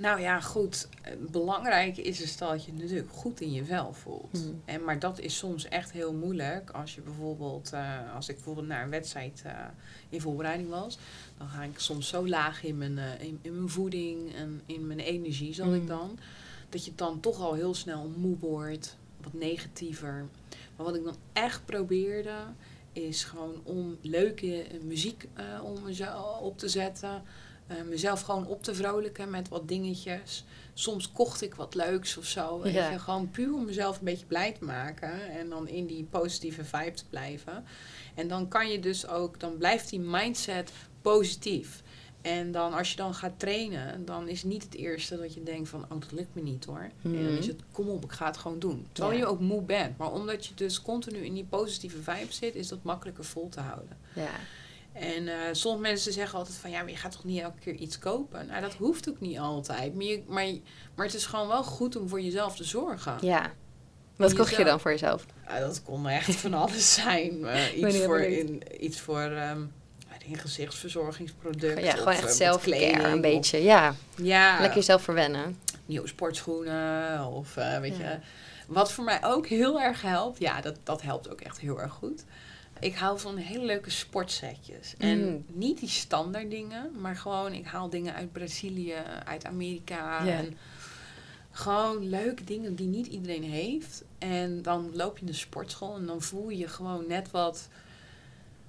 nou 0.00 0.20
ja, 0.20 0.40
goed. 0.40 0.88
Belangrijk 1.30 1.96
is 1.96 2.18
dus 2.18 2.36
dat 2.36 2.64
je 2.64 2.72
natuurlijk 2.72 3.12
goed 3.12 3.40
in 3.40 3.52
je 3.52 3.64
vel 3.64 3.92
voelt. 3.92 4.28
Hmm. 4.32 4.62
En, 4.64 4.84
maar 4.84 4.98
dat 4.98 5.18
is 5.20 5.36
soms 5.36 5.68
echt 5.68 5.92
heel 5.92 6.12
moeilijk. 6.12 6.70
Als 6.70 6.94
je 6.94 7.00
bijvoorbeeld, 7.00 7.72
eh, 7.72 8.14
als 8.14 8.28
ik 8.28 8.34
bijvoorbeeld 8.34 8.66
naar 8.66 8.82
een 8.82 8.90
wedstrijd 8.90 9.42
eh, 9.44 9.52
in 10.08 10.20
voorbereiding 10.20 10.68
was, 10.68 10.98
dan 11.38 11.48
ga 11.48 11.62
ik 11.62 11.78
soms 11.78 12.08
zo 12.08 12.28
laag 12.28 12.62
in 12.64 12.78
mijn, 12.78 12.98
eh, 12.98 13.04
in, 13.26 13.38
in 13.42 13.54
mijn 13.56 13.68
voeding 13.68 14.34
en 14.34 14.60
in 14.66 14.86
mijn 14.86 15.00
energie, 15.00 15.54
zal 15.54 15.74
ik 15.74 15.80
Mm. 15.82 15.86
dan, 15.86 16.18
dat 16.68 16.84
je 16.84 16.92
dan 16.94 17.20
toch 17.20 17.40
al 17.40 17.54
heel 17.54 17.74
snel 17.74 18.10
moe 18.16 18.38
wordt, 18.38 18.96
wat 19.22 19.32
negatiever. 19.32 20.24
Maar 20.78 20.86
wat 20.86 20.96
ik 20.96 21.04
dan 21.04 21.16
echt 21.32 21.64
probeerde, 21.64 22.36
is 22.92 23.24
gewoon 23.24 23.60
om 23.64 23.98
leuke 24.00 24.66
muziek 24.82 25.28
eh, 25.34 25.44
om 25.64 25.76
op 26.40 26.58
te 26.58 26.68
zetten. 26.68 27.22
Uh, 27.70 27.82
mezelf 27.82 28.20
gewoon 28.20 28.46
op 28.46 28.62
te 28.62 28.74
vrolijken 28.74 29.30
met 29.30 29.48
wat 29.48 29.68
dingetjes. 29.68 30.44
Soms 30.74 31.12
kocht 31.12 31.42
ik 31.42 31.54
wat 31.54 31.74
leuks 31.74 32.16
of 32.16 32.24
zo. 32.24 32.60
Weet 32.60 32.72
je, 32.72 32.98
gewoon 32.98 33.30
puur 33.30 33.54
om 33.54 33.64
mezelf 33.64 33.98
een 33.98 34.04
beetje 34.04 34.26
blij 34.26 34.52
te 34.52 34.64
maken. 34.64 35.30
En 35.30 35.48
dan 35.48 35.68
in 35.68 35.86
die 35.86 36.04
positieve 36.04 36.64
vibe 36.64 36.92
te 36.92 37.04
blijven. 37.10 37.64
En 38.14 38.28
dan 38.28 38.48
kan 38.48 38.70
je 38.70 38.80
dus 38.80 39.06
ook, 39.08 39.40
dan 39.40 39.56
blijft 39.56 39.90
die 39.90 40.00
mindset 40.00 40.72
positief. 41.02 41.82
En 42.28 42.52
dan 42.52 42.72
als 42.72 42.90
je 42.90 42.96
dan 42.96 43.14
gaat 43.14 43.32
trainen, 43.36 44.04
dan 44.04 44.28
is 44.28 44.42
niet 44.42 44.62
het 44.62 44.74
eerste 44.74 45.16
dat 45.16 45.34
je 45.34 45.42
denkt 45.42 45.68
van, 45.68 45.82
oh 45.82 46.00
dat 46.00 46.12
lukt 46.12 46.34
me 46.34 46.42
niet 46.42 46.64
hoor. 46.64 46.90
En 47.02 47.12
dan 47.12 47.14
is 47.14 47.46
mhm. 47.46 47.56
het, 47.56 47.62
kom 47.72 47.88
op, 47.88 48.04
ik 48.04 48.12
ga 48.12 48.26
het 48.26 48.36
gewoon 48.36 48.58
doen. 48.58 48.86
Terwijl 48.92 49.18
je 49.18 49.26
ook 49.26 49.40
moe 49.40 49.62
bent. 49.62 49.98
Maar 49.98 50.12
omdat 50.12 50.46
je 50.46 50.54
dus 50.54 50.82
continu 50.82 51.18
in 51.18 51.34
die 51.34 51.44
positieve 51.44 52.02
vibe 52.02 52.32
zit, 52.32 52.54
is 52.54 52.68
dat 52.68 52.82
makkelijker 52.82 53.24
vol 53.24 53.48
te 53.48 53.60
houden. 53.60 53.96
Ja. 54.14 54.30
En 54.92 55.22
uh, 55.22 55.34
sommige 55.52 55.82
mensen 55.82 56.12
zeggen 56.12 56.38
altijd 56.38 56.56
van 56.56 56.70
ja, 56.70 56.80
maar 56.80 56.90
je 56.90 56.96
gaat 56.96 57.12
toch 57.12 57.24
niet 57.24 57.40
elke 57.40 57.58
keer 57.58 57.74
iets 57.74 57.98
kopen? 57.98 58.46
Nou, 58.46 58.60
dat 58.60 58.74
hoeft 58.74 59.08
ook 59.08 59.20
niet 59.20 59.38
altijd. 59.38 59.94
Maar, 59.94 60.04
je, 60.04 60.22
maar, 60.26 60.46
maar 60.94 61.06
het 61.06 61.14
is 61.14 61.26
gewoon 61.26 61.48
wel 61.48 61.64
goed 61.64 61.96
om 61.96 62.08
voor 62.08 62.20
jezelf 62.20 62.56
te 62.56 62.64
zorgen. 62.64 63.16
Ja. 63.20 63.52
Wat 64.16 64.34
kocht 64.34 64.56
je 64.56 64.64
dan 64.64 64.80
voor 64.80 64.90
jezelf? 64.90 65.26
Ja, 65.48 65.60
dat 65.60 65.82
kon 65.82 66.08
echt 66.08 66.34
van 66.34 66.54
alles 66.54 66.94
zijn. 66.94 67.38
Uh, 67.44 67.76
iets, 67.76 67.98
voor 67.98 68.20
in, 68.20 68.62
iets 68.84 69.00
voor 69.00 69.22
um, 69.22 69.72
in 70.28 70.38
gezichtsverzorgingsproducten. 70.38 71.84
Ja, 71.84 71.92
gewoon 71.92 72.12
echt 72.12 72.34
zelf 72.34 72.66
een 72.66 73.20
beetje. 73.20 73.62
Ja. 73.62 73.94
ja. 74.16 74.58
Lekker 74.60 74.78
jezelf 74.78 75.02
verwennen. 75.02 75.58
Nieuwe 75.86 76.08
sportschoenen 76.08 77.26
of 77.26 77.56
uh, 77.56 77.78
weet 77.78 77.96
je. 77.96 78.18
Wat 78.66 78.92
voor 78.92 79.04
mij 79.04 79.24
ook 79.24 79.46
heel 79.46 79.80
erg 79.80 80.02
helpt. 80.02 80.38
Ja, 80.38 80.60
dat, 80.60 80.76
dat 80.84 81.02
helpt 81.02 81.30
ook 81.30 81.40
echt 81.40 81.60
heel 81.60 81.80
erg 81.80 81.92
goed 81.92 82.24
ik 82.80 82.94
hou 82.94 83.18
van 83.18 83.36
hele 83.36 83.64
leuke 83.64 83.90
sportsetjes. 83.90 84.94
En 84.98 85.28
mm. 85.28 85.44
niet 85.52 85.78
die 85.78 85.88
standaard 85.88 86.50
dingen, 86.50 87.00
maar 87.00 87.16
gewoon, 87.16 87.52
ik 87.52 87.66
haal 87.66 87.90
dingen 87.90 88.14
uit 88.14 88.32
Brazilië, 88.32 88.94
uit 89.24 89.44
Amerika. 89.44 90.26
En 90.26 90.56
gewoon 91.50 92.08
leuke 92.08 92.44
dingen 92.44 92.74
die 92.74 92.86
niet 92.86 93.06
iedereen 93.06 93.42
heeft. 93.42 94.04
En 94.18 94.62
dan 94.62 94.90
loop 94.94 95.14
je 95.14 95.20
in 95.20 95.30
de 95.30 95.38
sportschool 95.38 95.96
en 95.96 96.06
dan 96.06 96.22
voel 96.22 96.48
je 96.48 96.68
gewoon 96.68 97.06
net 97.06 97.30
wat, 97.30 97.68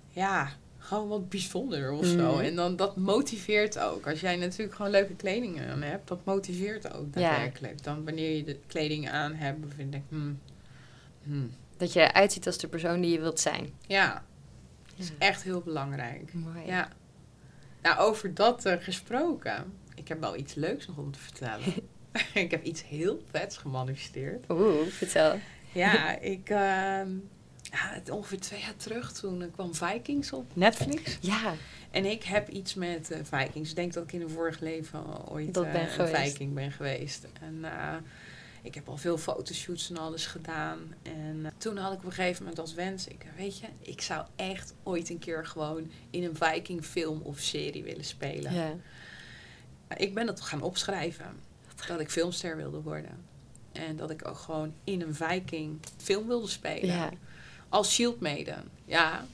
ja, 0.09 0.51
gewoon 0.89 1.07
wat 1.07 1.29
bijzonder 1.29 1.91
of 1.91 2.05
zo. 2.05 2.33
Mm. 2.33 2.39
En 2.39 2.55
dan 2.55 2.75
dat 2.75 2.95
motiveert 2.95 3.79
ook. 3.79 4.07
Als 4.07 4.19
jij 4.19 4.35
natuurlijk 4.35 4.75
gewoon 4.75 4.91
leuke 4.91 5.15
kleding 5.15 5.61
aan 5.61 5.81
hebt, 5.81 6.07
dat 6.07 6.25
motiveert 6.25 6.93
ook 6.93 7.13
daadwerkelijk. 7.13 7.83
Dan 7.83 8.05
wanneer 8.05 8.35
je 8.35 8.43
de 8.43 8.59
kleding 8.67 9.09
aan 9.09 9.33
hebt, 9.33 9.73
vind 9.75 9.93
ik, 9.93 10.03
hmm, 10.09 10.39
hmm 11.23 11.51
dat 11.79 11.93
je 11.93 11.99
eruit 11.99 12.33
ziet 12.33 12.45
als 12.45 12.57
de 12.57 12.67
persoon 12.67 13.01
die 13.01 13.11
je 13.11 13.19
wilt 13.19 13.39
zijn. 13.39 13.73
Ja, 13.87 14.23
dat 14.85 14.97
is 14.97 15.11
echt 15.17 15.43
heel 15.43 15.61
belangrijk. 15.61 16.33
Mooi. 16.33 16.65
Ja. 16.65 16.89
Nou, 17.81 17.99
over 17.99 18.33
dat 18.33 18.65
uh, 18.65 18.73
gesproken. 18.79 19.73
Ik 19.95 20.07
heb 20.07 20.19
wel 20.19 20.35
iets 20.35 20.53
leuks 20.53 20.87
nog 20.87 20.97
om 20.97 21.11
te 21.11 21.19
vertellen. 21.19 21.73
ik 22.33 22.51
heb 22.51 22.63
iets 22.63 22.83
heel 22.83 23.23
vets 23.31 23.57
gemanifesteerd. 23.57 24.45
Oeh, 24.49 24.87
vertel. 24.87 25.39
Ja, 25.71 26.17
ik... 26.35 26.49
Uh, 26.49 27.01
ongeveer 28.11 28.39
twee 28.39 28.59
jaar 28.59 28.75
terug, 28.75 29.11
toen 29.13 29.41
uh, 29.41 29.47
kwam 29.51 29.75
Vikings 29.75 30.33
op 30.33 30.45
Netflix. 30.53 31.17
Ja. 31.21 31.53
En 31.91 32.05
ik 32.05 32.23
heb 32.23 32.49
iets 32.49 32.73
met 32.73 33.11
uh, 33.11 33.17
Vikings. 33.23 33.69
Ik 33.69 33.75
denk 33.75 33.93
dat 33.93 34.03
ik 34.03 34.13
in 34.13 34.21
een 34.21 34.29
vorig 34.29 34.59
leven 34.59 35.29
ooit 35.29 35.57
een 35.57 36.07
Viking 36.07 36.53
ben 36.53 36.71
geweest. 36.71 37.27
En 37.41 37.65
ik 38.61 38.75
heb 38.75 38.89
al 38.89 38.97
veel 38.97 39.17
fotoshoots 39.17 39.89
en 39.89 39.97
alles 39.97 40.25
gedaan. 40.25 40.93
En 41.01 41.53
toen 41.57 41.77
had 41.77 41.93
ik 41.93 41.99
op 41.99 42.05
een 42.05 42.11
gegeven 42.11 42.43
moment 42.43 42.59
als 42.59 42.73
wens, 42.73 43.07
ik, 43.07 43.25
weet 43.37 43.59
je, 43.59 43.67
ik 43.79 44.01
zou 44.01 44.25
echt 44.35 44.73
ooit 44.83 45.09
een 45.09 45.19
keer 45.19 45.45
gewoon 45.45 45.91
in 46.09 46.23
een 46.23 46.35
Viking 46.35 46.85
film 46.85 47.21
of 47.21 47.39
serie 47.39 47.83
willen 47.83 48.05
spelen. 48.05 48.53
Ja. 48.53 48.73
Ik 49.97 50.13
ben 50.13 50.25
dat 50.25 50.41
gaan 50.41 50.61
opschrijven, 50.61 51.25
dat 51.87 51.99
ik 51.99 52.09
filmster 52.09 52.55
wilde 52.55 52.81
worden. 52.81 53.25
En 53.71 53.95
dat 53.95 54.09
ik 54.09 54.27
ook 54.27 54.37
gewoon 54.37 54.73
in 54.83 55.01
een 55.01 55.15
Viking 55.15 55.79
film 55.97 56.27
wilde 56.27 56.47
spelen. 56.47 56.95
Ja. 56.95 57.09
Als 57.69 57.93
Shield 57.93 58.19
Maiden. 58.19 58.69
Ja. 58.85 59.25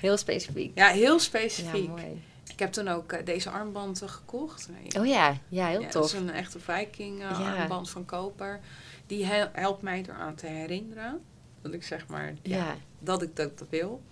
Heel 0.00 0.16
specifiek. 0.16 0.72
Ja, 0.74 0.88
heel 0.88 1.18
specifiek. 1.18 1.84
Ja, 1.84 1.90
mooi. 1.90 2.22
Ik 2.52 2.58
heb 2.58 2.72
toen 2.72 2.88
ook 2.88 3.12
uh, 3.12 3.18
deze 3.24 3.50
armband 3.50 4.02
gekocht. 4.06 4.68
Oh 4.98 5.06
ja, 5.06 5.36
ja 5.48 5.66
heel 5.66 5.80
ja, 5.80 5.88
tof. 5.88 6.10
Dat 6.10 6.12
is 6.22 6.28
een 6.28 6.30
echte 6.30 6.58
Viking 6.60 7.20
uh, 7.20 7.58
armband 7.58 7.90
van 7.90 8.04
koper. 8.04 8.60
Die 9.06 9.24
helpt 9.52 9.82
mij 9.82 10.04
eraan 10.08 10.34
te 10.34 10.46
herinneren. 10.46 11.20
Dat 11.62 11.72
ik 11.72 11.82
zeg 11.82 12.06
maar, 12.06 12.34
ja, 12.42 12.76
dat 12.98 13.22
ik 13.22 13.36
dat, 13.36 13.64
wil. 13.70 14.02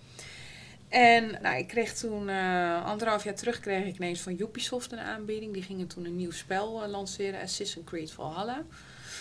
En 0.89 1.37
nou, 1.41 1.57
ik 1.57 1.67
kreeg 1.67 1.93
toen, 1.93 2.27
uh, 2.27 2.85
anderhalf 2.85 3.23
jaar 3.23 3.35
terug, 3.35 3.59
kreeg 3.59 3.85
ik 3.85 3.95
ineens 3.95 4.21
van 4.21 4.39
Ubisoft 4.39 4.91
een 4.91 4.99
aanbieding. 4.99 5.53
Die 5.53 5.63
gingen 5.63 5.87
toen 5.87 6.05
een 6.05 6.15
nieuw 6.15 6.31
spel 6.31 6.87
lanceren, 6.87 7.41
Assassin's 7.41 7.85
Creed 7.85 8.11
Valhalla. 8.11 8.63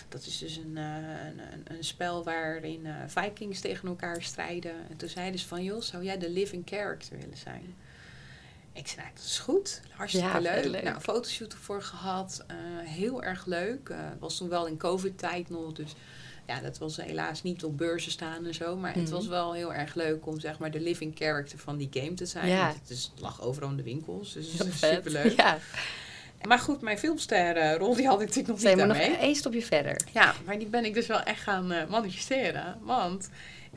Dat 0.08 0.26
is 0.26 0.38
dus 0.38 0.56
een, 0.56 0.76
een, 0.76 1.38
een, 1.52 1.62
een, 1.64 1.84
spel 1.84 2.24
waarin 2.24 2.86
Vikings 3.06 3.60
tegen 3.60 3.88
elkaar 3.88 4.22
strijden. 4.22 4.74
En 4.90 4.96
toen 4.96 5.08
zeiden 5.08 5.40
ze 5.40 5.46
van, 5.46 5.62
joh, 5.62 5.80
zou 5.80 6.04
jij 6.04 6.18
de 6.18 6.30
living 6.30 6.62
character 6.66 7.18
willen 7.18 7.36
zijn? 7.36 7.74
Ik 8.76 8.86
zei, 8.86 9.00
nou, 9.00 9.10
dat 9.14 9.24
is 9.24 9.38
goed. 9.38 9.80
Hartstikke 9.90 10.40
leuk. 10.40 10.64
leuk. 10.64 10.82
Nou, 10.82 11.00
fotoshoot 11.00 11.52
ervoor 11.52 11.82
gehad. 11.82 12.44
Uh, 12.50 12.56
heel 12.88 13.22
erg 13.22 13.46
leuk. 13.46 13.88
Uh, 13.88 13.98
was 14.18 14.36
toen 14.36 14.48
wel 14.48 14.66
in 14.66 14.76
covid-tijd 14.76 15.48
nog. 15.48 15.72
Dus 15.72 15.94
ja, 16.46 16.60
dat 16.60 16.78
was 16.78 16.96
helaas 16.96 17.42
niet 17.42 17.64
op 17.64 17.78
beurzen 17.78 18.12
staan 18.12 18.46
en 18.46 18.54
zo. 18.54 18.76
Maar 18.76 18.94
het 18.94 19.02
mhm. 19.02 19.12
was 19.12 19.26
wel 19.26 19.52
heel 19.52 19.74
erg 19.74 19.94
leuk 19.94 20.26
om 20.26 20.40
zeg 20.40 20.58
maar 20.58 20.70
de 20.70 20.80
living 20.80 21.16
character 21.16 21.58
van 21.58 21.76
die 21.76 21.88
game 21.92 22.14
te 22.14 22.26
zijn. 22.26 22.48
Ja. 22.48 22.68
Het, 22.68 22.90
is, 22.90 23.12
lag 23.18 23.42
overal 23.42 23.70
in 23.70 23.76
de 23.76 23.82
winkels. 23.82 24.32
Dus 24.32 24.52
het 24.58 24.66
is 24.66 24.78
super 24.78 25.10
leuk. 25.10 25.36
Ja. 25.36 25.58
Maar 26.42 26.58
goed, 26.58 26.80
mijn 26.80 26.98
filmsterrol 26.98 27.94
die 27.94 28.06
had 28.06 28.20
ik 28.20 28.26
natuurlijk 28.26 28.58
nog 28.58 28.68
niet 28.68 28.76
daarmee. 28.76 29.10
nog 29.10 29.18
één 29.18 29.34
stapje 29.34 29.62
verder. 29.62 30.00
Ja, 30.12 30.34
maar 30.44 30.58
die 30.58 30.68
ben 30.68 30.84
ik 30.84 30.94
dus 30.94 31.06
wel 31.06 31.20
echt 31.20 31.40
gaan 31.40 31.72
uh, 31.72 31.86
manifesteren. 31.86 32.78
Want 32.80 33.28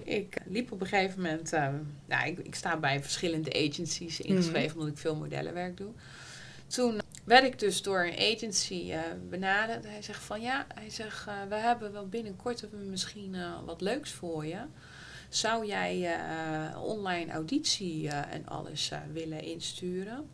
ik 0.03 0.37
liep 0.45 0.71
op 0.71 0.81
een 0.81 0.87
gegeven 0.87 1.21
moment, 1.21 1.53
uh, 1.53 1.67
nou, 2.05 2.27
ik, 2.27 2.39
ik, 2.39 2.55
sta 2.55 2.77
bij 2.77 3.01
verschillende 3.01 3.53
agencies 3.53 4.21
ingeschreven 4.21 4.69
mhm. 4.69 4.79
omdat 4.79 4.93
ik 4.93 4.97
veel 4.97 5.15
modellenwerk 5.15 5.77
doe. 5.77 5.91
Toen 6.67 7.01
werd 7.23 7.43
ik 7.43 7.59
dus 7.59 7.81
door 7.81 8.03
een 8.03 8.35
agency 8.35 8.91
uh, 8.91 8.99
benaderd. 9.29 9.85
Hij 9.85 10.01
zegt 10.01 10.23
van 10.23 10.41
ja, 10.41 10.65
hij 10.73 10.89
zegt 10.89 11.27
uh, 11.27 11.33
we 11.49 11.55
hebben 11.55 11.91
wel 11.91 12.07
binnenkort 12.07 12.61
hebben 12.61 12.79
we 12.79 12.85
misschien 12.85 13.35
wat 13.65 13.81
leuks 13.81 14.11
voor 14.11 14.45
je. 14.45 14.59
Zou 15.29 15.65
jij 15.65 16.17
online 16.77 17.31
auditie 17.31 18.09
en 18.09 18.47
alles 18.47 18.91
willen 19.13 19.43
insturen? 19.43 20.27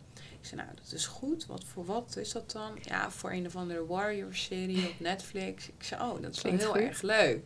Ik 0.46 0.52
zei, 0.52 0.66
nou, 0.66 0.76
dat 0.82 0.92
is 0.92 1.06
goed. 1.06 1.46
Wat 1.46 1.64
voor 1.64 1.84
wat 1.84 2.16
is 2.16 2.32
dat 2.32 2.50
dan? 2.50 2.78
Ja, 2.82 3.10
voor 3.10 3.32
een 3.32 3.46
of 3.46 3.56
andere 3.56 3.86
Warrior-serie 3.86 4.88
op 4.88 5.00
Netflix. 5.00 5.66
Ik 5.66 5.84
zei, 5.84 6.02
oh, 6.02 6.22
dat 6.22 6.34
is 6.36 6.42
wel 6.42 6.52
heel 6.52 6.76
erg 6.76 7.02
leuk. 7.02 7.42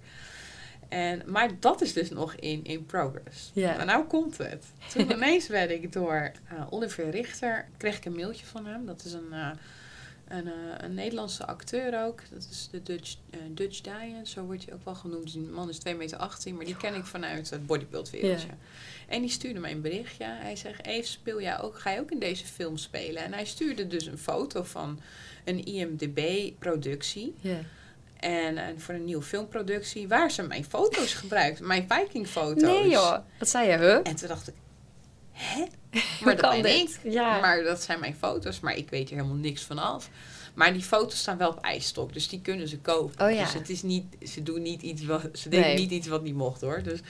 En, 0.89 1.23
maar 1.27 1.51
dat 1.61 1.81
is 1.81 1.93
dus 1.93 2.11
nog 2.11 2.35
in, 2.35 2.65
in 2.65 2.87
progress. 2.87 3.51
Ja. 3.55 3.77
Maar 3.77 3.87
nou 3.87 4.05
komt 4.05 4.39
het. 4.39 4.65
Toen 4.93 5.11
ineens 5.17 5.47
werd 5.47 5.71
ik 5.71 5.93
door 5.93 6.33
uh, 6.53 6.67
Oliver 6.71 7.11
Richter, 7.11 7.69
kreeg 7.77 7.97
ik 7.97 8.05
een 8.05 8.15
mailtje 8.15 8.47
van 8.47 8.67
hem. 8.67 8.87
Dat 8.87 9.05
is 9.05 9.13
een, 9.13 9.29
uh, 9.31 9.51
een, 10.29 10.47
uh, 10.47 10.53
een, 10.77 10.95
Nederlandse 10.95 11.47
acteur 11.47 12.05
ook. 12.05 12.23
Dat 12.31 12.49
is 12.51 12.69
de 12.71 12.83
Dutch, 12.83 13.17
Dutch 13.51 13.81
Giant, 13.83 14.29
zo 14.29 14.45
wordt 14.45 14.65
hij 14.65 14.75
ook 14.75 14.85
wel 14.85 14.95
genoemd. 14.95 15.33
Die 15.33 15.43
man 15.43 15.69
is 15.69 15.79
2,18 15.89 15.97
meter, 15.97 16.19
18, 16.19 16.57
maar 16.57 16.65
die 16.65 16.77
ken 16.77 16.95
ik 16.95 17.05
vanuit 17.05 17.51
het 17.51 17.67
bodybuild 17.67 18.11
wereldje. 18.11 18.49
En 19.11 19.21
die 19.21 19.31
stuurde 19.31 19.61
mij 19.61 19.71
een 19.71 19.81
berichtje. 19.81 20.25
Hij 20.25 20.57
zegt, 20.57 20.87
Eve, 20.87 21.09
speel 21.09 21.41
jij 21.41 21.61
ook, 21.61 21.79
ga 21.79 21.91
je 21.91 22.01
ook 22.01 22.11
in 22.11 22.19
deze 22.19 22.47
film 22.47 22.77
spelen? 22.77 23.23
En 23.23 23.33
hij 23.33 23.45
stuurde 23.45 23.87
dus 23.87 24.07
een 24.07 24.19
foto 24.19 24.63
van 24.63 25.01
een 25.45 25.65
IMDB-productie. 25.65 27.35
Ja 27.41 27.61
en 28.21 28.57
uh, 28.57 28.63
voor 28.77 28.95
een 28.95 29.05
nieuwe 29.05 29.23
filmproductie, 29.23 30.09
waar 30.09 30.31
ze 30.31 30.43
mijn 30.43 30.65
foto's 30.65 31.15
gebruikt. 31.15 31.61
Mijn 31.61 31.87
Viking-foto's. 31.89 32.63
Nee 32.63 32.89
joh, 32.89 33.19
wat 33.39 33.49
zei 33.49 33.71
je, 33.71 33.77
huh? 33.77 33.97
En 34.03 34.17
toen 34.17 34.29
dacht 34.29 34.49
ik, 34.49 34.55
hè? 35.33 35.65
Maar 36.25 36.37
dat 36.37 36.63
ben 36.63 36.79
ik. 36.79 36.99
Ja. 37.03 37.41
Maar 37.41 37.63
dat 37.63 37.83
zijn 37.83 38.01
mijn 38.01 38.15
foto's, 38.15 38.61
maar 38.61 38.77
ik 38.77 38.91
weet 38.91 39.11
er 39.11 39.17
helemaal 39.17 39.37
niks 39.37 39.63
van 39.63 39.79
af. 39.79 40.11
Maar 40.55 40.73
die 40.73 40.83
foto's 40.83 41.19
staan 41.19 41.39
wel 41.39 41.49
op 41.49 41.61
ijsstok, 41.61 42.13
dus 42.13 42.29
die 42.29 42.41
kunnen 42.41 42.69
ze 42.69 42.79
kopen. 42.79 43.27
Oh, 43.27 43.33
ja. 43.33 43.43
Dus 43.45 43.53
het 43.53 43.69
is 43.69 43.83
niet, 43.83 44.05
ze 44.29 44.43
doen 44.43 44.63
niet 44.63 44.83
iets 44.83 45.05
wat, 45.05 45.23
ze 45.33 45.49
deden 45.49 45.77
niet 45.77 45.91
iets 45.91 46.07
wat 46.07 46.23
niet 46.23 46.35
mocht 46.35 46.61
hoor. 46.61 46.83
Dus 46.83 47.01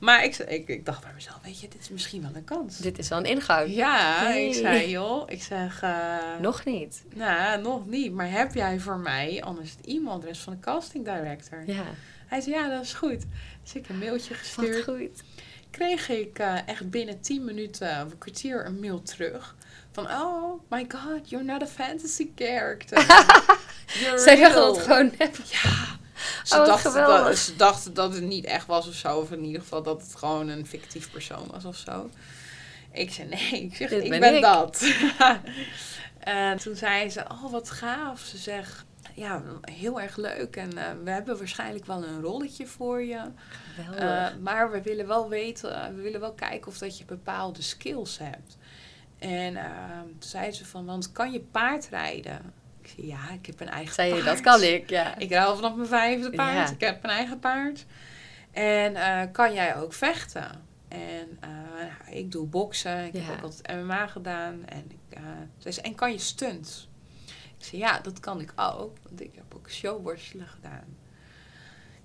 maar 0.00 0.24
ik, 0.24 0.36
ik, 0.36 0.68
ik, 0.68 0.86
dacht 0.86 1.02
bij 1.02 1.12
mezelf, 1.14 1.38
weet 1.42 1.60
je, 1.60 1.68
dit 1.68 1.80
is 1.80 1.88
misschien 1.88 2.22
wel 2.22 2.30
een 2.34 2.44
kans. 2.44 2.78
Dit 2.78 2.98
is 2.98 3.08
wel 3.08 3.18
een 3.18 3.24
ingang. 3.24 3.74
Ja, 3.74 4.32
ik 4.32 4.54
zei, 4.54 4.90
joh, 4.90 5.30
ik 5.30 5.42
zeg... 5.42 5.82
Uh, 5.82 6.16
nog 6.40 6.64
niet. 6.64 7.04
Nou, 7.14 7.62
nog 7.62 7.86
niet. 7.86 8.12
Maar 8.12 8.30
heb 8.30 8.54
jij 8.54 8.78
voor 8.78 8.98
mij 8.98 9.42
anders 9.42 9.70
het 9.70 9.86
e-mailadres 9.86 10.38
van 10.38 10.52
de 10.52 10.58
casting 10.60 11.04
director? 11.04 11.62
Ja. 11.66 11.84
Hij 12.26 12.40
zei, 12.40 12.54
ja, 12.54 12.68
dat 12.68 12.82
is 12.82 12.92
goed. 12.92 13.24
Dus 13.62 13.74
ik 13.74 13.88
een 13.88 13.98
mailtje 13.98 14.34
gestuurd. 14.34 14.84
Wat 14.84 14.96
goed. 14.96 15.22
Kreeg 15.70 16.08
ik 16.08 16.38
uh, 16.38 16.68
echt 16.68 16.90
binnen 16.90 17.20
10 17.20 17.44
minuten 17.44 18.04
of 18.04 18.12
een 18.12 18.18
kwartier 18.18 18.66
een 18.66 18.80
mail 18.80 19.02
terug. 19.02 19.56
Van, 19.92 20.06
oh 20.06 20.60
my 20.68 20.84
god, 20.88 21.30
you're 21.30 21.44
not 21.44 21.62
a 21.62 21.66
fantasy 21.66 22.30
character. 22.34 23.00
Zij 24.24 24.36
dachten 24.36 24.60
dat 24.60 24.78
gewoon 24.78 25.12
Ja. 25.44 25.98
Ze, 26.44 26.56
oh, 26.56 26.66
dachten 26.66 26.92
dat, 26.92 27.36
ze 27.36 27.56
dachten 27.56 27.94
dat 27.94 28.14
het 28.14 28.22
niet 28.22 28.44
echt 28.44 28.66
was 28.66 28.88
of 28.88 28.94
zo. 28.94 29.18
Of 29.18 29.30
in 29.30 29.44
ieder 29.44 29.60
geval 29.60 29.82
dat 29.82 30.02
het 30.02 30.16
gewoon 30.16 30.48
een 30.48 30.66
fictief 30.66 31.10
persoon 31.10 31.48
was 31.52 31.64
of 31.64 31.76
zo. 31.76 32.10
Ik 32.92 33.12
zei 33.12 33.28
nee, 33.28 33.62
ik 33.62 33.76
zeg, 33.76 33.90
ik 33.90 34.20
ben, 34.20 34.40
dat. 34.40 34.82
En 36.18 36.58
toen 36.58 36.76
zei 36.76 37.10
ze, 37.10 37.24
oh 37.30 37.50
wat 37.50 37.70
gaaf. 37.70 38.20
Ze 38.20 38.38
zegt, 38.38 38.84
ja, 39.14 39.42
heel 39.60 40.00
erg 40.00 40.16
leuk. 40.16 40.56
En 40.56 40.76
uh, 40.76 40.84
we 41.04 41.10
hebben 41.10 41.38
waarschijnlijk 41.38 41.86
wel 41.86 42.04
een 42.04 42.20
rolletje 42.20 42.66
voor 42.66 43.02
je. 43.02 43.20
Uh, 44.00 44.26
maar 44.40 44.70
we 44.70 44.82
willen 44.82 45.06
wel 45.06 45.28
weten, 45.28 45.94
we 45.96 46.02
willen 46.02 46.20
wel 46.20 46.32
kijken 46.32 46.68
of 46.70 46.78
dat 46.78 46.98
je 46.98 47.04
bepaalde 47.04 47.62
skills 47.62 48.18
hebt. 48.18 48.56
En 49.18 49.54
toen 50.18 50.28
zei 50.28 50.52
ze 50.52 50.66
van, 50.66 50.84
want 50.84 51.12
kan 51.12 51.32
je 51.32 51.40
paard 51.40 51.88
rijden? 51.88 52.52
Ik 52.88 52.94
zei, 52.96 53.06
ja, 53.06 53.30
ik 53.30 53.46
heb 53.46 53.60
een 53.60 53.68
eigen 53.68 53.94
zei 53.94 54.10
paard. 54.10 54.22
je, 54.22 54.30
dat 54.30 54.40
kan 54.40 54.62
ik, 54.62 54.90
ja. 54.90 55.18
Ik 55.18 55.28
rij 55.28 55.54
vanaf 55.54 55.74
mijn 55.74 55.88
vijfde 55.88 56.30
paard. 56.30 56.68
Ja. 56.68 56.74
Ik 56.74 56.80
heb 56.80 57.04
een 57.04 57.10
eigen 57.10 57.38
paard. 57.38 57.86
En 58.50 59.30
kan 59.32 59.52
jij 59.52 59.76
ook 59.76 59.92
vechten? 59.92 60.66
En 60.88 61.38
ik 62.10 62.32
doe 62.32 62.46
boksen. 62.46 63.04
Ik 63.04 63.14
ja. 63.14 63.20
heb 63.20 63.36
ook 63.36 63.42
altijd 63.42 63.82
MMA 63.82 64.06
gedaan. 64.06 64.66
En, 64.66 64.84
ik, 64.88 65.18
zei 65.58 65.74
ze, 65.74 65.80
en 65.80 65.94
kan 65.94 66.12
je 66.12 66.18
stunts? 66.18 66.88
Ik 67.58 67.64
zei, 67.64 67.80
ja, 67.80 68.00
dat 68.00 68.20
kan 68.20 68.40
ik 68.40 68.52
ook. 68.56 68.96
Want 69.02 69.20
ik 69.20 69.34
heb 69.34 69.54
ook 69.54 69.70
showworstelen 69.70 70.48
gedaan. 70.48 70.96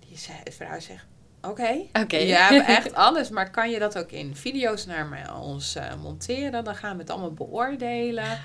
Die 0.08 0.18
zei, 0.18 0.38
vrouw 0.52 0.80
zegt, 0.80 1.06
oké. 1.48 1.62
Okay. 1.62 1.90
Okay. 2.04 2.28
Ja, 2.28 2.50
we 2.50 2.56
echt 2.56 2.94
alles. 2.94 3.30
Maar 3.30 3.52
kan 3.52 3.70
je 3.70 3.80
dat 3.80 3.98
ook 3.98 4.12
in 4.12 4.36
video's 4.36 4.86
naar 4.86 5.06
mij, 5.06 5.32
ons 5.32 5.76
uh, 5.76 5.96
monteren? 6.02 6.64
Dan 6.64 6.76
gaan 6.76 6.96
we 6.96 7.02
het 7.02 7.12
allemaal 7.12 7.34
beoordelen. 7.34 8.24
Ja. 8.24 8.40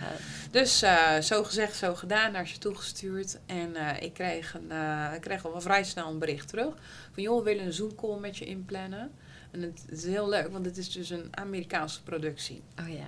Dus 0.51 0.83
uh, 0.83 1.19
zo 1.19 1.45
gezegd, 1.45 1.77
zo 1.77 1.95
gedaan, 1.95 2.33
naar 2.33 2.47
ze 2.47 2.59
toegestuurd. 2.59 3.39
En 3.47 3.71
uh, 3.75 4.03
ik, 4.03 4.15
kreeg 4.15 4.55
een, 4.55 4.73
ik 5.15 5.21
kreeg 5.21 5.47
al 5.47 5.61
vrij 5.61 5.85
snel 5.85 6.09
een 6.09 6.19
bericht 6.19 6.49
terug. 6.49 6.75
Van, 7.13 7.23
joh, 7.23 7.39
we 7.39 7.45
willen 7.45 7.65
een 7.65 7.73
Zoom 7.73 7.95
call 7.95 8.19
met 8.19 8.37
je 8.37 8.45
inplannen. 8.45 9.11
En 9.51 9.63
het, 9.63 9.85
is 9.89 10.05
heel 10.05 10.29
leuk, 10.29 10.49
want 10.53 10.65
het 10.65 10.77
is 10.77 10.93
dus 10.93 11.11
een 11.11 11.29
Amerikaanse 11.31 12.03
productie. 12.03 12.63
Oh 12.81 12.89
ja. 12.89 13.07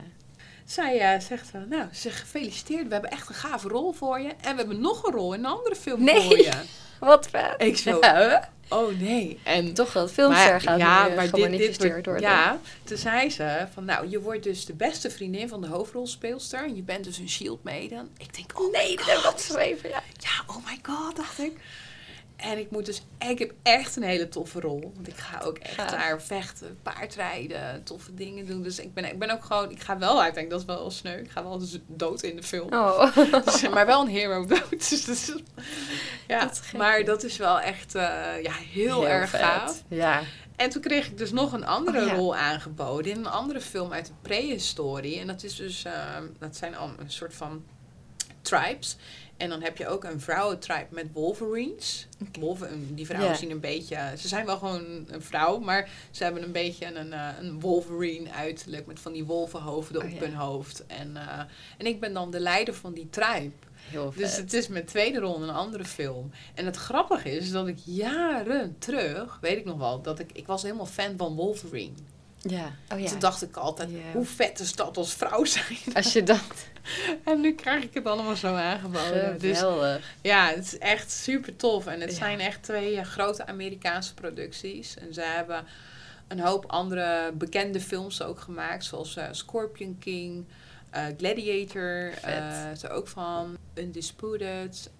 Zij 0.64 1.14
uh, 1.14 1.20
zegt, 1.20 1.54
uh, 1.54 1.62
nou, 1.68 1.88
ze 1.92 2.10
gefeliciteerd, 2.10 2.86
we 2.86 2.92
hebben 2.92 3.10
echt 3.10 3.28
een 3.28 3.34
gave 3.34 3.68
rol 3.68 3.92
voor 3.92 4.20
je. 4.20 4.28
En 4.28 4.50
we 4.50 4.56
hebben 4.56 4.80
nog 4.80 5.04
een 5.04 5.12
rol 5.12 5.34
in 5.34 5.44
een 5.44 5.50
andere 5.50 5.74
film 5.74 6.04
nee. 6.04 6.20
voor 6.20 6.38
je. 6.38 6.52
Wat 7.00 7.28
vet. 7.28 7.54
Ik 7.58 7.76
zo, 7.76 7.98
ja. 8.00 8.48
Oh 8.70 8.98
nee. 9.00 9.38
En 9.42 9.74
toch 9.74 9.92
wel 9.92 10.08
filmster 10.08 10.60
gaat 10.60 10.78
ja, 10.78 11.08
nu, 11.08 11.14
maar 11.14 11.28
gemanifesteerd 11.28 11.78
dit, 11.78 11.94
dit 11.94 12.06
worden. 12.06 12.22
Ja, 12.22 12.60
toen 12.84 12.96
zei 12.96 13.30
ze 13.30 13.66
van, 13.72 13.84
nou, 13.84 14.08
je 14.08 14.20
wordt 14.20 14.42
dus 14.42 14.64
de 14.64 14.74
beste 14.74 15.10
vriendin 15.10 15.48
van 15.48 15.60
de 15.60 15.66
hoofdrolspeelster. 15.66 16.64
En 16.64 16.76
je 16.76 16.82
bent 16.82 17.04
dus 17.04 17.18
een 17.18 17.28
shield 17.28 17.64
maiden. 17.64 18.10
Ik 18.18 18.36
denk, 18.36 18.60
oh 18.60 18.72
nee, 18.72 18.96
dat 18.96 19.56
even, 19.58 19.88
ja. 19.88 20.02
Ja, 20.18 20.44
oh 20.46 20.66
my 20.66 20.78
god, 20.82 21.16
dacht 21.16 21.38
ik. 21.38 21.52
En 22.40 22.58
ik 22.58 22.70
moet 22.70 22.86
dus, 22.86 23.02
ik 23.28 23.38
heb 23.38 23.52
echt 23.62 23.96
een 23.96 24.02
hele 24.02 24.28
toffe 24.28 24.60
rol. 24.60 24.92
Want 24.94 25.08
ik 25.08 25.16
ga 25.16 25.40
ook 25.44 25.58
echt 25.58 25.76
ja. 25.76 25.86
daar 25.86 26.22
vechten, 26.22 26.78
paardrijden, 26.82 27.82
toffe 27.82 28.14
dingen 28.14 28.46
doen. 28.46 28.62
Dus 28.62 28.78
ik 28.78 28.94
ben, 28.94 29.04
ik 29.04 29.18
ben 29.18 29.30
ook 29.30 29.44
gewoon, 29.44 29.70
ik 29.70 29.82
ga 29.82 29.98
wel 29.98 30.22
uiteindelijk, 30.22 30.50
dat 30.50 30.60
is 30.60 30.80
wel 30.80 30.90
sneu. 30.90 31.18
Ik 31.18 31.30
ga 31.30 31.42
wel 31.42 31.58
dus 31.58 31.78
dood 31.86 32.22
in 32.22 32.36
de 32.36 32.42
film. 32.42 32.72
Oh. 32.72 33.16
Dus, 33.44 33.68
maar 33.68 33.86
wel 33.86 34.00
een 34.00 34.08
hero 34.08 34.46
dood. 34.46 34.68
Dus, 34.90 35.04
dus, 35.04 35.32
ja, 36.26 36.40
dat 36.40 36.62
maar 36.76 37.04
dat 37.04 37.22
is 37.22 37.36
wel 37.36 37.60
echt 37.60 37.94
uh, 37.94 38.02
ja, 38.42 38.52
heel, 38.52 39.00
heel, 39.00 39.08
erg 39.08 39.30
vet. 39.30 39.40
gaaf. 39.40 39.82
Ja. 39.88 40.22
En 40.56 40.70
toen 40.70 40.82
kreeg 40.82 41.06
ik 41.06 41.18
dus 41.18 41.30
nog 41.30 41.52
een 41.52 41.66
andere 41.66 42.00
Oh, 42.00 42.06
ja. 42.06 42.14
rol 42.14 42.36
aangeboden 42.36 43.12
in 43.12 43.18
een 43.18 43.26
andere 43.26 43.60
film 43.60 43.92
uit 43.92 44.06
de 44.06 44.12
prehistorie. 44.22 45.18
En 45.18 45.26
dat 45.26 45.42
is 45.42 45.56
dus, 45.56 45.84
uh, 45.84 45.92
dat 46.38 46.56
zijn 46.56 46.76
al 46.76 46.90
een 46.98 47.10
soort 47.10 47.34
van 47.34 47.64
tribes. 48.42 48.96
En 49.40 49.48
dan 49.48 49.62
heb 49.62 49.76
je 49.76 49.88
ook 49.88 50.04
een 50.04 50.20
vrouwentribe 50.20 50.86
met 50.90 51.06
Wolverines. 51.12 52.06
Okay. 52.36 52.68
Die 52.88 53.06
vrouwen 53.06 53.36
zien 53.36 53.50
een 53.50 53.60
beetje... 53.60 54.12
Ze 54.18 54.28
zijn 54.28 54.46
wel 54.46 54.58
gewoon 54.58 55.04
een 55.08 55.22
vrouw, 55.22 55.58
maar 55.58 55.88
ze 56.10 56.24
hebben 56.24 56.42
een 56.42 56.52
beetje 56.52 56.94
een, 56.94 57.06
uh, 57.06 57.28
een 57.40 57.60
Wolverine 57.60 58.32
uiterlijk... 58.32 58.86
met 58.86 59.00
van 59.00 59.12
die 59.12 59.24
wolvenhoofden 59.24 60.02
Oh, 60.02 60.06
op 60.06 60.12
ja. 60.12 60.20
hun 60.20 60.34
hoofd. 60.34 60.86
En, 60.86 61.10
uh, 61.10 61.38
en 61.78 61.86
ik 61.86 62.00
ben 62.00 62.12
dan 62.12 62.30
de 62.30 62.40
leider 62.40 62.74
van 62.74 62.92
die 62.92 63.10
tribe. 63.10 63.52
Heel. 63.74 64.12
Dus 64.16 64.36
het 64.36 64.52
is 64.52 64.68
mijn 64.68 64.84
tweede 64.84 65.18
rol 65.18 65.36
in 65.36 65.42
een 65.42 65.54
andere 65.54 65.84
film. 65.84 66.30
En 66.54 66.64
het 66.64 66.76
grappige 66.76 67.30
is 67.30 67.50
dat 67.50 67.66
ik 67.66 67.78
jaren 67.84 68.76
terug, 68.78 69.38
weet 69.40 69.56
ik 69.56 69.64
nog 69.64 69.78
wel, 69.78 70.02
dat 70.02 70.18
ik, 70.18 70.32
ik 70.32 70.46
was 70.46 70.62
helemaal 70.62 70.86
fan 70.86 71.16
van 71.16 71.34
Wolverine. 71.34 71.94
Ja. 72.40 72.72
Oh 72.92 73.00
ja. 73.00 73.08
Toen 73.08 73.18
dacht 73.18 73.42
ik 73.42 73.56
altijd, 73.56 73.88
hoe 74.12 74.24
vet 74.24 74.60
is 74.60 74.74
dat 74.74 74.96
als 74.96 75.14
vrouw 75.14 75.44
zijn? 75.44 75.78
Als 75.94 76.12
je 76.12 76.22
dat... 76.22 76.40
En 77.24 77.40
nu 77.40 77.54
krijg 77.54 77.82
ik 77.82 77.94
het 77.94 78.06
allemaal 78.06 78.36
zo 78.36 78.54
aangeboden. 78.54 79.38
Dus 79.38 79.58
Geweldig. 79.58 80.14
ja, 80.22 80.46
het 80.48 80.64
is 80.64 80.78
echt 80.78 81.10
super 81.10 81.56
tof. 81.56 81.86
En 81.86 82.00
het 82.00 82.10
Ja. 82.10 82.16
zijn 82.16 82.40
echt 82.40 82.62
twee 82.62 82.96
eh, 82.96 83.04
grote 83.04 83.46
Amerikaanse 83.46 84.14
producties. 84.14 84.96
En 84.96 85.14
ze 85.14 85.20
hebben 85.20 85.64
een 86.28 86.40
hoop 86.40 86.64
andere 86.66 87.32
bekende 87.34 87.80
films 87.80 88.22
ook 88.22 88.40
gemaakt. 88.40 88.84
Zoals 88.84 89.16
eh, 89.16 89.24
Scorpion 89.30 89.96
King, 89.98 90.44
eh, 90.90 91.04
Gladiator. 91.18 92.12
Is 92.72 92.82
er 92.82 92.90
ook 92.90 93.08
van. 93.08 93.56
Undisputed. 93.74 94.90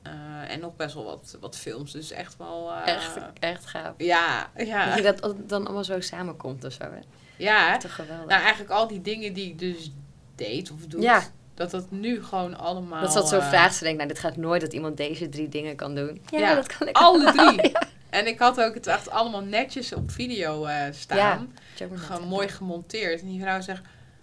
en 0.48 0.60
nog 0.60 0.76
best 0.76 0.94
wel 0.94 1.04
wat, 1.04 1.36
wat 1.40 1.56
films. 1.56 1.92
Dus 1.92 2.10
echt 2.10 2.36
wel... 2.36 2.72
Echt, 2.84 3.18
echt 3.38 3.66
gaaf. 3.66 3.94
Ja, 3.96 4.50
ja. 4.56 4.86
Dat 4.86 4.96
je 4.96 5.02
dat 5.02 5.34
dan 5.48 5.64
allemaal 5.64 5.84
zo 5.84 6.00
samenkomt 6.00 6.64
of 6.64 6.72
zo, 6.72 6.82
hè? 6.82 7.00
Ja, 7.40 7.80
geweldig. 7.86 8.26
nou 8.26 8.40
eigenlijk 8.40 8.70
al 8.70 8.86
die 8.86 9.00
dingen 9.00 9.32
die 9.32 9.46
ik 9.46 9.58
dus 9.58 9.92
deed 10.34 10.70
of 10.70 10.86
doe. 10.86 11.00
Ja. 11.00 11.22
Dat 11.54 11.70
dat 11.70 11.90
nu 11.90 12.22
gewoon 12.24 12.58
allemaal... 12.58 13.00
dat 13.00 13.12
zat 13.12 13.28
zo 13.28 13.38
eh, 13.38 13.48
vraagt, 13.48 13.74
ze 13.74 13.82
denkt, 13.82 13.96
nou, 13.98 14.08
dit 14.08 14.18
gaat 14.18 14.36
nooit 14.36 14.60
dat 14.60 14.72
iemand 14.72 14.96
deze 14.96 15.28
drie 15.28 15.48
dingen 15.48 15.76
kan 15.76 15.94
doen. 15.94 16.20
Ja, 16.30 16.38
Ja, 16.38 16.54
dat 16.54 16.76
kan 16.76 16.88
ik 16.88 16.96
Alle 16.96 17.30
allemaal. 17.30 17.54
drie. 17.56 17.72
En 18.10 18.26
ik 18.26 18.38
had 18.38 18.60
ook 18.60 18.74
het 18.74 18.86
echt 18.86 19.10
allemaal 19.10 19.40
netjes 19.40 19.92
op 19.92 20.10
video 20.10 20.64
eh, 20.64 20.84
staan. 20.92 21.52
Ja. 21.74 21.86
Gewoon 21.94 22.28
mooi 22.28 22.48
gemonteerd. 22.48 23.20
En 23.20 23.26
die 23.26 23.40
vrouw 23.40 23.60
zegt, 23.60 23.82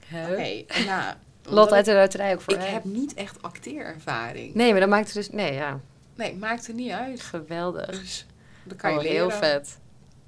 Huh? 0.10 0.30
oké, 0.32 0.64
ja. 0.92 1.18
Lot 1.44 1.72
uit 1.72 1.86
de 1.86 1.94
loterij 1.94 2.34
ook 2.34 2.42
voor 2.42 2.54
ik, 2.54 2.60
hè? 2.60 2.66
heb 2.66 2.84
niet 2.84 3.14
echt 3.14 3.42
acteerervaring. 3.42 4.54
Nee, 4.54 4.72
maar 4.72 4.80
dat 4.80 4.90
maakt 4.90 5.06
het 5.06 5.14
dus... 5.14 5.30
Nee, 5.30 5.54
ja. 5.54 5.80
Nee, 6.16 6.36
maakt 6.36 6.68
er 6.68 6.74
niet 6.74 6.92
uit. 6.92 7.22
Geweldig. 7.22 8.00
Dus 8.00 8.26
dat 8.64 8.78
kan 8.78 8.92
je 8.92 8.98
Oh, 8.98 9.04
leren. 9.04 9.18
heel 9.18 9.32
vet. 9.32 9.78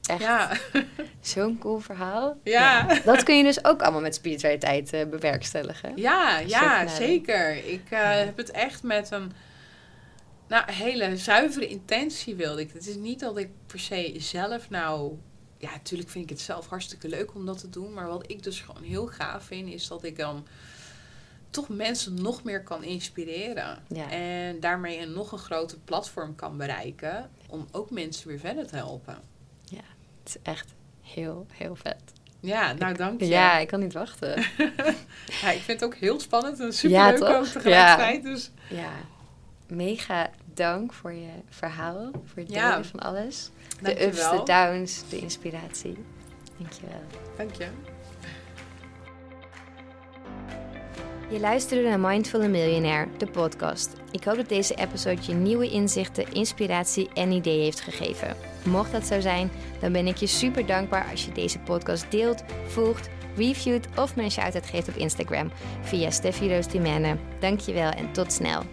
Echt. 0.10 0.22
Ja, 0.22 0.57
Zo'n 1.22 1.57
cool 1.57 1.80
verhaal. 1.80 2.38
Ja. 2.43 2.99
Dat 3.05 3.24
kun 3.24 3.38
je 3.38 3.43
dus 3.43 3.66
ook 3.66 3.82
allemaal 3.82 4.01
met 4.01 4.16
spiritualiteit 4.16 4.93
eh, 4.93 5.05
bewerkstelligen. 5.05 5.91
ja, 5.95 6.39
ja 6.39 6.88
zeker. 6.88 7.66
Ik 7.66 7.86
eh, 7.89 8.12
heb 8.12 8.38
het 8.38 8.51
echt 8.51 8.84
met 8.84 9.12
een 9.12 9.32
nou, 10.47 10.72
hele 10.72 11.18
zuivere 11.18 11.68
intentie 11.68 12.36
wilde 12.36 12.62
ik. 12.62 12.74
Het 12.74 12.88
is 12.88 12.95
niet 12.95 13.20
dat 13.20 13.38
ik 13.38 13.49
per 13.66 13.80
se 13.80 14.16
zelf 14.18 14.70
nou... 14.70 15.18
Ja, 15.57 15.72
natuurlijk 15.72 16.10
vind 16.10 16.24
ik 16.24 16.30
het 16.30 16.39
zelf 16.39 16.68
hartstikke 16.68 17.07
leuk 17.07 17.36
om 17.36 17.45
dat 17.45 17.60
te 17.60 17.70
doen. 17.70 17.93
Maar 17.93 18.07
wat 18.07 18.32
ik 18.32 18.43
dus 18.43 18.60
gewoon 18.60 18.84
heel 18.84 19.07
gaaf 19.07 19.43
vind, 19.43 19.70
is 19.74 19.88
dat 19.88 20.03
ik 20.03 20.18
dan 20.18 20.47
toch 21.49 21.70
mensen 21.70 22.22
nog 22.22 22.43
meer 22.43 22.64
kan 22.64 22.84
inspireren. 22.84 23.84
Ja. 23.88 24.12
En 24.12 24.60
daarmee 24.60 24.99
een 24.99 25.14
nog 25.14 25.32
een 25.32 25.38
groter 25.38 25.78
platform 25.86 26.36
kan 26.36 26.57
bereiken. 26.57 27.30
Om 27.47 27.68
ook 27.72 27.89
mensen 27.89 28.28
weer 28.28 28.39
verder 28.39 28.68
te 28.68 28.76
helpen. 28.76 29.18
Is 30.30 30.36
echt 30.44 30.74
heel, 31.02 31.46
heel 31.54 31.76
vet. 31.76 32.02
Ja, 32.40 32.74
nou 32.74 32.94
dank 32.96 33.20
je. 33.20 33.28
Ja, 33.28 33.58
ik 33.58 33.68
kan 33.68 33.80
niet 33.80 33.94
wachten. 33.94 34.36
Ja, 35.42 35.50
ik 35.52 35.62
vind 35.62 35.80
het 35.80 35.84
ook 35.84 35.96
heel 35.96 36.20
spannend 36.20 36.60
en 36.60 36.74
super 36.74 36.98
Ja, 36.98 37.10
leuk 37.10 37.18
toch? 37.18 37.36
ook 37.36 37.46
tegelijkertijd. 37.46 38.24
Dus 38.24 38.52
Ja, 38.70 38.90
mega 39.68 40.30
dank 40.54 40.94
voor 40.94 41.14
je 41.14 41.30
verhaal, 41.50 42.10
voor 42.12 42.42
het 42.44 42.50
Ja. 42.52 42.70
delen 42.70 42.86
van 42.86 43.00
alles. 43.00 43.50
De 43.82 44.06
ups, 44.06 44.30
de 44.30 44.42
downs, 44.46 45.04
de 45.10 45.18
inspiratie. 45.18 45.98
Dankjewel. 46.58 47.02
dank 47.38 47.54
je. 47.56 47.68
Je 51.30 51.40
luisterde 51.40 51.90
naar 51.90 52.00
Mindful 52.00 52.50
Millionaire, 52.50 53.08
de 53.18 53.28
podcast. 53.28 53.94
Ik 54.12 54.24
hoop 54.24 54.36
dat 54.36 54.50
deze 54.50 54.76
episode 54.76 55.22
je 55.22 55.34
nieuwe 55.34 55.70
inzichten, 55.70 56.32
inspiratie 56.34 57.10
en 57.14 57.32
ideeën 57.32 57.64
heeft 57.64 57.82
gegeven. 57.82 58.36
Mocht 58.64 58.91
dat 58.91 59.05
zo 59.05 59.20
zijn, 59.20 59.51
dan 59.80 59.91
ben 59.91 60.07
ik 60.07 60.18
je 60.18 60.28
super 60.28 60.66
dankbaar 60.66 61.07
als 61.12 61.26
je 61.26 61.32
deze 61.32 61.60
podcast 61.60 62.12
deelt, 62.12 62.43
volgt, 62.68 63.10
reviewt 63.36 63.88
of 63.95 64.16
me 64.16 64.24
een 64.24 64.32
shout-out 64.32 64.66
geeft 64.66 64.89
op 64.89 64.95
Instagram 64.95 65.51
via 65.82 66.10
Steffi 66.10 66.53
Roos 66.53 66.68
Dimene. 66.68 67.18
Dankjewel 67.39 67.89
en 67.89 68.12
tot 68.12 68.34
snel. 68.34 68.64